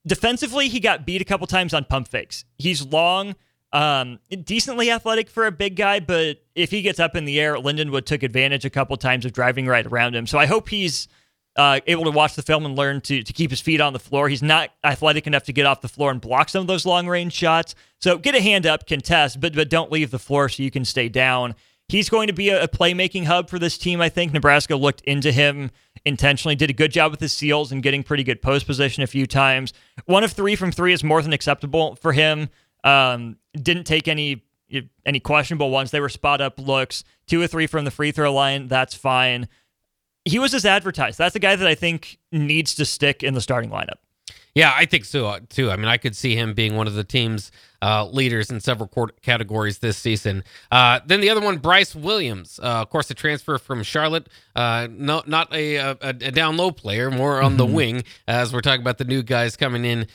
Defensively, 0.06 0.67
he 0.67 0.82
got 0.82 1.06
beat 1.06 1.22
a 1.22 1.26
couple 1.26 1.48
times 1.48 1.74
on 1.74 1.86
pump 1.86 2.10
fakes. 2.10 2.44
He's 2.58 2.86
long 2.86 3.36
um, 3.74 4.20
decently 4.44 4.92
athletic 4.92 5.30
for 5.30 5.46
a 5.46 5.52
big 5.52 5.76
guy, 5.76 6.00
but 6.00 6.42
if 6.56 6.72
he 6.72 6.82
gets 6.82 7.00
up 7.00 7.16
in 7.16 7.26
the 7.26 7.40
air, 7.40 7.56
Lindenwood 7.56 8.06
took 8.06 8.24
advantage 8.24 8.66
a 8.66 8.70
couple 8.70 8.98
times 8.98 9.26
of 9.26 9.34
driving 9.34 9.66
right 9.66 9.86
around 9.86 10.16
him. 10.16 10.28
So 10.28 10.38
I 10.38 10.46
hope 10.46 10.70
he's 10.70 11.08
uh, 11.56 11.80
able 11.88 12.06
to 12.06 12.12
watch 12.12 12.36
the 12.36 12.42
film 12.42 12.66
and 12.66 12.78
learn 12.78 13.02
to 13.02 13.24
to 13.24 13.34
keep 13.34 13.50
his 13.50 13.62
feet 13.62 13.82
on 13.82 13.94
the 13.94 14.00
floor. 14.00 14.30
He's 14.30 14.44
not 14.44 14.70
athletic 14.84 15.28
enough 15.28 15.44
to 15.44 15.54
get 15.54 15.66
off 15.66 15.82
the 15.82 15.90
floor 15.90 16.12
and 16.12 16.22
block 16.22 16.50
some 16.50 16.62
of 16.62 16.68
those 16.68 16.86
long 16.86 17.08
range 17.08 17.34
shots. 17.34 17.76
So 18.00 18.18
get 18.18 18.36
a 18.36 18.42
hand 18.42 18.66
up, 18.66 18.88
contest, 18.88 19.40
but 19.40 19.54
but 19.54 19.70
don't 19.70 19.92
leave 19.92 20.12
the 20.12 20.20
floor 20.20 20.50
so 20.50 20.64
you 20.64 20.72
can 20.72 20.86
stay 20.86 21.10
down. 21.10 21.56
He's 21.90 22.10
going 22.10 22.28
to 22.28 22.34
be 22.34 22.50
a, 22.50 22.64
a 22.64 22.68
playmaking 22.70 23.26
hub 23.26 23.50
for 23.50 23.60
this 23.60 23.78
team. 23.78 24.00
I 24.00 24.08
think 24.08 24.32
Nebraska 24.32 24.78
looked 24.78 25.02
into 25.02 25.30
him 25.34 25.72
intentionally, 26.06 26.56
did 26.56 26.70
a 26.70 26.74
good 26.74 26.92
job 26.92 27.12
with 27.12 27.20
his 27.20 27.34
seals 27.34 27.72
and 27.74 27.84
getting 27.84 28.02
pretty 28.02 28.24
good 28.24 28.42
post 28.42 28.66
position 28.66 29.04
a 29.04 29.08
few 29.08 29.28
times. 29.28 29.74
One 30.06 30.24
of 30.24 30.32
three 30.32 30.56
from 30.56 30.72
three 30.72 30.94
is 30.94 31.04
more 31.04 31.22
than 31.22 31.34
acceptable 31.34 31.96
for 31.96 32.14
him. 32.14 32.48
Um, 32.84 33.38
didn't 33.54 33.86
take 33.86 34.08
any 34.08 34.44
any 35.06 35.20
questionable 35.20 35.70
ones. 35.70 35.91
They 35.91 36.00
were 36.00 36.10
spot 36.10 36.41
up 36.41 36.60
looks. 36.60 37.04
Two 37.28 37.41
or 37.41 37.48
three 37.48 37.67
from 37.67 37.86
the 37.86 37.91
free 37.91 38.12
throw 38.12 38.34
line. 38.34 38.67
That's 38.67 38.94
fine. 38.94 39.48
He 40.24 40.39
was 40.39 40.54
as 40.54 40.65
advertised. 40.65 41.17
That's 41.17 41.36
a 41.36 41.39
guy 41.39 41.56
that 41.56 41.67
I 41.67 41.76
think 41.76 42.20
needs 42.32 42.76
to 42.76 42.86
stick 42.86 43.24
in 43.24 43.34
the 43.34 43.41
starting 43.41 43.70
lineup. 43.70 43.98
Yeah, 44.54 44.74
I 44.76 44.86
think 44.86 45.06
so 45.06 45.28
uh, 45.28 45.39
too. 45.50 45.72
I 45.72 45.78
mean, 45.78 45.88
I 45.88 45.98
could 45.98 46.15
see 46.15 46.36
him 46.36 46.54
being 46.54 46.76
one 46.76 46.86
of 46.86 46.94
the 46.94 47.06
team's 47.06 47.52
uh, 47.82 48.06
leaders 48.08 48.52
in 48.52 48.60
several 48.60 48.89
categories 49.22 49.78
this 49.80 49.98
season. 49.98 50.44
Uh, 50.70 51.00
then 51.06 51.22
the 51.22 51.30
other 51.30 51.39
one, 51.39 51.58
Brice 51.58 51.96
Williams, 51.96 52.60
uh, 52.62 52.82
of 52.82 52.89
course, 52.89 53.10
a 53.10 53.13
transfer 53.13 53.58
from 53.58 53.82
Charlotte. 53.82 54.28
Uh, 54.54 54.88
no, 54.91 55.24
not 55.26 55.54
a, 55.54 55.76
a, 55.78 55.98
a, 56.02 56.13
down 56.13 56.58
low 56.58 56.72
player, 56.72 57.10
more 57.10 57.41
on 57.41 57.52
mm-hmm. 57.52 57.58
the 57.58 57.65
wing, 57.65 58.04
as 58.28 58.54
we're 58.54 58.62
talking 58.62 58.82
about 58.82 58.98
the 58.98 59.06
new 59.06 59.24
guys 59.24 59.56
coming 59.56 59.86
in. 59.86 60.08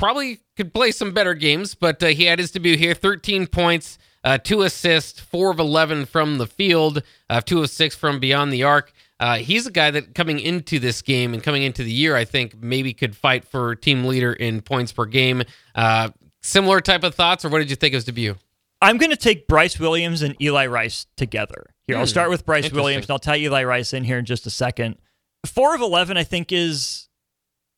Probably 0.00 0.40
could 0.56 0.72
play 0.72 0.92
some 0.92 1.12
better 1.12 1.34
games, 1.34 1.74
but 1.74 2.02
uh, 2.02 2.06
he 2.06 2.24
had 2.24 2.38
his 2.38 2.50
debut 2.50 2.78
here 2.78 2.94
13 2.94 3.46
points, 3.46 3.98
uh, 4.24 4.38
two 4.38 4.62
assists, 4.62 5.20
four 5.20 5.50
of 5.50 5.60
11 5.60 6.06
from 6.06 6.38
the 6.38 6.46
field, 6.46 7.02
uh, 7.28 7.42
two 7.42 7.62
of 7.62 7.68
six 7.68 7.94
from 7.94 8.18
beyond 8.18 8.50
the 8.50 8.62
arc. 8.62 8.94
Uh, 9.20 9.36
he's 9.36 9.66
a 9.66 9.70
guy 9.70 9.90
that 9.90 10.14
coming 10.14 10.40
into 10.40 10.78
this 10.78 11.02
game 11.02 11.34
and 11.34 11.42
coming 11.42 11.62
into 11.64 11.84
the 11.84 11.92
year, 11.92 12.16
I 12.16 12.24
think 12.24 12.62
maybe 12.62 12.94
could 12.94 13.14
fight 13.14 13.44
for 13.44 13.76
team 13.76 14.06
leader 14.06 14.32
in 14.32 14.62
points 14.62 14.90
per 14.90 15.04
game. 15.04 15.42
Uh, 15.74 16.08
similar 16.40 16.80
type 16.80 17.04
of 17.04 17.14
thoughts, 17.14 17.44
or 17.44 17.50
what 17.50 17.58
did 17.58 17.68
you 17.68 17.76
think 17.76 17.92
of 17.92 17.98
his 17.98 18.04
debut? 18.04 18.36
I'm 18.80 18.96
going 18.96 19.10
to 19.10 19.18
take 19.18 19.46
Brice 19.46 19.78
Williams 19.78 20.22
and 20.22 20.34
Eli 20.40 20.66
Rice 20.66 21.04
together. 21.18 21.66
Here, 21.86 21.96
I'll 21.96 22.04
hmm. 22.04 22.08
start 22.08 22.30
with 22.30 22.46
Brice 22.46 22.72
Williams, 22.72 23.04
and 23.04 23.10
I'll 23.10 23.18
tie 23.18 23.36
Eli 23.36 23.64
Rice 23.64 23.92
in 23.92 24.04
here 24.04 24.18
in 24.18 24.24
just 24.24 24.46
a 24.46 24.50
second. 24.50 24.96
Four 25.44 25.74
of 25.74 25.82
11, 25.82 26.16
I 26.16 26.24
think, 26.24 26.52
is 26.52 27.10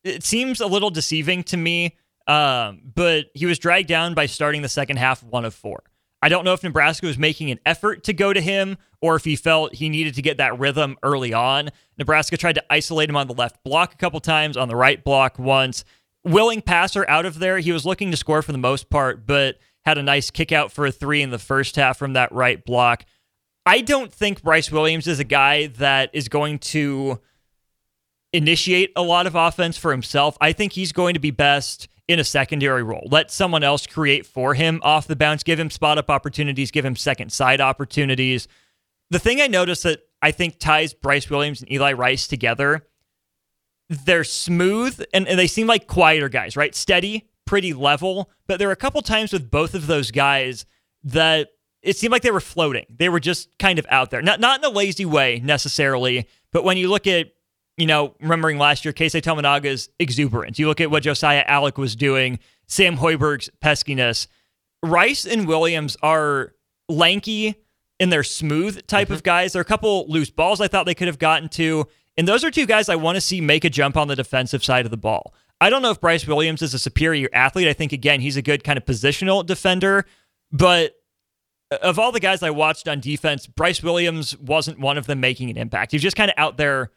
it 0.04 0.22
seems 0.22 0.60
a 0.60 0.66
little 0.68 0.90
deceiving 0.90 1.42
to 1.44 1.56
me 1.56 1.96
Um, 2.26 2.82
but 2.94 3.26
he 3.34 3.46
was 3.46 3.58
dragged 3.58 3.88
down 3.88 4.14
by 4.14 4.26
starting 4.26 4.62
the 4.62 4.68
second 4.68 4.98
half 4.98 5.22
one 5.22 5.44
of 5.44 5.54
four. 5.54 5.82
I 6.22 6.28
don't 6.28 6.44
know 6.44 6.52
if 6.52 6.62
Nebraska 6.62 7.06
was 7.06 7.18
making 7.18 7.50
an 7.50 7.58
effort 7.66 8.04
to 8.04 8.12
go 8.12 8.32
to 8.32 8.40
him 8.40 8.78
or 9.00 9.16
if 9.16 9.24
he 9.24 9.34
felt 9.34 9.74
he 9.74 9.88
needed 9.88 10.14
to 10.14 10.22
get 10.22 10.36
that 10.36 10.58
rhythm 10.58 10.96
early 11.02 11.34
on. 11.34 11.70
Nebraska 11.98 12.36
tried 12.36 12.54
to 12.54 12.64
isolate 12.72 13.10
him 13.10 13.16
on 13.16 13.26
the 13.26 13.34
left 13.34 13.62
block 13.64 13.92
a 13.92 13.96
couple 13.96 14.20
times, 14.20 14.56
on 14.56 14.68
the 14.68 14.76
right 14.76 15.02
block 15.02 15.38
once. 15.38 15.84
Willing 16.24 16.62
passer 16.62 17.04
out 17.08 17.26
of 17.26 17.40
there. 17.40 17.58
He 17.58 17.72
was 17.72 17.84
looking 17.84 18.12
to 18.12 18.16
score 18.16 18.42
for 18.42 18.52
the 18.52 18.58
most 18.58 18.88
part, 18.88 19.26
but 19.26 19.58
had 19.84 19.98
a 19.98 20.02
nice 20.02 20.30
kick 20.30 20.52
out 20.52 20.70
for 20.70 20.86
a 20.86 20.92
three 20.92 21.22
in 21.22 21.30
the 21.30 21.38
first 21.40 21.74
half 21.74 21.98
from 21.98 22.12
that 22.12 22.30
right 22.30 22.64
block. 22.64 23.04
I 23.66 23.80
don't 23.80 24.12
think 24.12 24.42
Brice 24.42 24.70
Williams 24.70 25.08
is 25.08 25.18
a 25.18 25.24
guy 25.24 25.66
that 25.66 26.10
is 26.12 26.28
going 26.28 26.60
to 26.60 27.20
initiate 28.32 28.92
a 28.96 29.02
lot 29.02 29.26
of 29.26 29.34
offense 29.34 29.76
for 29.76 29.90
himself. 29.90 30.38
I 30.40 30.52
think 30.52 30.72
he's 30.72 30.92
going 30.92 31.14
to 31.14 31.20
be 31.20 31.32
best 31.32 31.88
in 32.12 32.18
a 32.18 32.24
secondary 32.24 32.82
role. 32.82 33.08
Let 33.10 33.30
someone 33.30 33.62
else 33.62 33.86
create 33.86 34.26
for 34.26 34.54
him 34.54 34.80
off 34.82 35.06
the 35.06 35.16
bounce, 35.16 35.42
give 35.42 35.58
him 35.58 35.70
spot 35.70 35.98
up 35.98 36.10
opportunities, 36.10 36.70
give 36.70 36.84
him 36.84 36.96
second 36.96 37.32
side 37.32 37.60
opportunities. 37.60 38.48
The 39.10 39.18
thing 39.18 39.40
I 39.40 39.46
noticed 39.46 39.82
that 39.82 40.00
I 40.20 40.30
think 40.30 40.58
ties 40.58 40.94
Brice 40.94 41.28
Williams 41.28 41.60
and 41.60 41.70
Eli 41.70 41.92
Rice 41.92 42.26
together, 42.26 42.86
they're 43.88 44.24
smooth 44.24 45.02
and, 45.12 45.26
and 45.26 45.38
they 45.38 45.46
seem 45.46 45.66
like 45.66 45.86
quieter 45.86 46.28
guys, 46.28 46.56
right? 46.56 46.74
Steady, 46.74 47.28
pretty 47.44 47.72
level. 47.72 48.30
But 48.46 48.58
there 48.58 48.68
are 48.68 48.72
a 48.72 48.76
couple 48.76 49.02
times 49.02 49.32
with 49.32 49.50
both 49.50 49.74
of 49.74 49.86
those 49.86 50.10
guys 50.10 50.64
that 51.04 51.48
it 51.82 51.96
seemed 51.96 52.12
like 52.12 52.22
they 52.22 52.30
were 52.30 52.40
floating. 52.40 52.86
They 52.88 53.08
were 53.08 53.20
just 53.20 53.58
kind 53.58 53.78
of 53.78 53.86
out 53.90 54.10
there. 54.10 54.22
Not 54.22 54.40
not 54.40 54.60
in 54.60 54.64
a 54.64 54.70
lazy 54.74 55.04
way 55.04 55.40
necessarily, 55.42 56.28
but 56.52 56.64
when 56.64 56.76
you 56.76 56.88
look 56.88 57.06
at 57.06 57.32
you 57.82 57.86
know, 57.86 58.14
remembering 58.20 58.58
last 58.58 58.84
year, 58.84 58.94
Keisei 58.94 59.20
Tominaga's 59.20 59.88
exuberance. 59.98 60.56
You 60.56 60.68
look 60.68 60.80
at 60.80 60.88
what 60.88 61.02
Josiah 61.02 61.44
Allick 61.46 61.78
was 61.78 61.96
doing, 61.96 62.38
Sam 62.68 62.96
Hoiberg's 62.96 63.50
peskiness. 63.60 64.28
Rice 64.84 65.26
and 65.26 65.48
Williams 65.48 65.96
are 66.00 66.54
lanky 66.88 67.56
and 67.98 68.12
they're 68.12 68.22
smooth 68.22 68.86
type 68.86 69.08
mm-hmm. 69.08 69.14
of 69.14 69.24
guys. 69.24 69.52
There 69.52 69.58
are 69.58 69.62
a 69.62 69.64
couple 69.64 70.06
loose 70.06 70.30
balls 70.30 70.60
I 70.60 70.68
thought 70.68 70.86
they 70.86 70.94
could 70.94 71.08
have 71.08 71.18
gotten 71.18 71.48
to. 71.48 71.88
And 72.16 72.28
those 72.28 72.44
are 72.44 72.52
two 72.52 72.66
guys 72.66 72.88
I 72.88 72.94
want 72.94 73.16
to 73.16 73.20
see 73.20 73.40
make 73.40 73.64
a 73.64 73.70
jump 73.70 73.96
on 73.96 74.06
the 74.06 74.14
defensive 74.14 74.62
side 74.64 74.84
of 74.84 74.92
the 74.92 74.96
ball. 74.96 75.34
I 75.60 75.68
don't 75.68 75.82
know 75.82 75.90
if 75.90 76.00
Brice 76.00 76.24
Williams 76.24 76.62
is 76.62 76.74
a 76.74 76.78
superior 76.78 77.30
athlete. 77.32 77.66
I 77.66 77.72
think, 77.72 77.92
again, 77.92 78.20
he's 78.20 78.36
a 78.36 78.42
good 78.42 78.62
kind 78.62 78.76
of 78.76 78.84
positional 78.84 79.44
defender. 79.44 80.06
But 80.52 80.94
of 81.82 81.98
all 81.98 82.12
the 82.12 82.20
guys 82.20 82.44
I 82.44 82.50
watched 82.50 82.86
on 82.86 83.00
defense, 83.00 83.48
Brice 83.48 83.82
Williams 83.82 84.38
wasn't 84.38 84.78
one 84.78 84.98
of 84.98 85.08
them 85.08 85.18
making 85.18 85.50
an 85.50 85.56
impact. 85.56 85.90
He's 85.90 86.02
just 86.02 86.14
kind 86.14 86.30
of 86.30 86.34
out 86.38 86.58
there 86.58 86.92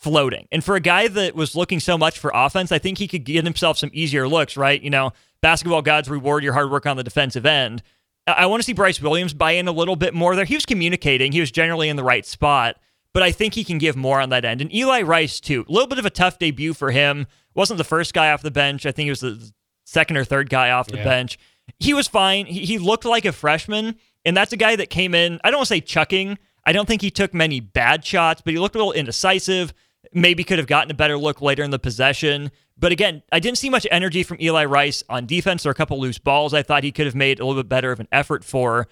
floating. 0.00 0.48
And 0.50 0.64
for 0.64 0.76
a 0.76 0.80
guy 0.80 1.08
that 1.08 1.34
was 1.34 1.54
looking 1.54 1.78
so 1.78 1.98
much 1.98 2.18
for 2.18 2.32
offense, 2.34 2.72
I 2.72 2.78
think 2.78 2.98
he 2.98 3.06
could 3.06 3.24
get 3.24 3.44
himself 3.44 3.78
some 3.78 3.90
easier 3.92 4.26
looks, 4.26 4.56
right? 4.56 4.80
You 4.80 4.90
know, 4.90 5.12
basketball 5.42 5.82
gods 5.82 6.08
reward 6.08 6.42
your 6.42 6.54
hard 6.54 6.70
work 6.70 6.86
on 6.86 6.96
the 6.96 7.04
defensive 7.04 7.46
end. 7.46 7.82
I 8.26 8.46
want 8.46 8.62
to 8.62 8.64
see 8.64 8.72
Brice 8.72 9.00
Williams 9.00 9.34
buy 9.34 9.52
in 9.52 9.68
a 9.68 9.72
little 9.72 9.96
bit 9.96 10.14
more 10.14 10.36
there. 10.36 10.44
He 10.44 10.54
was 10.54 10.66
communicating, 10.66 11.32
he 11.32 11.40
was 11.40 11.50
generally 11.50 11.88
in 11.88 11.96
the 11.96 12.04
right 12.04 12.24
spot, 12.24 12.76
but 13.12 13.22
I 13.22 13.32
think 13.32 13.54
he 13.54 13.64
can 13.64 13.78
give 13.78 13.96
more 13.96 14.20
on 14.20 14.30
that 14.30 14.44
end. 14.44 14.60
And 14.60 14.72
Eli 14.74 15.02
Rice, 15.02 15.40
too, 15.40 15.64
a 15.68 15.72
little 15.72 15.88
bit 15.88 15.98
of 15.98 16.06
a 16.06 16.10
tough 16.10 16.38
debut 16.38 16.74
for 16.74 16.90
him. 16.90 17.26
Wasn't 17.54 17.78
the 17.78 17.84
first 17.84 18.14
guy 18.14 18.30
off 18.30 18.42
the 18.42 18.50
bench. 18.50 18.86
I 18.86 18.92
think 18.92 19.06
he 19.06 19.10
was 19.10 19.20
the 19.20 19.52
second 19.84 20.16
or 20.16 20.24
third 20.24 20.48
guy 20.48 20.70
off 20.70 20.86
the 20.86 20.98
yeah. 20.98 21.04
bench. 21.04 21.38
He 21.78 21.94
was 21.94 22.06
fine. 22.06 22.46
He, 22.46 22.64
he 22.64 22.78
looked 22.78 23.04
like 23.04 23.24
a 23.24 23.32
freshman, 23.32 23.96
and 24.24 24.36
that's 24.36 24.52
a 24.52 24.56
guy 24.56 24.76
that 24.76 24.90
came 24.90 25.14
in, 25.14 25.40
I 25.42 25.50
don't 25.50 25.58
want 25.58 25.68
to 25.68 25.74
say 25.74 25.80
chucking. 25.80 26.38
I 26.64 26.72
don't 26.72 26.86
think 26.86 27.02
he 27.02 27.10
took 27.10 27.34
many 27.34 27.58
bad 27.58 28.04
shots, 28.04 28.42
but 28.42 28.52
he 28.52 28.60
looked 28.60 28.74
a 28.74 28.78
little 28.78 28.92
indecisive 28.92 29.72
maybe 30.12 30.44
could 30.44 30.58
have 30.58 30.66
gotten 30.66 30.90
a 30.90 30.94
better 30.94 31.16
look 31.16 31.40
later 31.40 31.62
in 31.62 31.70
the 31.70 31.78
possession. 31.78 32.50
But 32.76 32.92
again, 32.92 33.22
I 33.30 33.40
didn't 33.40 33.58
see 33.58 33.70
much 33.70 33.86
energy 33.90 34.22
from 34.22 34.40
Eli 34.40 34.64
Rice 34.64 35.02
on 35.08 35.26
defense. 35.26 35.66
or 35.66 35.70
a 35.70 35.74
couple 35.74 36.00
loose 36.00 36.18
balls 36.18 36.54
I 36.54 36.62
thought 36.62 36.84
he 36.84 36.92
could 36.92 37.06
have 37.06 37.14
made 37.14 37.40
a 37.40 37.46
little 37.46 37.62
bit 37.62 37.68
better 37.68 37.92
of 37.92 38.00
an 38.00 38.08
effort 38.10 38.44
for. 38.44 38.88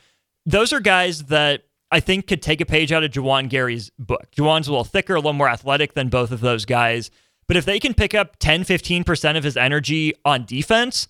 Those 0.47 0.73
are 0.73 0.81
guys 0.81 1.25
that 1.25 1.65
I 1.91 2.01
think 2.01 2.27
could 2.27 2.43
take 2.43 2.61
a 2.61 2.67
page 2.67 2.93
out 2.93 3.03
of 3.03 3.11
Juwan 3.11 3.49
Gary's 3.49 3.91
book. 3.99 4.29
Juwan's 4.37 4.69
a 4.69 4.71
little 4.71 4.85
thicker, 4.85 5.15
a 5.15 5.19
little 5.19 5.33
more 5.33 5.49
athletic 5.49 5.95
than 5.95 6.09
both 6.09 6.31
of 6.31 6.41
those 6.41 6.65
guys. 6.65 7.11
But 7.47 7.57
if 7.57 7.65
they 7.65 7.81
can 7.81 7.95
pick 7.95 8.15
up 8.15 8.37
10, 8.39 8.65
15% 8.65 9.37
of 9.39 9.45
his 9.45 9.57
energy 9.57 10.13
on 10.25 10.45
defense, 10.45 11.09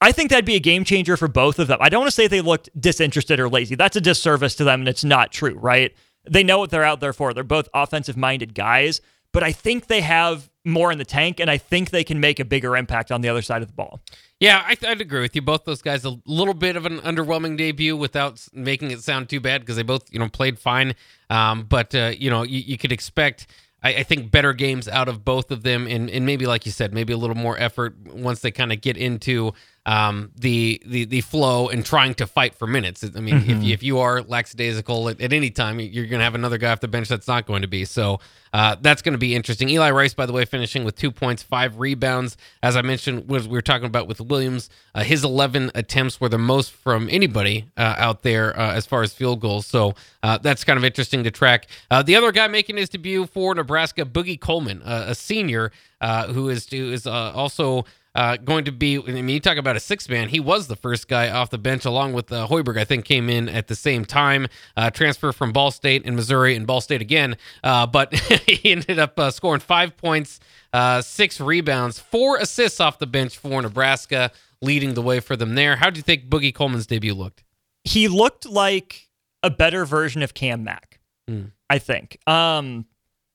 I 0.00 0.12
think 0.12 0.30
that'd 0.30 0.46
be 0.46 0.56
a 0.56 0.60
game 0.60 0.84
changer 0.84 1.16
for 1.16 1.28
both 1.28 1.58
of 1.58 1.68
them. 1.68 1.78
I 1.80 1.90
don't 1.90 2.00
want 2.00 2.08
to 2.08 2.14
say 2.14 2.26
they 2.26 2.40
looked 2.40 2.70
disinterested 2.78 3.38
or 3.38 3.48
lazy. 3.48 3.74
That's 3.74 3.96
a 3.96 4.00
disservice 4.00 4.54
to 4.56 4.64
them, 4.64 4.80
and 4.80 4.88
it's 4.88 5.04
not 5.04 5.32
true, 5.32 5.54
right? 5.58 5.94
They 6.28 6.42
know 6.42 6.58
what 6.58 6.70
they're 6.70 6.84
out 6.84 7.00
there 7.00 7.12
for. 7.12 7.32
They're 7.32 7.44
both 7.44 7.68
offensive 7.74 8.16
minded 8.16 8.54
guys 8.54 9.00
but 9.32 9.42
I 9.42 9.52
think 9.52 9.86
they 9.86 10.00
have 10.00 10.50
more 10.64 10.90
in 10.90 10.98
the 10.98 11.04
tank, 11.04 11.40
and 11.40 11.50
I 11.50 11.58
think 11.58 11.90
they 11.90 12.04
can 12.04 12.20
make 12.20 12.40
a 12.40 12.44
bigger 12.44 12.76
impact 12.76 13.12
on 13.12 13.20
the 13.20 13.28
other 13.28 13.42
side 13.42 13.62
of 13.62 13.68
the 13.68 13.74
ball. 13.74 14.00
Yeah, 14.40 14.62
I, 14.66 14.76
would 14.88 15.00
agree 15.00 15.20
with 15.20 15.34
you. 15.34 15.42
Both 15.42 15.64
those 15.64 15.80
guys, 15.80 16.04
a 16.04 16.18
little 16.26 16.54
bit 16.54 16.76
of 16.76 16.84
an 16.84 16.98
underwhelming 16.98 17.56
debut 17.56 17.96
without 17.96 18.46
making 18.52 18.90
it 18.90 19.00
sound 19.02 19.28
too 19.28 19.40
bad 19.40 19.62
because 19.62 19.76
they 19.76 19.82
both, 19.82 20.12
you 20.12 20.18
know, 20.18 20.28
played 20.28 20.58
fine. 20.58 20.94
Um, 21.30 21.64
but 21.64 21.94
uh, 21.94 22.12
you 22.18 22.28
know, 22.28 22.42
you, 22.42 22.58
you 22.58 22.76
could 22.76 22.92
expect. 22.92 23.46
I, 23.82 23.96
I, 23.96 24.02
think 24.02 24.30
better 24.30 24.52
games 24.52 24.88
out 24.88 25.08
of 25.08 25.24
both 25.24 25.50
of 25.50 25.62
them, 25.62 25.86
and, 25.86 26.10
and 26.10 26.26
maybe 26.26 26.46
like 26.46 26.66
you 26.66 26.72
said, 26.72 26.92
maybe 26.92 27.12
a 27.12 27.16
little 27.16 27.36
more 27.36 27.58
effort 27.58 27.96
once 28.06 28.40
they 28.40 28.50
kind 28.50 28.72
of 28.72 28.80
get 28.80 28.96
into 28.96 29.52
um, 29.86 30.32
the 30.36 30.82
the 30.84 31.04
the 31.04 31.20
flow 31.20 31.68
and 31.68 31.86
trying 31.86 32.14
to 32.14 32.26
fight 32.26 32.56
for 32.56 32.66
minutes. 32.66 33.04
I 33.04 33.20
mean, 33.20 33.40
mm-hmm. 33.40 33.50
if, 33.50 33.62
you, 33.62 33.72
if 33.72 33.82
you 33.84 33.98
are 34.00 34.20
lackadaisical 34.20 35.08
at, 35.08 35.20
at 35.20 35.32
any 35.32 35.50
time, 35.50 35.78
you're 35.78 36.06
going 36.06 36.18
to 36.18 36.24
have 36.24 36.34
another 36.34 36.58
guy 36.58 36.72
off 36.72 36.80
the 36.80 36.88
bench 36.88 37.08
that's 37.08 37.28
not 37.28 37.46
going 37.46 37.62
to 37.62 37.68
be. 37.68 37.84
So 37.84 38.18
uh, 38.52 38.74
that's 38.80 39.00
going 39.00 39.12
to 39.12 39.18
be 39.18 39.34
interesting. 39.34 39.68
Eli 39.68 39.90
Rice, 39.92 40.12
by 40.12 40.26
the 40.26 40.32
way, 40.32 40.44
finishing 40.44 40.84
with 40.84 40.96
two 40.96 41.12
points, 41.12 41.42
five 41.42 41.78
rebounds. 41.78 42.36
As 42.64 42.76
I 42.76 42.82
mentioned, 42.82 43.28
was 43.28 43.46
we 43.46 43.52
were 43.52 43.62
talking 43.62 43.86
about 43.86 44.08
with 44.08 44.20
Williams, 44.20 44.70
uh, 44.94 45.04
his 45.04 45.22
11 45.22 45.70
attempts 45.76 46.20
were 46.20 46.28
the 46.28 46.38
most 46.38 46.72
from 46.72 47.08
anybody 47.08 47.66
uh, 47.76 47.94
out 47.96 48.22
there 48.22 48.58
uh, 48.58 48.72
as 48.72 48.86
far 48.86 49.02
as 49.02 49.12
field 49.12 49.40
goals. 49.40 49.66
So 49.66 49.94
uh, 50.22 50.38
that's 50.38 50.64
kind 50.64 50.78
of 50.78 50.84
interesting 50.84 51.22
to 51.24 51.30
track. 51.30 51.68
Uh, 51.90 52.02
the 52.02 52.16
other 52.16 52.32
guy 52.32 52.48
making 52.48 52.76
his 52.76 52.88
debut 52.88 53.26
for 53.26 53.54
Nebraska, 53.54 54.04
Boogie 54.04 54.40
Coleman, 54.40 54.82
a 54.84 55.14
senior 55.14 55.70
who 56.00 56.48
is 56.48 56.68
who 56.70 56.90
is 56.92 57.06
also 57.06 57.84
uh, 58.16 58.36
going 58.38 58.64
to 58.64 58.72
be. 58.72 58.98
I 58.98 59.02
mean, 59.02 59.28
you 59.28 59.40
talk 59.40 59.58
about 59.58 59.76
a 59.76 59.80
six 59.80 60.08
man. 60.08 60.28
He 60.28 60.40
was 60.40 60.66
the 60.66 60.76
first 60.76 61.06
guy 61.06 61.30
off 61.30 61.50
the 61.50 61.58
bench, 61.58 61.84
along 61.84 62.14
with 62.14 62.32
uh, 62.32 62.48
Hoiberg. 62.48 62.78
I 62.78 62.84
think 62.84 63.04
came 63.04 63.28
in 63.28 63.48
at 63.48 63.68
the 63.68 63.74
same 63.74 64.04
time. 64.04 64.48
Uh, 64.76 64.90
transfer 64.90 65.32
from 65.32 65.52
Ball 65.52 65.70
State 65.70 66.02
and 66.06 66.16
Missouri, 66.16 66.56
and 66.56 66.66
Ball 66.66 66.80
State 66.80 67.02
again. 67.02 67.36
Uh, 67.62 67.86
but 67.86 68.14
he 68.46 68.72
ended 68.72 68.98
up 68.98 69.18
uh, 69.18 69.30
scoring 69.30 69.60
five 69.60 69.96
points, 69.96 70.40
uh, 70.72 71.02
six 71.02 71.40
rebounds, 71.40 71.98
four 71.98 72.38
assists 72.38 72.80
off 72.80 72.98
the 72.98 73.06
bench 73.06 73.36
for 73.36 73.60
Nebraska, 73.62 74.32
leading 74.62 74.94
the 74.94 75.02
way 75.02 75.20
for 75.20 75.36
them 75.36 75.54
there. 75.54 75.76
How 75.76 75.90
do 75.90 75.98
you 75.98 76.02
think 76.02 76.28
Boogie 76.28 76.54
Coleman's 76.54 76.86
debut 76.86 77.14
looked? 77.14 77.44
He 77.84 78.08
looked 78.08 78.46
like 78.46 79.08
a 79.42 79.50
better 79.50 79.84
version 79.84 80.22
of 80.22 80.34
Cam 80.34 80.64
Mack. 80.64 81.00
Mm. 81.28 81.52
I 81.68 81.78
think. 81.78 82.18
Um, 82.28 82.86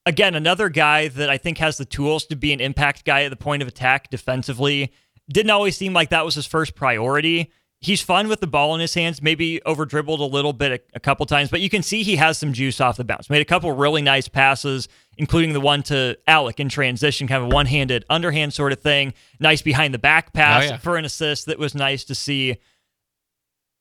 again, 0.05 0.35
another 0.35 0.69
guy 0.69 1.07
that 1.07 1.29
I 1.29 1.37
think 1.37 1.57
has 1.59 1.77
the 1.77 1.85
tools 1.85 2.25
to 2.27 2.35
be 2.35 2.53
an 2.53 2.59
impact 2.59 3.05
guy 3.05 3.23
at 3.23 3.29
the 3.29 3.35
point 3.35 3.61
of 3.61 3.67
attack 3.67 4.09
defensively. 4.09 4.91
Didn't 5.31 5.51
always 5.51 5.77
seem 5.77 5.93
like 5.93 6.09
that 6.09 6.25
was 6.25 6.35
his 6.35 6.45
first 6.45 6.75
priority. 6.75 7.51
He's 7.79 8.01
fun 8.01 8.27
with 8.27 8.41
the 8.41 8.47
ball 8.47 8.75
in 8.75 8.81
his 8.81 8.93
hands, 8.93 9.23
maybe 9.23 9.59
over 9.63 9.85
dribbled 9.85 10.19
a 10.19 10.25
little 10.25 10.53
bit 10.53 10.71
a, 10.71 10.97
a, 10.97 10.99
couple 10.99 11.25
times, 11.25 11.49
but 11.49 11.61
you 11.61 11.69
can 11.69 11.81
see 11.81 12.03
he 12.03 12.15
has 12.15 12.37
some 12.37 12.53
juice 12.53 12.79
off 12.79 12.97
the 12.97 13.03
bounce. 13.03 13.27
Made 13.27 13.41
a 13.41 13.45
couple 13.45 13.71
really 13.71 14.03
nice 14.03 14.27
passes, 14.27 14.87
including 15.17 15.53
the 15.53 15.59
one 15.59 15.81
to 15.83 16.15
Allick 16.27 16.59
in 16.59 16.69
transition, 16.69 17.27
kind 17.27 17.43
of 17.43 17.51
a 17.51 17.55
one 17.55 17.65
handed 17.65 18.05
underhand 18.07 18.53
sort 18.53 18.71
of 18.71 18.81
thing. 18.81 19.15
Nice 19.39 19.63
behind 19.63 19.95
the 19.95 19.99
back 19.99 20.25
oh, 20.27 20.31
pass 20.35 20.63
oh, 20.63 20.67
yeah. 20.67 20.77
for 20.77 20.95
an 20.95 21.05
assist 21.05 21.47
that 21.47 21.57
was 21.57 21.73
nice 21.73 22.03
to 22.03 22.13
see. 22.13 22.57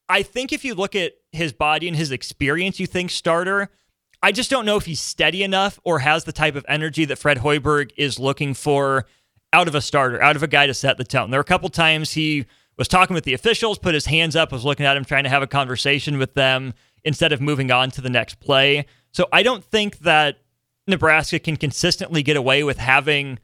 I 0.09 0.22
think 0.22 0.50
if 0.50 0.64
you 0.64 0.74
look 0.74 0.96
at 0.96 1.12
his 1.30 1.52
body 1.52 1.87
and 1.87 1.96
his 1.96 2.11
experience, 2.11 2.80
you 2.80 2.87
think 2.87 3.11
starter. 3.11 3.68
I 4.22 4.33
just 4.33 4.50
don't 4.50 4.66
know 4.66 4.76
if 4.76 4.85
he's 4.85 5.00
steady 5.00 5.42
enough 5.42 5.80
or 5.85 6.00
has 6.00 6.24
the 6.24 6.33
type 6.33 6.54
of 6.54 6.64
energy 6.68 7.04
that 7.06 7.16
Fred 7.16 7.38
Hoiberg 7.38 7.92
is 7.96 8.18
looking 8.18 8.54
for 8.54 9.06
out 9.52 9.66
of 9.66 9.74
a 9.74 9.80
starter, 9.80 10.22
out 10.22 10.37
of 10.37 10.42
a 10.42 10.48
guy 10.48 10.66
to 10.66 10.74
set 10.74 10.98
the 10.98 11.04
tone. 11.04 11.30
There 11.30 11.38
were 11.38 11.42
a 11.42 11.44
couple 11.44 11.68
times 11.70 12.12
he 12.12 12.44
was 12.76 12.88
talking 12.88 13.14
with 13.14 13.24
the 13.24 13.35
officials, 13.35 13.78
put 13.78 13.94
his 13.94 14.06
hands 14.06 14.37
up, 14.37 14.52
was 14.52 14.64
looking 14.64 14.87
at 14.87 14.96
him, 14.96 15.04
trying 15.04 15.24
to 15.24 15.30
have 15.30 15.42
a 15.42 15.46
conversation 15.46 16.18
with 16.18 16.35
them 16.35 16.74
instead 17.04 17.33
of 17.33 17.40
moving 17.40 17.70
on 17.70 17.90
to 17.92 18.00
the 18.00 18.11
next 18.11 18.40
play. 18.40 18.87
So 19.12 19.26
I 19.33 19.42
don't 19.42 19.64
think 19.64 20.00
that 20.00 20.38
Nebraska 20.87 21.38
can 21.38 21.57
consistently 21.57 22.22
get 22.22 22.36
away 22.36 22.62
with 22.62 22.78
having 22.78 23.38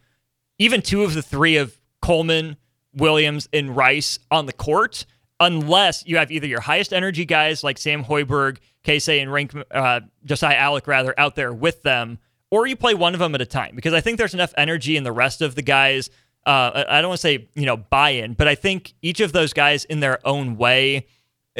even 0.59 0.83
two 0.83 1.03
of 1.03 1.15
the 1.15 1.23
three 1.23 1.57
of 1.57 1.77
Coleman, 2.03 2.57
Williams, 2.95 3.49
and 3.53 3.77
Rice 3.77 4.19
on 4.31 4.47
the 4.47 4.53
court 4.53 5.07
unless 5.41 6.07
you 6.07 6.17
have 6.17 6.31
either 6.31 6.47
your 6.47 6.61
highest 6.61 6.93
energy 6.93 7.25
guys 7.25 7.63
like 7.63 7.79
Sam 7.79 8.05
Hoiberg, 8.05 8.59
Keisei, 8.85 9.21
and 9.21 9.31
Rienk, 9.31 9.63
uh, 9.71 10.01
Josiah 10.25 10.57
Allick, 10.57 10.87
rather, 10.87 11.15
out 11.19 11.35
there 11.35 11.53
with 11.53 11.83
them, 11.83 12.19
or 12.51 12.67
you 12.67 12.77
play 12.77 12.95
one 12.95 13.15
of 13.15 13.21
them 13.21 13.35
at 13.35 13.41
a 13.41 13.47
time. 13.47 13.75
Because 13.77 13.93
I 13.93 14.01
think 14.01 14.19
there's 14.19 14.35
enough 14.35 14.55
energy 14.57 14.97
in 14.97 15.05
the 15.05 15.13
rest 15.13 15.43
of 15.43 15.55
the 15.55 15.63
guys. 15.63 16.11
Uh, 16.47 16.85
I 16.89 17.01
don't 17.01 17.09
want 17.09 17.21
to 17.21 17.23
say, 17.23 17.49
you 17.55 17.67
know, 17.67 17.77
buy 17.77 18.11
in, 18.11 18.35
but 18.35 18.47
I 18.47 18.55
think 18.55 18.95
each 19.03 19.21
of 19.21 19.33
those 19.33 19.53
guys 19.53 19.85
in 19.85 20.01
their 20.01 20.25
own 20.27 20.57
way, 20.57 21.07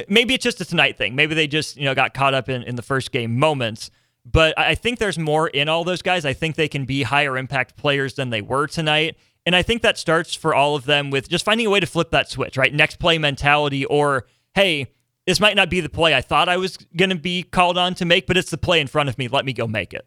maybe 0.09 0.35
it's 0.35 0.45
just 0.45 0.61
a 0.61 0.65
tonight 0.65 0.97
thing. 0.97 1.17
Maybe 1.17 1.35
they 1.35 1.49
just, 1.49 1.77
you 1.77 1.85
know, 1.85 1.95
got 1.95 2.15
caught 2.15 2.35
up 2.35 2.49
in, 2.49 2.63
in 2.63 2.77
the 2.77 2.83
first 2.83 3.11
game 3.11 3.39
moments. 3.39 3.91
But 4.25 4.59
I 4.59 4.75
think 4.75 4.99
there's 4.99 5.19
more 5.19 5.49
in 5.49 5.69
all 5.69 5.85
those 5.85 6.03
guys. 6.03 6.25
I 6.25 6.33
think 6.33 6.57
they 6.57 6.69
can 6.69 6.85
be 6.85 7.03
higher 7.03 7.37
impact 7.37 7.77
players 7.77 8.15
than 8.15 8.31
they 8.31 8.43
were 8.43 8.67
tonight. 8.67 9.17
And 9.47 9.55
I 9.55 9.63
think 9.63 9.83
that 9.83 9.97
starts 9.97 10.35
for 10.35 10.55
all 10.55 10.75
of 10.75 10.85
them 10.85 11.11
with 11.11 11.29
just 11.29 11.45
finding 11.45 11.67
a 11.67 11.71
way 11.71 11.81
to 11.81 11.87
flip 11.87 12.11
that 12.11 12.29
switch, 12.29 12.57
right? 12.57 12.75
Next 12.75 12.99
play 12.99 13.17
mentality, 13.17 13.85
or 13.85 14.27
hey, 14.55 14.93
this 15.25 15.39
might 15.41 15.57
not 15.57 15.71
be 15.71 15.81
the 15.81 15.89
play 15.89 16.15
I 16.15 16.21
thought 16.21 16.49
I 16.49 16.57
was 16.57 16.77
going 16.97 17.11
to 17.11 17.17
be 17.17 17.45
called 17.45 17.79
on 17.79 17.95
to 17.95 18.05
make, 18.05 18.27
but 18.27 18.37
it's 18.37 18.51
the 18.51 18.59
play 18.59 18.81
in 18.81 18.89
front 18.89 19.09
of 19.09 19.17
me. 19.19 19.29
Let 19.29 19.45
me 19.45 19.53
go 19.53 19.67
make 19.67 19.95
it. 19.95 20.07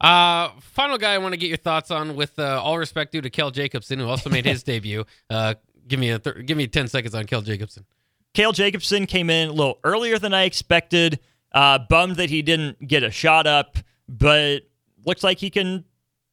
Uh, 0.00 0.50
final 0.60 0.98
guy 0.98 1.14
I 1.14 1.18
want 1.18 1.32
to 1.32 1.38
get 1.38 1.48
your 1.48 1.58
thoughts 1.58 1.90
on, 1.90 2.16
with 2.16 2.38
uh, 2.38 2.60
all 2.62 2.78
respect 2.78 3.12
due 3.12 3.20
to 3.20 3.30
Cale 3.30 3.50
Jacobsen, 3.50 3.98
who 3.98 4.08
also 4.08 4.30
made 4.30 4.44
his 4.46 4.62
debut. 4.64 5.04
Uh, 5.28 5.54
give 5.88 5.98
me 5.98 6.10
a 6.10 6.18
th- 6.18 6.46
give 6.46 6.56
me 6.56 6.66
ten 6.66 6.88
seconds 6.88 7.14
on 7.14 7.26
Cale 7.26 7.42
Jacobsen. 7.42 7.84
Cale 8.32 8.52
Jacobsen 8.52 9.06
came 9.06 9.28
in 9.28 9.48
a 9.48 9.52
little 9.52 9.78
earlier 9.84 10.18
than 10.18 10.32
I 10.32 10.44
expected. 10.44 11.18
Uh, 11.52 11.78
bummed 11.78 12.16
that 12.16 12.30
he 12.30 12.42
didn't 12.42 12.86
get 12.86 13.02
a 13.02 13.10
shot 13.10 13.46
up, 13.46 13.76
but 14.08 14.60
looks 15.04 15.24
like 15.24 15.38
he 15.38 15.50
can 15.50 15.84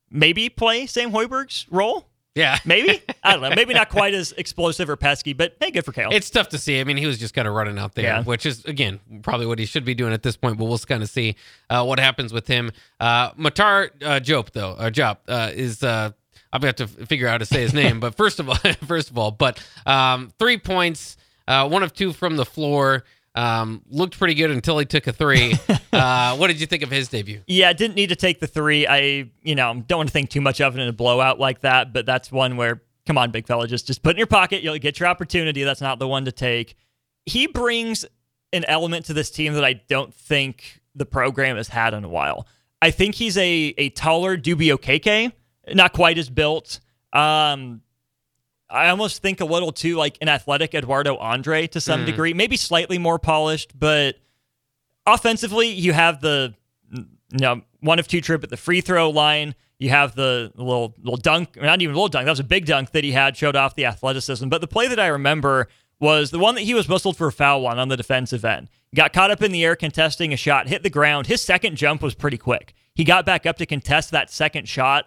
maybe 0.09 0.47
play 0.49 0.85
Sam 0.85 1.11
Hoiberg's 1.11 1.65
role. 1.71 2.07
Yeah, 2.37 2.57
Maybe 2.65 3.01
I 3.23 3.33
don't 3.33 3.41
know. 3.41 3.49
Maybe 3.55 3.73
not 3.73 3.89
quite 3.89 4.13
as 4.13 4.31
explosive 4.33 4.89
or 4.89 4.95
pesky, 4.95 5.33
but 5.33 5.57
hey, 5.59 5.71
good 5.71 5.83
for 5.83 5.91
Cale. 5.91 6.09
It's 6.11 6.29
tough 6.29 6.49
to 6.49 6.57
see. 6.57 6.79
I 6.79 6.83
mean, 6.83 6.97
he 6.97 7.05
was 7.07 7.17
just 7.17 7.33
kind 7.33 7.47
of 7.47 7.53
running 7.55 7.77
out 7.79 7.95
there, 7.95 8.05
Yeah. 8.05 8.23
which 8.23 8.45
is 8.45 8.63
again 8.65 8.99
probably 9.23 9.47
what 9.47 9.57
he 9.59 9.65
should 9.65 9.83
be 9.85 9.95
doing 9.95 10.13
at 10.13 10.21
this 10.23 10.37
point. 10.37 10.57
But 10.57 10.65
we'll 10.65 10.77
kind 10.77 11.01
of 11.03 11.09
see 11.09 11.35
uh, 11.69 11.83
what 11.83 11.99
happens 11.99 12.31
with 12.31 12.47
him. 12.47 12.71
Uh, 12.99 13.31
Matar 13.31 13.89
uh, 14.03 14.19
Jope 14.19 14.51
though, 14.51 14.71
uh, 14.73 14.89
Jop 14.91 15.17
uh, 15.27 15.51
is. 15.53 15.83
Uh, 15.83 16.11
I've 16.53 16.61
got 16.61 16.77
to 16.77 16.87
figure 16.87 17.27
out 17.27 17.31
how 17.31 17.37
to 17.39 17.45
say 17.45 17.61
his 17.61 17.73
name, 17.83 17.99
but 17.99 18.15
first 18.15 18.39
of 18.39 18.47
all, 18.49 18.55
first 18.85 19.09
of 19.09 19.17
all, 19.17 19.31
but 19.31 19.61
um, 19.85 20.31
three 20.39 20.57
points, 20.57 21.17
uh, 21.47 21.67
one 21.67 21.83
of 21.83 21.93
two 21.93 22.13
from 22.13 22.37
the 22.37 22.45
floor. 22.45 23.03
Um, 23.37 23.83
looked 23.91 24.17
pretty 24.17 24.33
good 24.33 24.49
until 24.49 24.79
he 24.79 24.85
took 24.85 25.05
a 25.05 25.13
three. 25.13 25.53
uh, 25.93 26.35
what 26.37 26.47
did 26.47 26.59
you 26.59 26.65
think 26.65 26.81
of 26.81 26.89
his 26.89 27.07
debut? 27.07 27.43
Yeah, 27.45 27.71
didn't 27.71 27.93
need 27.93 28.09
to 28.09 28.15
take 28.15 28.39
the 28.39 28.47
three. 28.47 28.87
I, 28.87 29.29
you 29.43 29.53
know, 29.53 29.83
don't 29.87 29.99
want 29.99 30.09
to 30.09 30.13
think 30.13 30.31
too 30.31 30.41
much 30.41 30.59
of 30.59 30.75
it 30.75 30.81
in 30.81 30.87
a 30.87 30.93
blowout 30.93 31.39
like 31.39 31.61
that, 31.61 31.93
but 31.93 32.07
that's 32.07 32.31
one 32.31 32.57
where, 32.57 32.81
come 33.05 33.15
on, 33.15 33.29
big 33.29 33.45
fella, 33.45 33.67
just 33.67 33.85
just 33.85 34.01
put 34.01 34.09
it 34.09 34.13
in 34.15 34.17
your 34.17 34.27
pocket. 34.27 34.63
You'll 34.63 34.79
get 34.79 34.99
your 34.99 35.07
opportunity. 35.07 35.63
That's 35.63 35.81
not 35.81 35.99
the 35.99 36.07
one 36.07 36.25
to 36.25 36.31
take. 36.31 36.75
He 37.27 37.45
brings 37.45 38.05
an 38.53 38.65
element 38.65 39.05
to 39.05 39.13
this 39.13 39.29
team 39.29 39.53
that 39.53 39.63
I 39.63 39.73
don't 39.73 40.15
think 40.15 40.81
the 40.95 41.05
program 41.05 41.57
has 41.57 41.67
had 41.67 41.93
in 41.93 42.03
a 42.03 42.09
while. 42.09 42.47
I 42.81 42.89
think 42.89 43.13
he's 43.13 43.37
a 43.37 43.75
a 43.77 43.89
taller 43.89 44.35
Dubio 44.35 44.77
KK, 44.77 45.31
not 45.75 45.93
quite 45.93 46.17
as 46.17 46.31
built. 46.31 46.79
Um, 47.13 47.81
I 48.69 48.89
almost 48.89 49.21
think 49.21 49.39
a 49.39 49.45
little 49.45 49.71
too 49.71 49.95
like 49.95 50.17
an 50.21 50.29
athletic 50.29 50.75
Eduardo 50.75 51.17
Andre 51.17 51.67
to 51.67 51.81
some 51.81 52.01
mm. 52.01 52.05
degree, 52.05 52.33
maybe 52.33 52.57
slightly 52.57 52.97
more 52.97 53.17
polished, 53.17 53.77
but 53.79 54.15
offensively, 55.05 55.69
you 55.69 55.93
have 55.93 56.21
the 56.21 56.53
you 56.91 57.39
know 57.39 57.61
one 57.79 57.99
of 57.99 58.07
two 58.07 58.21
trip 58.21 58.43
at 58.43 58.49
the 58.49 58.57
free 58.57 58.81
throw 58.81 59.09
line. 59.09 59.55
You 59.79 59.89
have 59.89 60.15
the 60.15 60.51
little 60.55 60.95
little 60.99 61.17
dunk, 61.17 61.55
not 61.55 61.81
even 61.81 61.93
a 61.93 61.97
little 61.97 62.09
dunk. 62.09 62.25
That 62.25 62.31
was 62.31 62.39
a 62.39 62.43
big 62.43 62.65
dunk 62.65 62.91
that 62.91 63.03
he 63.03 63.11
had, 63.11 63.37
showed 63.37 63.55
off 63.55 63.75
the 63.75 63.85
athleticism. 63.85 64.49
But 64.49 64.61
the 64.61 64.67
play 64.67 64.87
that 64.87 64.99
I 64.99 65.07
remember 65.07 65.69
was 65.99 66.31
the 66.31 66.39
one 66.39 66.55
that 66.55 66.61
he 66.61 66.73
was 66.73 66.87
whistled 66.87 67.17
for 67.17 67.27
a 67.27 67.31
foul 67.31 67.65
on 67.65 67.79
on 67.79 67.87
the 67.87 67.97
defensive 67.97 68.45
end. 68.45 68.69
Got 68.95 69.13
caught 69.13 69.31
up 69.31 69.41
in 69.41 69.51
the 69.51 69.63
air 69.63 69.75
contesting 69.75 70.33
a 70.33 70.37
shot, 70.37 70.67
hit 70.67 70.83
the 70.83 70.89
ground. 70.89 71.27
His 71.27 71.41
second 71.41 71.75
jump 71.75 72.01
was 72.01 72.15
pretty 72.15 72.37
quick. 72.37 72.73
He 72.93 73.03
got 73.03 73.25
back 73.25 73.45
up 73.45 73.57
to 73.57 73.65
contest 73.65 74.11
that 74.11 74.31
second 74.31 74.67
shot. 74.67 75.05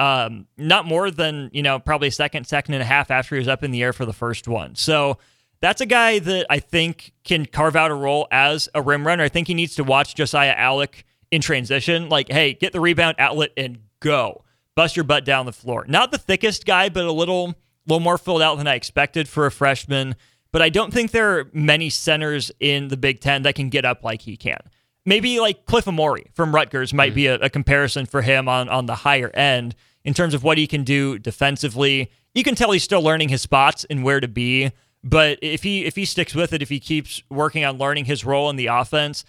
Um, 0.00 0.46
not 0.56 0.86
more 0.86 1.10
than 1.10 1.50
you 1.52 1.62
know, 1.62 1.78
probably 1.78 2.08
a 2.08 2.12
second, 2.12 2.46
second 2.46 2.72
and 2.72 2.82
a 2.82 2.86
half 2.86 3.10
after 3.10 3.34
he 3.34 3.38
was 3.38 3.48
up 3.48 3.62
in 3.62 3.70
the 3.70 3.82
air 3.82 3.92
for 3.92 4.06
the 4.06 4.14
first 4.14 4.48
one. 4.48 4.74
So 4.74 5.18
that's 5.60 5.82
a 5.82 5.86
guy 5.86 6.18
that 6.20 6.46
I 6.48 6.58
think 6.58 7.12
can 7.22 7.44
carve 7.44 7.76
out 7.76 7.90
a 7.90 7.94
role 7.94 8.26
as 8.30 8.66
a 8.74 8.80
rim 8.80 9.06
runner. 9.06 9.24
I 9.24 9.28
think 9.28 9.46
he 9.46 9.52
needs 9.52 9.74
to 9.74 9.84
watch 9.84 10.14
Josiah 10.14 10.56
Allick 10.56 11.04
in 11.30 11.42
transition. 11.42 12.08
Like, 12.08 12.32
hey, 12.32 12.54
get 12.54 12.72
the 12.72 12.80
rebound 12.80 13.16
outlet 13.18 13.50
and 13.58 13.80
go. 14.00 14.42
Bust 14.74 14.96
your 14.96 15.04
butt 15.04 15.26
down 15.26 15.44
the 15.44 15.52
floor. 15.52 15.84
Not 15.86 16.12
the 16.12 16.18
thickest 16.18 16.64
guy, 16.64 16.88
but 16.88 17.04
a 17.04 17.12
little, 17.12 17.54
little 17.86 18.00
more 18.00 18.16
filled 18.16 18.40
out 18.40 18.56
than 18.56 18.66
I 18.66 18.76
expected 18.76 19.28
for 19.28 19.44
a 19.44 19.50
freshman. 19.50 20.16
But 20.50 20.62
I 20.62 20.70
don't 20.70 20.94
think 20.94 21.10
there 21.10 21.38
are 21.38 21.50
many 21.52 21.90
centers 21.90 22.50
in 22.58 22.88
the 22.88 22.96
Big 22.96 23.20
Ten 23.20 23.42
that 23.42 23.54
can 23.54 23.68
get 23.68 23.84
up 23.84 24.02
like 24.02 24.22
he 24.22 24.38
can. 24.38 24.60
Maybe 25.04 25.40
like 25.40 25.66
Cliff 25.66 25.84
Omoruyi 25.84 26.32
from 26.32 26.54
Rutgers 26.54 26.94
might 26.94 27.14
be 27.14 27.26
a, 27.26 27.34
a 27.34 27.50
comparison 27.50 28.06
for 28.06 28.22
him 28.22 28.48
on, 28.48 28.70
on 28.70 28.86
the 28.86 28.94
higher 28.94 29.30
end 29.30 29.74
in 30.04 30.14
terms 30.14 30.34
of 30.34 30.42
what 30.42 30.58
he 30.58 30.66
can 30.66 30.84
do 30.84 31.18
defensively. 31.18 32.10
You 32.34 32.42
can 32.42 32.54
tell 32.54 32.70
he's 32.72 32.82
still 32.82 33.02
learning 33.02 33.28
his 33.28 33.42
spots 33.42 33.84
and 33.90 34.04
where 34.04 34.20
to 34.20 34.28
be. 34.28 34.72
But 35.02 35.38
if 35.40 35.62
he 35.62 35.84
if 35.86 35.96
he 35.96 36.04
sticks 36.04 36.34
with 36.34 36.52
it, 36.52 36.62
if 36.62 36.68
he 36.68 36.78
keeps 36.78 37.22
working 37.30 37.64
on 37.64 37.78
learning 37.78 38.04
his 38.04 38.24
role 38.24 38.50
in 38.50 38.56
the 38.56 38.66
offense, 38.66 39.24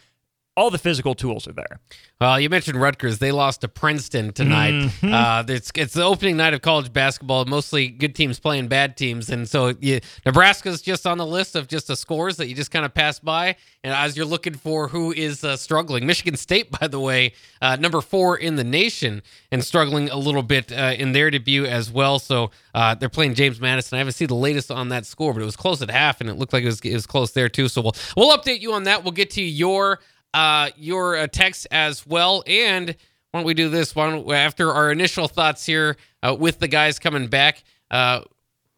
all 0.57 0.69
the 0.69 0.77
physical 0.77 1.15
tools 1.15 1.47
are 1.47 1.53
there. 1.53 1.79
Well, 2.19 2.39
you 2.39 2.49
mentioned 2.49 2.79
Rutgers. 2.79 3.19
They 3.19 3.31
lost 3.31 3.61
to 3.61 3.67
Princeton 3.67 4.33
tonight. 4.33 4.73
Mm-hmm. 4.73 5.13
Uh, 5.13 5.43
it's 5.47 5.71
it's 5.75 5.93
the 5.93 6.03
opening 6.03 6.37
night 6.37 6.53
of 6.53 6.61
college 6.61 6.91
basketball. 6.91 7.45
Mostly 7.45 7.87
good 7.87 8.13
teams 8.13 8.39
playing 8.39 8.67
bad 8.67 8.97
teams, 8.97 9.29
and 9.29 9.47
so 9.47 9.73
you, 9.79 10.01
Nebraska's 10.25 10.81
just 10.81 11.07
on 11.07 11.17
the 11.17 11.25
list 11.25 11.55
of 11.55 11.67
just 11.67 11.87
the 11.87 11.95
scores 11.95 12.37
that 12.37 12.47
you 12.47 12.55
just 12.55 12.69
kind 12.69 12.85
of 12.85 12.93
pass 12.93 13.17
by. 13.17 13.55
And 13.83 13.93
as 13.93 14.15
you're 14.15 14.25
looking 14.25 14.53
for 14.53 14.89
who 14.89 15.11
is 15.13 15.43
uh, 15.43 15.55
struggling, 15.55 16.05
Michigan 16.05 16.35
State, 16.35 16.69
by 16.79 16.87
the 16.87 16.99
way, 16.99 17.33
uh, 17.61 17.77
number 17.77 18.01
four 18.01 18.37
in 18.37 18.55
the 18.57 18.63
nation, 18.63 19.23
and 19.51 19.63
struggling 19.63 20.09
a 20.09 20.17
little 20.17 20.43
bit 20.43 20.71
uh, 20.71 20.93
in 20.97 21.13
their 21.13 21.31
debut 21.31 21.65
as 21.65 21.89
well. 21.89 22.19
So 22.19 22.51
uh, 22.75 22.93
they're 22.95 23.09
playing 23.09 23.35
James 23.35 23.59
Madison. 23.59 23.95
I 23.95 23.99
haven't 23.99 24.13
seen 24.13 24.27
the 24.27 24.35
latest 24.35 24.69
on 24.69 24.89
that 24.89 25.05
score, 25.05 25.33
but 25.33 25.41
it 25.41 25.45
was 25.45 25.55
close 25.55 25.81
at 25.81 25.89
half, 25.89 26.21
and 26.21 26.29
it 26.29 26.35
looked 26.35 26.53
like 26.53 26.63
it 26.63 26.67
was, 26.67 26.81
it 26.81 26.93
was 26.93 27.07
close 27.07 27.31
there 27.31 27.49
too. 27.49 27.69
So 27.69 27.81
we'll 27.81 27.95
we'll 28.17 28.37
update 28.37 28.59
you 28.59 28.73
on 28.73 28.83
that. 28.83 29.03
We'll 29.03 29.13
get 29.13 29.31
to 29.31 29.41
your 29.41 29.99
uh, 30.33 30.69
your 30.77 31.17
uh, 31.17 31.27
text 31.27 31.67
as 31.71 32.05
well. 32.05 32.43
And 32.47 32.95
why 33.31 33.39
don't 33.39 33.45
we 33.45 33.53
do 33.53 33.69
this? 33.69 33.93
Don't, 33.93 34.29
after 34.31 34.71
our 34.71 34.91
initial 34.91 35.27
thoughts 35.27 35.65
here 35.65 35.97
uh, 36.21 36.35
with 36.37 36.59
the 36.59 36.67
guys 36.67 36.99
coming 36.99 37.27
back, 37.27 37.63
uh, 37.89 38.21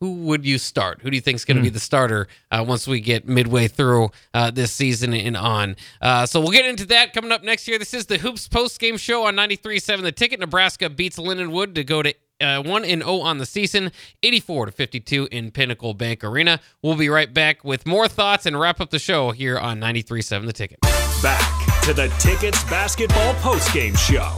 who 0.04 0.16
would 0.26 0.46
you 0.46 0.58
start? 0.58 1.00
Who 1.02 1.10
do 1.10 1.16
you 1.16 1.22
think 1.22 1.38
is 1.38 1.46
going 1.46 1.56
to 1.56 1.64
be 1.64 1.70
the 1.70 1.80
starter 1.80 2.28
uh, 2.52 2.66
once 2.68 2.86
we 2.86 3.00
get 3.00 3.26
midway 3.26 3.70
through 3.70 4.10
uh, 4.34 4.52
this 4.52 4.74
season 4.74 5.14
and 5.14 5.38
on? 5.38 5.78
Uh, 6.02 6.26
so 6.26 6.42
we'll 6.42 6.52
get 6.52 6.66
into 6.66 6.86
that 6.88 7.14
coming 7.14 7.32
up 7.32 7.42
next 7.42 7.70
year. 7.70 7.80
This 7.80 7.94
is 7.94 8.08
the 8.08 8.18
Hoops 8.18 8.50
post 8.50 8.82
game 8.82 8.98
show 8.98 9.26
on 9.26 9.36
93.7 9.38 10.02
The 10.02 10.12
Ticket. 10.12 10.42
Nebraska 10.42 10.90
beats 10.90 11.18
Lindenwood 11.18 11.74
to 11.76 11.86
go 11.86 12.04
to 12.04 12.14
uh, 12.44 12.62
1 12.62 12.86
and 12.86 13.02
0 13.02 13.20
on 13.20 13.38
the 13.38 13.46
season, 13.46 13.92
84 14.22 14.68
to 14.68 14.72
52 14.72 15.28
in 15.32 15.52
Pinnacle 15.52 15.94
Bank 15.94 16.24
Arena. 16.24 16.60
We'll 16.82 16.96
be 16.96 17.10
right 17.10 17.34
back 17.34 17.64
with 17.64 17.86
more 17.86 18.08
thoughts 18.08 18.46
and 18.46 18.60
wrap 18.60 18.82
up 18.82 18.90
the 18.90 19.00
show 19.00 19.32
here 19.32 19.58
on 19.58 19.80
93.7 19.80 20.46
The 20.46 20.54
Ticket. 20.54 20.80
Back 21.22 21.82
to 21.84 21.94
the 21.94 22.08
Tickets 22.20 22.64
Basketball 22.66 23.34
Postgame 23.36 23.98
Show, 23.98 24.30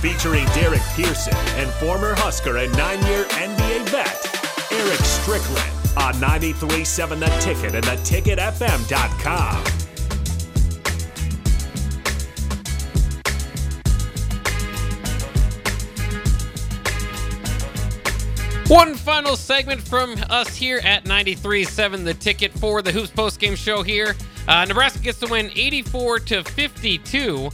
featuring 0.00 0.44
Derek 0.46 0.82
Pearson 0.94 1.36
and 1.56 1.70
former 1.72 2.14
Husker 2.16 2.58
and 2.58 2.76
nine 2.76 3.04
year 3.06 3.24
NBA 3.24 3.88
vet, 3.88 4.72
Erick 4.72 5.00
Strickland 5.00 5.70
on 5.96 6.14
93.7 6.14 7.20
The 7.20 7.26
Ticket 7.40 7.74
and 7.74 7.84
theticketfm.com. 7.84 9.83
One 18.74 18.96
final 18.96 19.36
segment 19.36 19.80
from 19.80 20.16
us 20.30 20.56
here 20.56 20.80
at 20.82 21.04
93.7 21.04 22.04
The 22.04 22.12
Ticket 22.12 22.50
for 22.58 22.82
the 22.82 22.90
Hoops 22.90 23.12
postgame 23.12 23.56
show 23.56 23.84
here. 23.84 24.16
Uh, 24.48 24.64
Nebraska 24.64 24.98
gets 24.98 25.20
to 25.20 25.28
win 25.28 25.52
84 25.54 26.18
to 26.18 26.42
52 26.42 27.50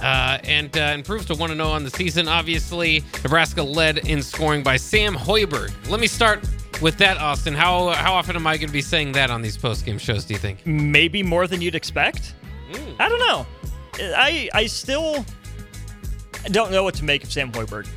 uh, 0.00 0.38
and 0.44 0.78
uh, 0.78 0.92
improves 0.94 1.26
to 1.26 1.34
1 1.34 1.50
0 1.50 1.66
on 1.66 1.82
the 1.82 1.90
season. 1.90 2.28
Obviously, 2.28 3.02
Nebraska 3.24 3.60
led 3.60 4.06
in 4.06 4.22
scoring 4.22 4.62
by 4.62 4.76
Sam 4.76 5.16
Hoiberg. 5.16 5.72
Let 5.90 5.98
me 5.98 6.06
start 6.06 6.48
with 6.80 6.96
that, 6.98 7.16
Austin. 7.18 7.54
How, 7.54 7.88
how 7.88 8.12
often 8.12 8.36
am 8.36 8.46
I 8.46 8.56
going 8.56 8.68
to 8.68 8.72
be 8.72 8.82
saying 8.82 9.10
that 9.12 9.32
on 9.32 9.42
these 9.42 9.58
postgame 9.58 9.98
shows, 9.98 10.24
do 10.24 10.34
you 10.34 10.38
think? 10.38 10.64
Maybe 10.64 11.24
more 11.24 11.48
than 11.48 11.60
you'd 11.60 11.74
expect. 11.74 12.36
I 13.00 13.08
don't 13.08 13.18
know. 13.18 13.46
I 13.98 14.48
I 14.54 14.66
still 14.66 15.26
don't 16.52 16.70
know 16.70 16.84
what 16.84 16.94
to 16.94 17.04
make 17.04 17.24
of 17.24 17.32
Sam 17.32 17.50
Hoiberg. 17.50 17.88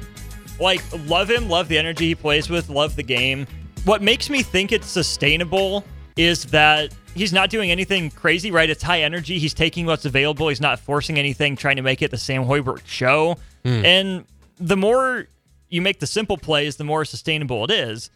Like, 0.59 0.81
love 1.07 1.29
him, 1.29 1.49
love 1.49 1.67
the 1.67 1.77
energy 1.77 2.07
he 2.07 2.15
plays 2.15 2.49
with, 2.49 2.69
love 2.69 2.95
the 2.95 3.03
game. 3.03 3.45
What 3.83 4.01
makes 4.01 4.29
me 4.29 4.41
think 4.41 4.71
it's 4.71 4.87
sustainable 4.87 5.83
is 6.15 6.45
that 6.45 6.93
he's 7.13 7.33
not 7.33 7.49
doing 7.49 7.71
anything 7.71 8.09
crazy, 8.09 8.51
right? 8.51 8.69
It's 8.69 8.83
high 8.83 9.01
energy. 9.01 9.37
He's 9.37 9.53
taking 9.53 9.85
what's 9.85 10.05
available. 10.05 10.47
He's 10.47 10.61
not 10.61 10.79
forcing 10.79 11.19
anything, 11.19 11.55
trying 11.55 11.75
to 11.75 11.81
make 11.81 12.01
it 12.01 12.11
the 12.11 12.17
Sam 12.17 12.45
Hoiberg 12.45 12.85
show. 12.85 13.37
Hmm. 13.63 13.85
And 13.85 14.25
the 14.57 14.77
more 14.77 15.27
you 15.69 15.81
make 15.81 15.99
the 15.99 16.07
simple 16.07 16.37
plays, 16.37 16.77
the 16.77 16.83
more 16.83 17.05
sustainable 17.05 17.63
it 17.65 17.71
is. 17.71 18.09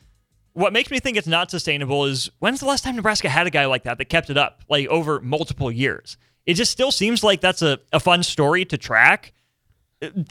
What 0.54 0.74
makes 0.74 0.92
me 0.92 1.00
think 1.00 1.18
it's 1.18 1.28
not 1.28 1.52
sustainable 1.52 2.06
is 2.06 2.30
when's 2.40 2.60
the 2.60 2.66
last 2.66 2.84
time 2.84 2.96
Nebraska 2.96 3.30
had 3.30 3.48
a 3.48 3.50
guy 3.50 3.66
like 3.66 3.84
that 3.84 3.98
that 3.98 4.06
kept 4.06 4.30
it 4.30 4.38
up, 4.38 4.64
like 4.70 4.88
over 4.88 5.20
multiple 5.20 5.72
years? 5.72 6.18
It 6.46 6.56
just 6.56 6.72
still 6.72 6.92
seems 6.92 7.24
like 7.24 7.42
that's 7.42 7.62
a, 7.62 7.80
a 7.94 8.00
fun 8.00 8.24
story 8.24 8.66
to 8.66 8.78
track. 8.78 9.34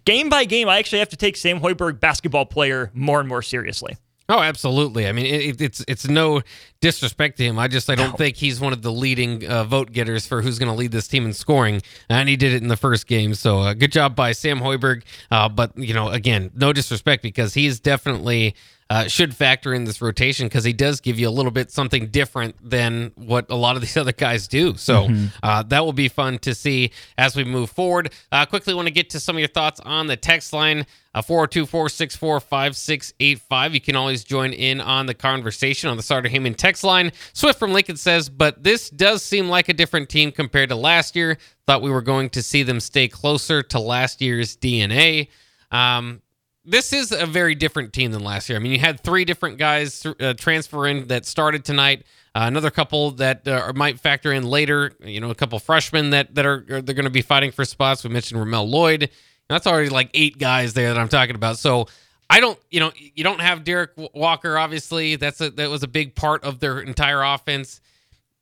Game 0.05 0.31
by 0.31 0.45
game, 0.45 0.69
I 0.69 0.79
actually 0.79 1.01
have 1.01 1.11
to 1.11 1.17
take 1.17 1.37
Sam 1.37 1.61
Hoiberg, 1.61 2.01
basketball 2.01 2.47
player, 2.47 2.91
more 2.95 3.21
and 3.21 3.29
more 3.29 3.43
seriously. 3.43 3.97
Oh, 4.31 4.41
absolutely. 4.41 5.07
I 5.07 5.13
mean, 5.13 5.25
it, 5.25 5.61
it's 5.61 5.83
it's 5.89 6.07
no 6.07 6.43
disrespect 6.81 7.39
to 7.39 7.45
him. 7.45 7.59
I 7.59 7.67
just 7.67 7.89
I 7.89 7.95
don't 7.95 8.17
think 8.19 8.37
he's 8.37 8.61
one 8.61 8.75
of 8.75 8.83
the 8.83 8.93
leading 8.93 9.47
uh, 9.47 9.65
vote 9.65 9.91
getters 9.91 10.27
for 10.27 10.43
who's 10.43 10.59
going 10.59 10.71
to 10.71 10.77
lead 10.77 10.93
this 10.93 11.09
team 11.09 11.25
in 11.25 11.33
scoring, 11.33 11.81
and 12.11 12.29
he 12.29 12.37
did 12.37 12.53
it 12.53 12.61
in 12.61 12.69
the 12.69 12.77
first 12.77 13.07
game. 13.07 13.35
So 13.35 13.61
uh, 13.61 13.73
good 13.73 13.91
job 13.91 14.15
by 14.15 14.33
Sam 14.33 14.61
Hoiberg. 14.61 15.03
Uh, 15.31 15.49
but 15.49 15.77
you 15.79 15.95
know, 15.95 16.09
again, 16.09 16.51
no 16.55 16.75
disrespect 16.75 17.23
because 17.23 17.55
he's 17.55 17.81
definitely 17.81 18.55
uh, 18.91 19.07
should 19.07 19.35
factor 19.37 19.75
in 19.75 19.85
this 19.85 20.01
rotation 20.01 20.47
because 20.47 20.65
he 20.65 20.73
does 20.73 21.01
give 21.01 21.19
you 21.19 21.29
a 21.29 21.31
little 21.31 21.51
bit 21.51 21.71
something 21.71 22.07
different 22.07 22.57
than 22.63 23.13
what 23.17 23.51
a 23.51 23.55
lot 23.55 23.77
of 23.77 23.83
these 23.83 23.97
other 23.97 24.13
guys 24.13 24.49
do. 24.49 24.77
So 24.77 25.09
uh, 25.43 25.63
that 25.65 25.85
will 25.85 25.93
be 25.93 26.09
fun 26.09 26.39
to 26.41 26.55
see 26.55 26.93
as 27.19 27.37
we 27.37 27.45
move 27.45 27.71
forward. 27.71 28.13
Uh, 28.33 28.47
quickly, 28.47 28.73
want 28.75 28.89
to 28.89 28.95
get 28.95 29.11
to 29.11 29.21
some 29.21 29.37
of 29.37 29.41
your 29.41 29.49
thoughts 29.49 29.81
on 29.81 30.07
the 30.07 30.17
text 30.17 30.53
line. 30.53 30.87
Uh, 31.15 31.23
402 31.23 31.67
464 31.67 32.41
5685. 32.41 33.75
You 33.75 33.81
can 33.81 33.97
always 33.97 34.25
join 34.25 34.53
in 34.53 34.81
on 34.81 35.07
the 35.07 35.15
conversation 35.15 35.91
on 35.91 35.97
the 35.97 36.03
Sartor 36.03 36.29
Hamann 36.29 36.55
text 36.55 36.85
line. 36.85 37.13
Swift 37.33 37.59
from 37.59 37.73
Lincoln 37.73 37.97
says, 37.97 38.29
but 38.29 38.63
this 38.63 38.89
does 38.91 39.23
seem 39.23 39.49
like 39.49 39.69
a 39.69 39.75
different 39.75 40.09
team 40.09 40.31
compared 40.33 40.69
to 40.69 40.77
last 40.77 41.17
year. 41.17 41.39
Thought 41.67 41.83
we 41.83 41.91
were 41.91 42.03
going 42.03 42.31
to 42.31 42.43
see 42.43 42.63
them 42.63 42.79
stay 42.79 43.09
closer 43.09 43.63
to 43.65 43.79
last 43.79 44.21
year's 44.21 44.57
DNA. 44.57 45.29
Um, 45.71 46.23
this 46.69 46.93
is 46.93 47.13
a 47.13 47.27
very 47.27 47.55
different 47.55 47.93
team 47.93 48.13
than 48.13 48.23
last 48.23 48.49
year. 48.49 48.59
I 48.59 48.61
mean, 48.61 48.73
you 48.73 48.79
had 48.79 49.01
three 49.01 49.25
different 49.25 49.59
guys 49.59 50.05
uh, 50.05 50.35
transfer 50.35 50.87
in 50.87 51.09
that 51.09 51.25
started 51.25 51.65
tonight. 51.65 52.05
Uh, 52.35 52.45
another 52.45 52.71
couple 52.71 53.13
that 53.13 53.49
uh, 53.49 53.73
might 53.75 53.99
factor 53.99 54.33
in 54.33 54.45
later. 54.45 54.93
You 55.01 55.21
know, 55.21 55.31
a 55.31 55.35
couple 55.35 55.59
freshmen 55.59 56.11
that 56.11 56.35
that 56.35 56.45
are 56.45 56.65
they're 56.69 56.83
going 56.83 57.05
to 57.05 57.11
be 57.11 57.23
fighting 57.23 57.53
for 57.53 57.65
spots. 57.65 58.05
We 58.05 58.11
mentioned 58.11 58.39
Ramel 58.39 58.69
Lloyd. 58.69 59.11
That's 59.49 59.67
already 59.67 59.89
like 59.89 60.11
eight 60.13 60.39
guys 60.39 60.75
there 60.75 60.93
that 60.93 61.01
I'm 61.01 61.09
talking 61.09 61.35
about. 61.35 61.59
So 61.59 61.87
I 62.29 62.41
don't, 62.41 62.59
you 62.71 62.81
know, 62.81 62.93
you 62.97 63.25
don't 63.25 63.41
have 63.41 63.65
Derrick 63.65 63.93
Walker. 64.13 64.59
Obviously, 64.59 65.17
that's 65.17 65.41
a 65.41 65.51
that 65.53 65.71
was 65.71 65.83
a 65.83 65.89
big 65.89 66.15
part 66.15 66.45
of 66.45 66.61
their 66.61 66.81
entire 66.81 67.23
offense. 67.23 67.81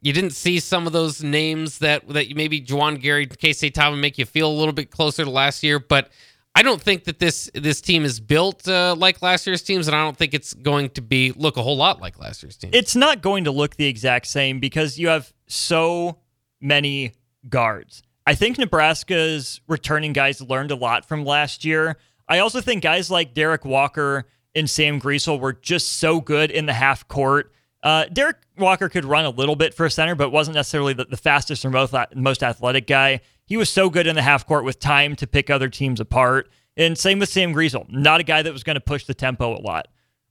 You 0.03 0.13
didn't 0.13 0.33
see 0.33 0.59
some 0.59 0.87
of 0.87 0.93
those 0.93 1.23
names 1.23 1.79
that 1.79 2.09
that 2.09 2.35
maybe 2.35 2.61
Juwan 2.61 3.01
Gary, 3.01 3.27
Keisei 3.29 3.73
Taiwo 3.73 3.99
make 3.99 4.19
you 4.19 4.27
feel 4.27 4.51
a 4.51 4.53
little 4.53 4.75
bit 4.75 4.91
closer 4.91 5.25
to 5.25 5.31
last 5.31 5.63
year, 5.63 5.79
but 5.79 6.11
I 6.57 6.63
don't 6.63 6.81
think 6.81 7.05
that 7.05 7.19
this 7.19 7.51
this 7.53 7.83
team 7.83 8.05
is 8.07 8.19
built 8.19 8.67
uh, 8.67 8.95
like 8.97 9.21
last 9.21 9.47
year's 9.47 9.63
teams, 9.63 9.89
and 9.89 9.95
I 9.95 10.03
don't 10.03 10.17
think 10.17 10.33
it's 10.33 10.55
going 10.55 10.89
to 10.91 11.03
be 11.03 11.33
look 11.33 11.59
a 11.59 11.63
whole 11.63 11.77
lot 11.77 12.01
like 12.01 12.19
last 12.19 12.43
year's 12.43 12.57
team. 12.57 12.71
It's 12.73 12.97
not 12.97 13.21
going 13.21 13.45
to 13.45 13.51
look 13.51 13.77
the 13.77 13.85
exact 13.87 14.27
same 14.27 14.59
because 14.59 14.99
you 14.99 15.09
have 15.09 15.33
so 15.47 16.19
many 16.59 17.13
guards. 17.47 18.03
I 18.27 18.35
think 18.35 18.57
Nebraska's 18.57 19.61
returning 19.69 20.15
guys 20.15 20.41
learned 20.41 20.71
a 20.71 20.77
lot 20.77 21.07
from 21.07 21.27
last 21.27 21.63
year. 21.63 21.99
I 22.27 22.39
also 22.39 22.63
think 22.63 22.83
guys 22.83 23.11
like 23.11 23.35
Derrick 23.35 23.67
Walker 23.67 24.25
and 24.55 24.69
Sam 24.69 24.99
Griesel 24.99 25.39
were 25.39 25.53
just 25.53 25.99
so 25.99 26.23
good 26.23 26.51
in 26.51 26.65
the 26.65 26.73
half 26.73 27.07
court. 27.07 27.53
Uh, 27.83 28.07
Derek 28.07 28.39
Walker 28.57 28.89
could 28.89 29.05
run 29.05 29.27
a 29.27 29.31
little 29.31 29.55
bit 29.55 29.75
for 29.75 29.87
a 29.87 29.91
center, 29.91 30.15
but 30.15 30.31
wasn't 30.31 30.55
necessarily 30.55 30.95
the, 30.95 31.05
the 31.05 31.19
fastest 31.19 31.65
or 31.65 31.71
most, 31.71 31.95
most 32.15 32.43
athletic 32.43 32.87
guy. 32.87 33.21
He 33.47 33.57
was 33.57 33.71
so 33.71 33.89
good 33.89 34.07
in 34.07 34.17
the 34.17 34.23
half 34.23 34.47
court 34.47 34.65
with 34.65 34.79
time 34.79 35.17
to 35.17 35.27
pick 35.27 35.49
other 35.51 35.69
teams 35.69 36.01
apart. 36.01 36.51
And 36.77 36.99
same 36.99 37.19
with 37.19 37.31
Sam 37.31 37.55
Griesel, 37.55 37.89
not 37.89 38.21
a 38.21 38.25
guy 38.25 38.43
that 38.43 38.53
was 38.53 38.63
going 38.63 38.75
to 38.75 38.81
push 38.81 39.05
the 39.07 39.15
tempo 39.15 39.57
a 39.57 39.63
lot. 39.63 39.89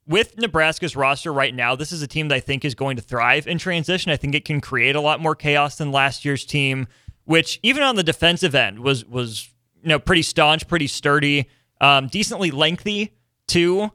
With 0.07 0.37
Nebraska's 0.37 0.95
roster 0.95 1.33
right 1.33 1.55
now, 1.55 1.75
this 1.75 1.91
is 1.91 2.03
a 2.03 2.07
team 2.07 2.27
that 2.27 2.35
I 2.35 2.39
think 2.39 2.63
is 2.63 2.75
going 2.75 2.97
to 2.97 3.01
thrive 3.01 3.47
in 3.47 3.57
transition. 3.57 4.11
I 4.11 4.17
think 4.17 4.35
it 4.35 4.45
can 4.45 4.61
create 4.61 4.95
a 4.95 5.01
lot 5.01 5.19
more 5.19 5.33
chaos 5.33 5.77
than 5.77 5.91
last 5.91 6.23
year's 6.23 6.45
team 6.45 6.87
which 7.25 7.59
even 7.63 7.83
on 7.83 7.95
the 7.95 8.03
defensive 8.03 8.55
end 8.55 8.79
was 8.79 9.03
was 9.05 9.49
you 9.81 9.89
know 9.89 9.99
pretty 9.99 10.21
staunch, 10.21 10.67
pretty 10.67 10.87
sturdy, 10.87 11.49
um, 11.81 12.07
decently 12.07 12.51
lengthy 12.51 13.13
too. 13.47 13.91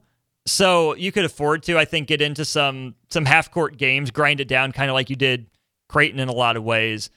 So 0.46 0.94
you 0.96 1.12
could 1.12 1.24
afford 1.24 1.62
to, 1.64 1.78
I 1.78 1.84
think, 1.84 2.08
get 2.08 2.20
into 2.20 2.44
some 2.44 2.96
some 3.08 3.24
half 3.24 3.50
court 3.50 3.78
games, 3.78 4.10
grind 4.10 4.40
it 4.40 4.48
down, 4.48 4.72
kind 4.72 4.90
of 4.90 4.94
like 4.94 5.10
you 5.10 5.16
did 5.16 5.46
Creighton 5.88 6.20
in 6.20 6.28
a 6.28 6.32
lot 6.32 6.56
of 6.56 6.64
ways 6.64 7.10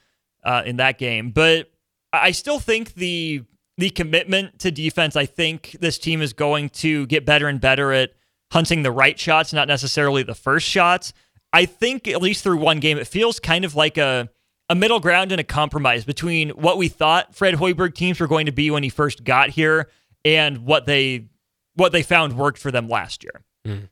uh, 0.44 0.62
in 0.64 0.76
that 0.76 0.98
game. 0.98 1.30
But 1.30 1.70
I 2.22 2.30
still 2.30 2.58
think 2.58 2.94
the 2.94 3.44
the 3.76 3.90
commitment 3.90 4.60
to 4.60 4.70
defense. 4.70 5.16
I 5.16 5.26
think 5.26 5.76
this 5.80 5.98
team 5.98 6.22
is 6.22 6.32
going 6.32 6.70
to 6.70 7.06
get 7.06 7.26
better 7.26 7.48
and 7.48 7.60
better 7.60 7.92
at 7.92 8.12
hunting 8.52 8.82
the 8.82 8.92
right 8.92 9.18
shots, 9.18 9.52
not 9.52 9.66
necessarily 9.66 10.22
the 10.22 10.34
first 10.34 10.66
shots. 10.66 11.12
I 11.52 11.66
think 11.66 12.08
at 12.08 12.22
least 12.22 12.42
through 12.44 12.58
one 12.58 12.80
game, 12.80 12.98
it 12.98 13.06
feels 13.06 13.40
kind 13.40 13.64
of 13.64 13.74
like 13.74 13.98
a 13.98 14.28
a 14.70 14.74
middle 14.74 15.00
ground 15.00 15.30
and 15.30 15.40
a 15.40 15.44
compromise 15.44 16.04
between 16.04 16.50
what 16.50 16.78
we 16.78 16.88
thought 16.88 17.34
Fred 17.34 17.54
Hoiberg 17.54 17.94
teams 17.94 18.18
were 18.18 18.26
going 18.26 18.46
to 18.46 18.52
be 18.52 18.70
when 18.70 18.82
he 18.82 18.88
first 18.88 19.22
got 19.22 19.50
here 19.50 19.90
and 20.24 20.58
what 20.64 20.86
they 20.86 21.26
what 21.74 21.92
they 21.92 22.02
found 22.02 22.38
worked 22.38 22.58
for 22.58 22.70
them 22.70 22.88
last 22.88 23.24
year. 23.24 23.44
Mm. 23.66 23.88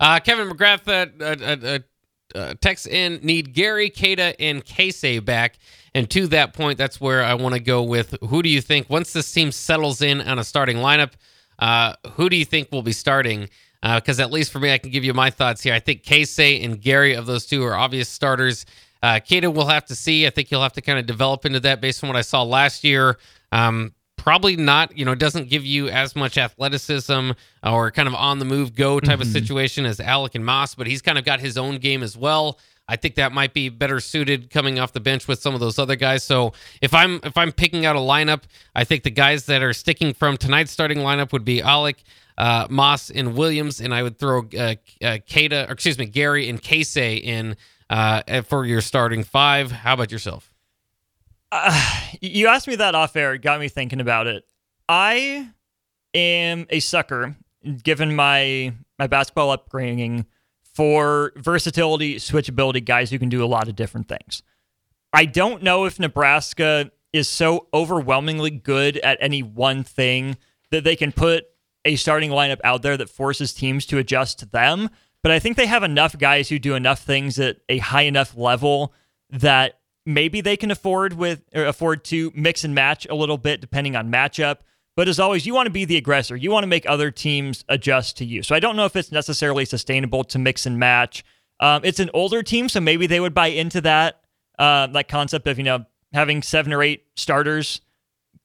Uh, 0.00 0.20
Kevin 0.20 0.48
McGrath 0.48 0.88
uh, 0.88 1.24
uh, 1.24 1.56
uh, 1.66 2.38
uh 2.38 2.54
texts 2.60 2.86
in 2.86 3.20
need 3.22 3.52
Gary, 3.52 3.90
Kada, 3.90 4.40
and 4.40 4.64
Keisei 4.64 5.24
back. 5.24 5.58
And 5.94 6.10
to 6.10 6.26
that 6.28 6.54
point, 6.54 6.76
that's 6.76 7.00
where 7.00 7.22
I 7.22 7.34
want 7.34 7.54
to 7.54 7.60
go 7.60 7.82
with 7.82 8.16
who 8.28 8.42
do 8.42 8.48
you 8.48 8.60
think 8.60 8.90
once 8.90 9.12
this 9.12 9.30
team 9.32 9.52
settles 9.52 10.02
in 10.02 10.20
on 10.20 10.38
a 10.38 10.44
starting 10.44 10.78
lineup, 10.78 11.12
uh, 11.58 11.94
who 12.12 12.28
do 12.28 12.36
you 12.36 12.44
think 12.44 12.72
will 12.72 12.82
be 12.82 12.92
starting? 12.92 13.48
Because 13.82 14.18
at 14.18 14.32
least 14.32 14.50
for 14.50 14.58
me, 14.58 14.72
I 14.72 14.78
can 14.78 14.90
give 14.90 15.04
you 15.04 15.12
my 15.12 15.30
thoughts 15.30 15.62
here. 15.62 15.74
I 15.74 15.78
think 15.78 16.02
Keisei 16.02 16.64
and 16.64 16.80
Gary 16.80 17.14
of 17.14 17.26
those 17.26 17.46
two 17.46 17.62
are 17.64 17.76
obvious 17.76 18.08
starters. 18.08 18.66
Uh, 19.02 19.20
will 19.30 19.66
have 19.66 19.84
to 19.84 19.94
see. 19.94 20.26
I 20.26 20.30
think 20.30 20.48
he'll 20.48 20.62
have 20.62 20.72
to 20.72 20.80
kind 20.80 20.98
of 20.98 21.04
develop 21.04 21.44
into 21.44 21.60
that 21.60 21.82
based 21.82 22.02
on 22.02 22.08
what 22.08 22.16
I 22.16 22.22
saw 22.22 22.42
last 22.42 22.82
year. 22.82 23.18
Um, 23.52 23.92
probably 24.16 24.56
not, 24.56 24.96
you 24.96 25.04
know, 25.04 25.14
doesn't 25.14 25.50
give 25.50 25.66
you 25.66 25.90
as 25.90 26.16
much 26.16 26.38
athleticism 26.38 27.32
or 27.62 27.90
kind 27.90 28.08
of 28.08 28.14
on 28.14 28.38
the 28.38 28.46
move 28.46 28.74
go 28.74 28.98
type 28.98 29.18
mm-hmm. 29.18 29.22
of 29.22 29.28
situation 29.28 29.84
as 29.84 29.98
Allick 29.98 30.34
and 30.34 30.46
Mast, 30.46 30.78
but 30.78 30.86
he's 30.86 31.02
kind 31.02 31.18
of 31.18 31.26
got 31.26 31.40
his 31.40 31.58
own 31.58 31.76
game 31.76 32.02
as 32.02 32.16
well. 32.16 32.58
I 32.86 32.96
think 32.96 33.14
that 33.14 33.32
might 33.32 33.54
be 33.54 33.70
better 33.70 33.98
suited 33.98 34.50
coming 34.50 34.78
off 34.78 34.92
the 34.92 35.00
bench 35.00 35.26
with 35.26 35.40
some 35.40 35.54
of 35.54 35.60
those 35.60 35.78
other 35.78 35.96
guys. 35.96 36.22
So 36.22 36.52
if 36.82 36.92
I'm 36.92 37.20
if 37.22 37.36
I'm 37.38 37.50
picking 37.52 37.86
out 37.86 37.96
a 37.96 38.00
lineup, 38.00 38.42
I 38.74 38.84
think 38.84 39.04
the 39.04 39.10
guys 39.10 39.46
that 39.46 39.62
are 39.62 39.72
sticking 39.72 40.12
from 40.12 40.36
tonight's 40.36 40.70
starting 40.70 40.98
lineup 40.98 41.32
would 41.32 41.44
be 41.44 41.60
Allick, 41.60 41.96
uh, 42.36 42.66
Mast, 42.68 43.10
and 43.10 43.36
Williams, 43.36 43.80
and 43.80 43.94
I 43.94 44.02
would 44.02 44.18
throw 44.18 44.40
uh, 44.40 44.42
uh, 44.42 44.74
Keita, 45.00 45.68
or 45.68 45.72
excuse 45.72 45.98
me, 45.98 46.06
Gary 46.06 46.48
and 46.48 46.60
Keisei 46.60 47.22
in 47.22 47.56
uh, 47.88 48.42
for 48.42 48.66
your 48.66 48.80
starting 48.80 49.24
five. 49.24 49.70
How 49.72 49.94
about 49.94 50.12
yourself? 50.12 50.52
Uh, 51.50 52.00
you 52.20 52.48
asked 52.48 52.68
me 52.68 52.76
that 52.76 52.94
off 52.94 53.16
air. 53.16 53.34
It 53.34 53.42
got 53.42 53.60
me 53.60 53.68
thinking 53.68 54.00
about 54.00 54.26
it. 54.26 54.44
I 54.88 55.48
am 56.12 56.66
a 56.68 56.80
sucker, 56.80 57.36
given 57.82 58.14
my 58.14 58.74
my 58.98 59.06
basketball 59.06 59.50
upbringing, 59.50 60.26
for 60.74 61.32
versatility, 61.36 62.16
switchability, 62.16 62.84
guys 62.84 63.10
who 63.10 63.18
can 63.18 63.28
do 63.28 63.44
a 63.44 63.46
lot 63.46 63.68
of 63.68 63.76
different 63.76 64.08
things. 64.08 64.42
I 65.12 65.24
don't 65.24 65.62
know 65.62 65.84
if 65.84 66.00
Nebraska 66.00 66.90
is 67.12 67.28
so 67.28 67.68
overwhelmingly 67.72 68.50
good 68.50 68.96
at 68.98 69.18
any 69.20 69.42
one 69.42 69.84
thing 69.84 70.36
that 70.70 70.82
they 70.82 70.96
can 70.96 71.12
put 71.12 71.44
a 71.84 71.96
starting 71.96 72.30
lineup 72.30 72.60
out 72.64 72.82
there 72.82 72.96
that 72.96 73.08
forces 73.08 73.52
teams 73.52 73.86
to 73.86 73.98
adjust 73.98 74.40
to 74.40 74.46
them 74.46 74.90
but 75.24 75.32
I 75.32 75.38
think 75.38 75.56
they 75.56 75.66
have 75.66 75.82
enough 75.82 76.18
guys 76.18 76.50
who 76.50 76.58
do 76.58 76.74
enough 76.74 77.00
things 77.00 77.38
at 77.40 77.56
a 77.70 77.78
high 77.78 78.02
enough 78.02 78.36
level 78.36 78.92
that 79.30 79.80
maybe 80.04 80.42
they 80.42 80.54
can 80.54 80.70
afford 80.70 81.14
with 81.14 81.42
afford 81.54 82.04
to 82.04 82.30
mix 82.34 82.62
and 82.62 82.74
match 82.74 83.06
a 83.08 83.14
little 83.14 83.38
bit 83.38 83.62
depending 83.62 83.96
on 83.96 84.12
matchup. 84.12 84.58
But 84.96 85.08
as 85.08 85.18
always, 85.18 85.44
you 85.44 85.54
want 85.54 85.66
to 85.66 85.72
be 85.72 85.84
the 85.84 85.96
aggressor. 85.96 86.36
You 86.36 86.50
want 86.50 86.62
to 86.62 86.68
make 86.68 86.88
other 86.88 87.10
teams 87.10 87.64
adjust 87.68 88.16
to 88.18 88.24
you. 88.24 88.42
So 88.42 88.54
I 88.54 88.60
don't 88.60 88.76
know 88.76 88.84
if 88.84 88.94
it's 88.94 89.10
necessarily 89.10 89.64
sustainable 89.64 90.22
to 90.24 90.38
mix 90.38 90.66
and 90.66 90.78
match. 90.78 91.24
Um, 91.60 91.82
it's 91.84 91.98
an 91.98 92.10
older 92.14 92.42
team, 92.42 92.68
so 92.68 92.80
maybe 92.80 93.06
they 93.06 93.20
would 93.20 93.34
buy 93.34 93.48
into 93.48 93.80
that 93.82 94.20
uh, 94.58 94.86
that 94.88 95.08
concept 95.08 95.48
of 95.48 95.58
you 95.58 95.64
know 95.64 95.84
having 96.12 96.42
seven 96.42 96.72
or 96.72 96.82
eight 96.82 97.04
starters, 97.16 97.80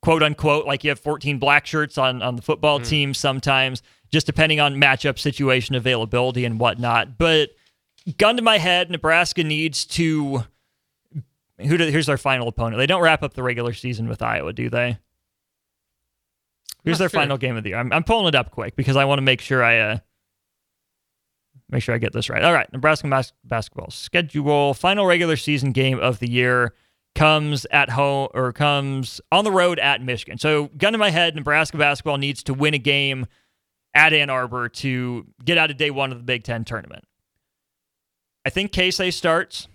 quote 0.02 0.24
unquote, 0.24 0.66
like 0.66 0.84
you 0.84 0.90
have 0.90 1.00
14 1.00 1.38
black 1.38 1.66
shirts 1.66 1.98
on 1.98 2.22
on 2.22 2.36
the 2.36 2.42
football 2.42 2.80
mm. 2.80 2.88
team 2.88 3.14
sometimes 3.14 3.82
just 4.12 4.26
depending 4.26 4.60
on 4.60 4.76
matchup 4.76 5.20
situation 5.20 5.76
availability 5.76 6.46
and 6.46 6.60
whatnot. 6.60 7.18
But 7.18 7.52
gun 8.18 8.38
to 8.38 8.42
my 8.42 8.58
head, 8.58 8.90
Nebraska 8.90 9.44
needs 9.44 9.86
to. 9.86 10.46
Who 11.60 11.78
do, 11.78 11.86
here's 11.86 12.06
their 12.06 12.18
final 12.18 12.48
opponent. 12.48 12.78
They 12.78 12.88
don't 12.88 13.02
wrap 13.02 13.22
up 13.22 13.34
the 13.34 13.44
regular 13.44 13.74
season 13.74 14.08
with 14.08 14.22
Iowa, 14.22 14.54
do 14.54 14.70
they? 14.70 14.98
Here's 16.84 16.98
their 16.98 17.10
sure. 17.10 17.20
final 17.20 17.38
game 17.38 17.58
of 17.58 17.64
the 17.64 17.72
year. 17.72 17.80
I'm, 17.80 17.92
I'm 17.92 18.04
pulling 18.04 18.28
it 18.28 18.36
up 18.36 18.52
quick 18.52 18.76
because 18.76 18.96
I 18.96 19.06
want 19.06 19.20
to 19.20 19.24
make 19.24 19.42
sure 19.42 19.64
I 19.64 19.80
uh, 19.80 19.98
make 21.70 21.84
sure 21.84 21.94
I 21.94 21.98
get 21.98 22.14
this 22.14 22.30
right. 22.30 22.44
All 22.44 22.54
right, 22.54 22.72
Nebraska 22.72 23.08
bas- 23.08 23.34
basketball 23.44 23.92
schedule. 23.92 24.74
Final 24.74 25.06
regular 25.06 25.36
season 25.36 25.72
game 25.72 26.00
of 26.00 26.20
the 26.20 26.30
year 26.30 26.74
comes 27.16 27.66
at 27.72 27.90
home 27.92 28.30
or 28.34 28.54
comes 28.54 29.20
on 29.32 29.44
the 29.44 29.52
road 29.52 29.80
at 29.80 30.02
Michigan. 30.02 30.38
So, 30.38 30.68
gun 30.78 30.94
to 30.94 31.00
my 31.00 31.10
head, 31.10 31.36
Nebraska 31.36 31.78
basketball 31.78 32.18
needs 32.18 32.44
to 32.44 32.54
win 32.54 32.74
a 32.74 32.80
game 32.80 33.26
at 33.94 34.14
Ann 34.14 34.30
Arbor 34.30 34.70
to 34.70 35.26
get 35.44 35.58
out 35.58 35.72
of 35.72 35.78
day 35.78 35.92
one 35.92 36.12
of 36.12 36.18
the 36.18 36.24
Big 36.24 36.44
Ten 36.44 36.64
tournament. 36.64 37.04
I 38.46 38.50
think 38.50 38.72
Keisei 38.72 39.12
starts. 39.12 39.68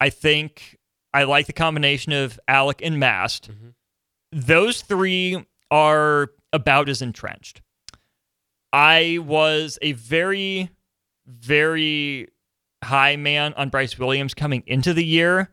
I 0.00 0.10
think 0.10 0.78
I 1.12 1.24
like 1.24 1.46
the 1.46 1.52
combination 1.52 2.12
of 2.12 2.38
Allick 2.48 2.80
and 2.84 2.98
Mast. 2.98 3.50
Mm-hmm. 3.50 3.68
Those 4.32 4.82
three 4.82 5.44
are 5.70 6.30
about 6.52 6.88
as 6.88 7.02
entrenched. 7.02 7.60
I 8.72 9.18
was 9.22 9.78
a 9.82 9.92
very, 9.92 10.70
very 11.26 12.28
high 12.82 13.16
man 13.16 13.54
on 13.54 13.70
Brice 13.70 13.98
Williams 13.98 14.34
coming 14.34 14.62
into 14.66 14.92
the 14.92 15.04
year. 15.04 15.50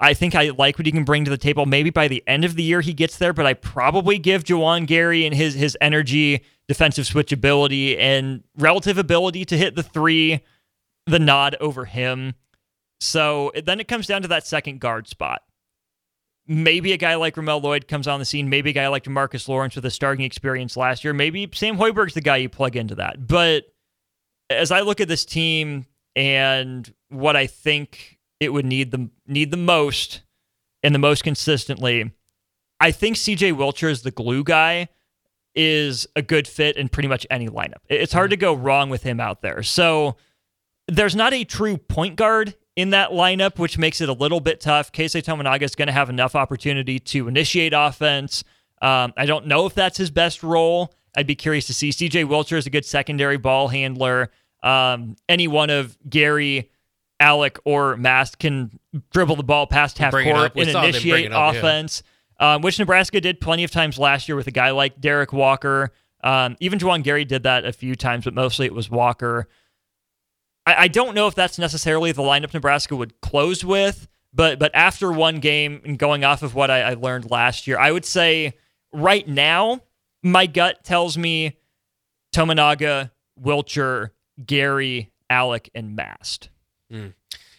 I 0.00 0.14
think 0.14 0.34
I 0.34 0.50
like 0.50 0.78
what 0.78 0.86
he 0.86 0.92
can 0.92 1.04
bring 1.04 1.24
to 1.24 1.30
the 1.30 1.38
table. 1.38 1.64
Maybe 1.64 1.90
by 1.90 2.08
the 2.08 2.24
end 2.26 2.44
of 2.44 2.56
the 2.56 2.62
year 2.62 2.80
he 2.80 2.92
gets 2.92 3.18
there, 3.18 3.32
but 3.32 3.46
I 3.46 3.54
probably 3.54 4.18
give 4.18 4.42
Juwan 4.42 4.86
Gary 4.86 5.24
and 5.24 5.34
his 5.34 5.54
his 5.54 5.78
energy, 5.80 6.42
defensive 6.66 7.04
switchability, 7.04 7.96
and 7.98 8.42
relative 8.58 8.98
ability 8.98 9.44
to 9.46 9.56
hit 9.56 9.76
the 9.76 9.82
three, 9.82 10.40
the 11.06 11.20
nod 11.20 11.56
over 11.60 11.84
him. 11.84 12.34
So 13.00 13.52
then 13.64 13.78
it 13.78 13.86
comes 13.86 14.08
down 14.08 14.22
to 14.22 14.28
that 14.28 14.46
second 14.46 14.80
guard 14.80 15.06
spot. 15.06 15.42
Maybe 16.46 16.92
a 16.92 16.96
guy 16.96 17.14
like 17.14 17.36
Ramel 17.36 17.60
Lloyd 17.60 17.86
comes 17.86 18.08
on 18.08 18.18
the 18.18 18.24
scene. 18.24 18.48
Maybe 18.48 18.70
a 18.70 18.72
guy 18.72 18.88
like 18.88 19.04
Jamarques 19.04 19.48
Lawrence 19.48 19.76
with 19.76 19.84
a 19.84 19.90
starting 19.90 20.24
experience 20.24 20.76
last 20.76 21.04
year. 21.04 21.12
Maybe 21.12 21.48
Sam 21.54 21.76
Hoiberg's 21.76 22.14
the 22.14 22.20
guy 22.20 22.38
you 22.38 22.48
plug 22.48 22.76
into 22.76 22.96
that. 22.96 23.26
But 23.26 23.64
as 24.50 24.70
I 24.70 24.80
look 24.80 25.00
at 25.00 25.08
this 25.08 25.24
team 25.24 25.86
and 26.16 26.92
what 27.08 27.36
I 27.36 27.46
think 27.46 28.18
it 28.40 28.52
would 28.52 28.66
need 28.66 28.90
the 28.90 29.08
need 29.26 29.50
the 29.52 29.56
most 29.56 30.22
and 30.82 30.94
the 30.94 30.98
most 30.98 31.22
consistently. 31.22 32.10
I 32.80 32.90
think 32.90 33.16
CJ 33.16 33.54
Wilcher 33.54 33.88
is 33.88 34.02
the 34.02 34.10
glue 34.10 34.42
guy 34.42 34.88
is 35.54 36.06
a 36.16 36.22
good 36.22 36.48
fit 36.48 36.76
in 36.76 36.88
pretty 36.88 37.08
much 37.08 37.26
any 37.30 37.48
lineup. 37.48 37.78
It's 37.88 38.12
hard 38.12 38.26
mm-hmm. 38.26 38.30
to 38.30 38.36
go 38.38 38.54
wrong 38.54 38.90
with 38.90 39.04
him 39.04 39.20
out 39.20 39.42
there. 39.42 39.62
So 39.62 40.16
there's 40.88 41.14
not 41.14 41.32
a 41.32 41.44
true 41.44 41.76
point 41.76 42.16
guard 42.16 42.54
in 42.76 42.90
that 42.90 43.10
lineup, 43.10 43.58
which 43.58 43.78
makes 43.78 44.00
it 44.00 44.08
a 44.08 44.12
little 44.12 44.40
bit 44.40 44.60
tough. 44.60 44.92
Keisei 44.92 45.22
Tominaga 45.22 45.62
is 45.62 45.74
going 45.74 45.86
to 45.86 45.92
have 45.92 46.08
enough 46.08 46.34
opportunity 46.34 46.98
to 46.98 47.28
initiate 47.28 47.72
offense. 47.74 48.44
Um, 48.80 49.12
I 49.16 49.26
don't 49.26 49.46
know 49.46 49.66
if 49.66 49.74
that's 49.74 49.98
his 49.98 50.10
best 50.10 50.42
role. 50.42 50.92
I'd 51.14 51.26
be 51.26 51.34
curious 51.34 51.66
to 51.66 51.74
see. 51.74 51.90
CJ 51.90 52.26
Wilcher 52.26 52.56
is 52.56 52.66
a 52.66 52.70
good 52.70 52.86
secondary 52.86 53.36
ball 53.36 53.68
handler. 53.68 54.30
Um, 54.62 55.16
any 55.28 55.48
one 55.48 55.70
of 55.70 55.96
Gary, 56.08 56.70
Allick 57.20 57.58
or 57.64 57.96
Mast 57.96 58.38
can 58.38 58.78
dribble 59.12 59.36
the 59.36 59.42
ball 59.42 59.66
past 59.66 59.98
half 59.98 60.12
court 60.12 60.52
and 60.56 60.68
initiate 60.68 61.32
up, 61.32 61.54
offense, 61.54 62.02
yeah. 62.40 62.54
um, 62.54 62.62
which 62.62 62.78
Nebraska 62.78 63.20
did 63.20 63.40
plenty 63.40 63.64
of 63.64 63.70
times 63.70 63.98
last 63.98 64.28
year 64.28 64.36
with 64.36 64.46
a 64.46 64.52
guy 64.52 64.70
like 64.70 65.00
Derrick 65.00 65.32
Walker. 65.32 65.92
Um, 66.24 66.56
even 66.60 66.78
Juwan 66.78 67.02
Gary 67.02 67.24
did 67.24 67.42
that 67.42 67.64
a 67.64 67.72
few 67.72 67.94
times, 67.96 68.24
but 68.24 68.34
mostly 68.34 68.66
it 68.66 68.74
was 68.74 68.90
Walker. 68.90 69.48
I, 70.66 70.74
I 70.74 70.88
don't 70.88 71.14
know 71.14 71.26
if 71.26 71.34
that's 71.34 71.58
necessarily 71.58 72.12
the 72.12 72.22
lineup 72.22 72.54
Nebraska 72.54 72.96
would 72.96 73.20
close 73.20 73.64
with, 73.64 74.08
but 74.32 74.58
but 74.58 74.70
after 74.74 75.12
one 75.12 75.40
game 75.40 75.80
and 75.84 75.98
going 75.98 76.24
off 76.24 76.42
of 76.42 76.54
what 76.54 76.70
I, 76.70 76.82
I 76.82 76.94
learned 76.94 77.30
last 77.30 77.66
year, 77.66 77.78
I 77.78 77.92
would 77.92 78.04
say 78.04 78.54
right 78.92 79.26
now 79.26 79.80
my 80.22 80.46
gut 80.46 80.84
tells 80.84 81.18
me 81.18 81.56
Tominaga, 82.34 83.10
Wilcher, 83.40 84.10
Gary, 84.44 85.12
Allick, 85.30 85.68
and 85.74 85.96
Mast. 85.96 86.48
Mm. 86.90 87.14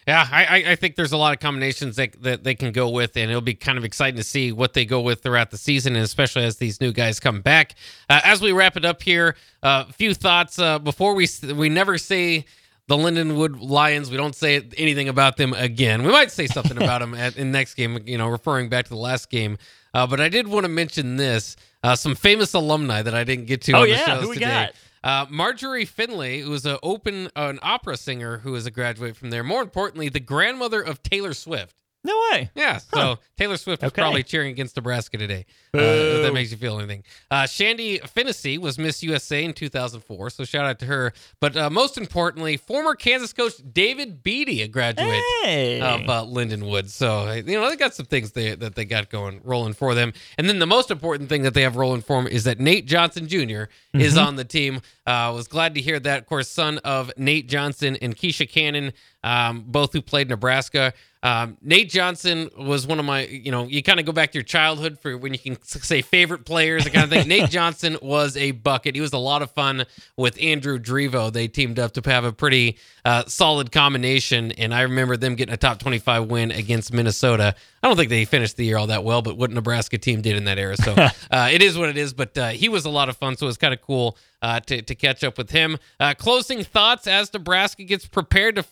Yeah, 0.08 0.28
I, 0.30 0.64
I 0.68 0.76
think 0.76 0.98
there's 0.98 1.14
a 1.14 1.18
lot 1.18 1.34
of 1.34 1.40
combinations 1.40 1.96
that, 1.96 2.22
that 2.24 2.44
they 2.44 2.56
can 2.56 2.74
go 2.74 2.90
with, 2.90 3.16
and 3.16 3.32
it'll 3.32 3.40
be 3.40 3.54
kind 3.54 3.78
of 3.78 3.86
exciting 3.86 4.18
to 4.18 4.24
see 4.24 4.52
what 4.52 4.74
they 4.74 4.84
go 4.84 5.00
with 5.00 5.24
throughout 5.24 5.50
the 5.50 5.58
season, 5.58 5.96
and 5.96 6.04
especially 6.04 6.44
as 6.44 6.58
these 6.58 6.82
new 6.82 6.92
guys 6.92 7.22
come 7.22 7.42
back. 7.42 7.76
Uh, 8.10 8.20
as 8.26 8.42
we 8.42 8.52
wrap 8.52 8.76
it 8.76 8.84
up 8.84 9.02
here, 9.02 9.38
a 9.62 9.68
uh, 9.68 9.86
few 9.94 10.14
thoughts 10.14 10.60
uh, 10.60 10.78
before 10.78 11.14
we 11.16 11.26
we 11.56 11.70
never 11.70 11.98
say 11.98 12.44
the 12.88 12.96
Lindenwood 12.96 13.62
Lions. 13.62 14.12
We 14.12 14.18
don't 14.18 14.36
say 14.36 14.62
anything 14.78 15.10
about 15.10 15.38
them 15.38 15.54
again. 15.54 16.04
We 16.04 16.12
might 16.12 16.32
say 16.32 16.48
something 16.48 16.78
about 16.78 17.00
them 17.02 17.14
at, 17.14 17.38
in 17.38 17.52
next 17.52 17.76
game, 17.76 18.00
you 18.06 18.18
know, 18.18 18.28
referring 18.28 18.70
back 18.70 18.86
to 18.86 18.90
the 18.90 18.98
last 18.98 19.30
game. 19.30 19.58
Uh, 19.94 20.08
but 20.08 20.20
I 20.20 20.30
did 20.30 20.48
want 20.48 20.66
to 20.66 20.70
mention 20.70 21.18
this: 21.18 21.56
uh, 21.84 21.96
some 21.96 22.16
famous 22.16 22.54
alumni 22.54 23.02
that 23.02 23.14
I 23.14 23.24
didn't 23.24 23.46
get 23.46 23.62
to. 23.64 23.74
Oh 23.74 23.82
on 23.82 23.90
yeah, 23.90 24.06
shows 24.06 24.24
who 24.24 24.30
we 24.30 24.36
today. 24.36 24.46
got? 24.46 24.74
Uh, 25.04 25.26
Marjorie 25.30 25.86
Finlay, 25.86 26.40
who 26.40 26.50
was 26.50 26.66
an 26.66 26.78
open 26.82 27.28
uh, 27.36 27.50
an 27.50 27.60
opera 27.62 27.98
singer 27.98 28.38
who 28.40 28.54
was 28.54 28.66
a 28.66 28.72
graduate 28.72 29.16
from 29.16 29.30
there. 29.30 29.44
More 29.44 29.62
importantly, 29.62 30.10
the 30.10 30.20
grandmother 30.20 30.82
of 30.82 31.04
Taylor 31.04 31.34
Swift. 31.34 31.76
No 32.06 32.22
way. 32.32 32.50
Yeah. 32.54 32.80
So 32.80 33.00
huh. 33.00 33.16
Taylor 33.38 33.56
Swift 33.56 33.82
was 33.82 33.92
okay. 33.92 34.02
probably 34.02 34.24
cheering 34.24 34.52
against 34.52 34.76
Nebraska 34.76 35.18
today. 35.18 35.46
Uh, 35.74 35.80
if 35.82 36.24
that 36.24 36.34
makes 36.34 36.52
you 36.52 36.58
feel 36.58 36.78
anything. 36.78 37.04
Uh, 37.32 37.44
Shandi 37.44 38.02
Finnessey 38.02 38.58
was 38.58 38.78
Miss 38.78 39.02
USA 39.04 39.44
in 39.44 39.54
2004. 39.54 40.30
So 40.32 40.44
shout 40.44 40.66
out 40.66 40.80
to 40.80 40.86
her. 40.86 41.14
But 41.40 41.56
uh, 41.56 41.70
most 41.70 41.98
importantly, 41.98 42.58
former 42.58 42.96
Kansas 42.96 43.32
coach 43.32 43.54
David 43.72 44.22
Beaty, 44.22 44.62
a 44.62 44.68
graduate 44.68 45.24
hey. 45.44 45.80
of 45.80 46.02
uh, 46.10 46.26
Lindenwood. 46.26 46.90
So, 46.90 47.32
you 47.32 47.60
know, 47.60 47.70
they 47.70 47.78
got 47.78 47.94
some 47.94 48.06
things 48.06 48.34
they, 48.34 48.54
that 48.56 48.76
they 48.76 48.84
got 48.84 49.10
going, 49.10 49.40
rolling 49.44 49.74
for 49.74 49.96
them. 49.96 50.12
And 50.38 50.50
then 50.50 50.60
the 50.60 50.68
most 50.68 50.92
important 50.92 51.30
thing 51.30 51.44
that 51.44 51.54
they 51.54 51.62
have 51.62 51.78
rolling 51.78 52.02
for 52.02 52.22
them 52.22 52.30
is 52.30 52.44
that 52.44 52.60
Nate 52.60 52.86
Johnson 52.86 53.28
Jr. 53.30 53.38
Mm-hmm. 53.38 54.02
is 54.02 54.18
on 54.18 54.36
the 54.36 54.46
team. 54.46 54.82
I 55.06 55.28
uh, 55.28 55.34
was 55.34 55.48
glad 55.48 55.76
to 55.76 55.82
hear 55.82 56.00
that. 56.02 56.20
Of 56.20 56.26
course, 56.26 56.50
son 56.50 56.80
of 56.80 57.12
Nate 57.18 57.48
Johnson 57.48 57.96
and 58.02 58.16
Keisha 58.16 58.50
Cannon, 58.50 58.92
um, 59.24 59.64
both 59.66 59.94
who 59.94 60.02
played 60.02 60.28
Nebraska. 60.30 60.94
Um, 61.24 61.58
Nate 61.62 61.90
Johnson 61.90 62.50
was 62.58 62.86
one 62.86 63.00
of 63.00 63.06
my, 63.06 63.26
you 63.26 63.50
know, 63.50 63.66
you 63.66 63.82
kind 63.82 63.98
of 63.98 64.06
go 64.06 64.12
back 64.12 64.34
to 64.34 64.38
your 64.38 64.44
childhood 64.44 65.00
for 65.00 65.18
when 65.18 65.32
you 65.32 65.40
can 65.40 65.62
say 65.64 66.02
favorite 66.02 66.44
players, 66.44 66.84
the 66.84 66.90
kind 66.90 67.06
of 67.06 67.10
thing. 67.10 67.28
Nate 67.30 67.50
Johnson 67.50 67.98
was 68.02 68.36
a 68.36 68.52
bucket. 68.52 68.94
He 68.94 69.00
was 69.00 69.14
a 69.14 69.18
lot 69.18 69.42
of 69.42 69.50
fun 69.52 69.86
with 70.18 70.38
Andrew 70.42 70.78
Drevo. 70.78 71.32
They 71.32 71.48
teamed 71.48 71.80
up 71.80 71.94
to 71.94 72.02
have 72.12 72.26
a 72.26 72.34
pretty 72.34 72.78
uh, 73.06 73.24
solid 73.28 73.72
combination, 73.72 74.52
and 74.52 74.74
I 74.74 74.82
remember 74.82 75.16
them 75.16 75.36
getting 75.36 75.54
a 75.54 75.58
top 75.58 75.80
25 75.80 76.30
win 76.30 76.52
against 76.52 76.92
Minnesota. 76.92 77.56
I 77.82 77.88
don't 77.88 77.96
think 77.96 78.10
they 78.10 78.26
finished 78.26 78.58
the 78.58 78.66
year 78.66 78.78
all 78.78 78.88
that 78.88 79.06
well, 79.06 79.22
but 79.22 79.38
what 79.38 79.50
Nebraska 79.50 79.98
team 79.98 80.22
did 80.22 80.36
in 80.36 80.44
that 80.46 80.58
era. 80.58 80.76
So 80.76 80.94
uh, 81.32 81.50
it 81.52 81.62
is 81.62 81.78
what 81.78 81.90
it 81.90 81.98
is. 81.98 82.14
But 82.14 82.38
uh, 82.38 82.50
he 82.50 82.68
was 82.68 82.84
a 82.84 82.90
lot 82.90 83.08
of 83.08 83.16
fun, 83.16 83.38
so 83.38 83.46
it 83.46 83.48
was 83.48 83.58
kind 83.58 83.74
of 83.74 83.82
cool 83.82 84.18
uh, 84.42 84.60
to, 84.60 84.82
to 84.82 84.94
catch 84.94 85.24
up 85.24 85.38
with 85.38 85.52
him. 85.52 85.78
Uh, 86.00 86.14
closing 86.14 86.64
thoughts 86.64 87.08
as 87.08 87.34
Nebraska 87.34 87.84
gets 87.84 88.06
prepared 88.06 88.56
to, 88.58 88.64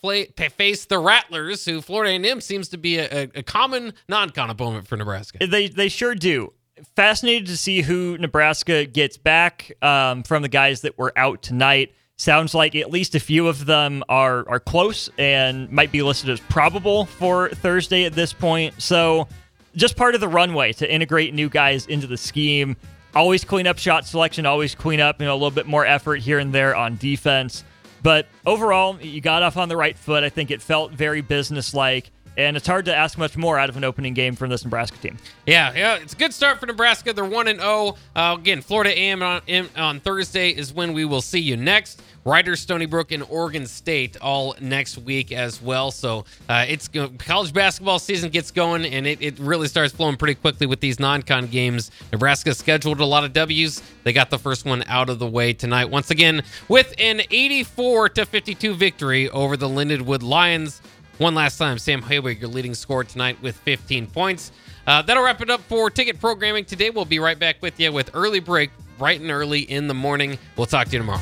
face 0.49 0.85
the 0.85 0.99
Rattlers, 0.99 1.65
who 1.65 1.81
Florida 1.81 2.11
A&M 2.11 2.40
seems 2.43 2.69
to 2.69 2.77
be 2.77 2.97
a, 2.97 3.23
a 3.35 3.43
common 3.43 3.93
non-con 4.09 4.49
opponent 4.49 4.87
for 4.87 4.97
Nebraska. 4.97 5.45
They 5.45 5.67
they 5.67 5.89
sure 5.89 6.15
do. 6.15 6.53
Fascinated 6.95 7.47
to 7.47 7.57
see 7.57 7.81
who 7.81 8.17
Nebraska 8.17 8.85
gets 8.85 9.17
back 9.17 9.71
um, 9.81 10.23
from 10.23 10.41
the 10.41 10.49
guys 10.49 10.81
that 10.81 10.97
were 10.97 11.13
out 11.15 11.41
tonight. 11.41 11.93
Sounds 12.17 12.53
like 12.53 12.75
at 12.75 12.91
least 12.91 13.15
a 13.15 13.19
few 13.19 13.47
of 13.47 13.65
them 13.65 14.03
are 14.09 14.47
are 14.49 14.59
close 14.59 15.09
and 15.17 15.71
might 15.71 15.91
be 15.91 16.01
listed 16.01 16.29
as 16.29 16.39
probable 16.39 17.05
for 17.05 17.49
Thursday 17.49 18.05
at 18.05 18.13
this 18.13 18.33
point. 18.33 18.81
So, 18.81 19.27
just 19.75 19.95
part 19.95 20.15
of 20.15 20.21
the 20.21 20.27
runway 20.27 20.73
to 20.73 20.91
integrate 20.91 21.33
new 21.33 21.49
guys 21.49 21.87
into 21.87 22.07
the 22.07 22.17
scheme. 22.17 22.77
Always 23.13 23.43
clean 23.43 23.67
up 23.67 23.77
shot 23.77 24.05
selection, 24.05 24.45
always 24.45 24.73
clean 24.73 24.99
up, 24.99 25.19
you 25.19 25.25
know, 25.25 25.33
a 25.33 25.35
little 25.35 25.51
bit 25.51 25.67
more 25.67 25.85
effort 25.85 26.17
here 26.17 26.39
and 26.39 26.53
there 26.53 26.75
on 26.75 26.95
defense. 26.95 27.63
But 28.03 28.27
overall, 28.45 28.99
you 29.01 29.21
got 29.21 29.43
off 29.43 29.57
on 29.57 29.69
the 29.69 29.77
right 29.77 29.97
foot. 29.97 30.23
I 30.23 30.29
think 30.29 30.51
it 30.51 30.61
felt 30.61 30.91
very 30.91 31.21
businesslike 31.21 32.11
and 32.47 32.57
it's 32.57 32.67
hard 32.67 32.85
to 32.85 32.95
ask 32.95 33.17
much 33.17 33.37
more 33.37 33.57
out 33.57 33.69
of 33.69 33.77
an 33.77 33.83
opening 33.83 34.13
game 34.13 34.35
from 34.35 34.49
this 34.49 34.63
Nebraska 34.63 34.97
team. 34.97 35.17
Yeah, 35.45 35.73
yeah, 35.75 35.95
it's 35.97 36.13
a 36.13 36.15
good 36.15 36.33
start 36.33 36.59
for 36.59 36.65
Nebraska. 36.65 37.13
They're 37.13 37.25
one 37.25 37.47
and 37.47 37.59
zero. 37.59 37.97
Uh, 38.15 38.37
again, 38.39 38.61
Florida 38.61 38.91
A&M 38.91 39.21
on, 39.23 39.41
on 39.75 39.99
Thursday 39.99 40.49
is 40.49 40.73
when 40.73 40.93
we 40.93 41.05
will 41.05 41.21
see 41.21 41.39
you 41.39 41.57
next. 41.57 42.01
Rider, 42.23 42.55
Stony 42.55 42.85
Brook, 42.85 43.11
and 43.11 43.23
Oregon 43.29 43.65
State 43.65 44.15
all 44.21 44.55
next 44.61 44.97
week 44.99 45.31
as 45.31 45.61
well. 45.61 45.89
So 45.89 46.25
uh, 46.47 46.65
it's 46.67 46.87
college 47.17 47.51
basketball 47.51 47.97
season 47.97 48.29
gets 48.29 48.51
going, 48.51 48.85
and 48.85 49.07
it, 49.07 49.21
it 49.21 49.39
really 49.39 49.67
starts 49.67 49.93
flowing 49.93 50.17
pretty 50.17 50.35
quickly 50.35 50.67
with 50.67 50.79
these 50.81 50.99
non-con 50.99 51.47
games. 51.47 51.89
Nebraska 52.11 52.53
scheduled 52.53 52.99
a 52.99 53.05
lot 53.05 53.23
of 53.23 53.33
W's. 53.33 53.81
They 54.03 54.13
got 54.13 54.29
the 54.29 54.37
first 54.37 54.65
one 54.65 54.83
out 54.87 55.09
of 55.09 55.17
the 55.17 55.27
way 55.27 55.53
tonight. 55.53 55.85
Once 55.85 56.11
again, 56.11 56.43
with 56.67 56.93
an 56.99 57.21
84 57.31 58.09
to 58.09 58.25
52 58.25 58.75
victory 58.75 59.29
over 59.29 59.57
the 59.57 59.67
Lindenwood 59.67 60.21
Lions. 60.21 60.81
One 61.21 61.35
last 61.35 61.59
time, 61.59 61.77
Sam 61.77 62.01
Hoiberg, 62.01 62.41
your 62.41 62.49
leading 62.49 62.73
scorer 62.73 63.03
tonight 63.03 63.39
with 63.43 63.55
15 63.57 64.07
points. 64.07 64.51
Uh, 64.87 65.03
that'll 65.03 65.23
wrap 65.23 65.39
it 65.39 65.51
up 65.51 65.61
for 65.61 65.91
ticket 65.91 66.19
programming 66.19 66.65
today. 66.65 66.89
We'll 66.89 67.05
be 67.05 67.19
right 67.19 67.37
back 67.37 67.61
with 67.61 67.79
you 67.79 67.91
with 67.91 68.09
early 68.15 68.39
break, 68.39 68.71
bright 68.97 69.21
and 69.21 69.29
early 69.29 69.59
in 69.59 69.87
the 69.87 69.93
morning. 69.93 70.39
We'll 70.57 70.65
talk 70.65 70.87
to 70.87 70.93
you 70.93 70.97
tomorrow. 70.97 71.21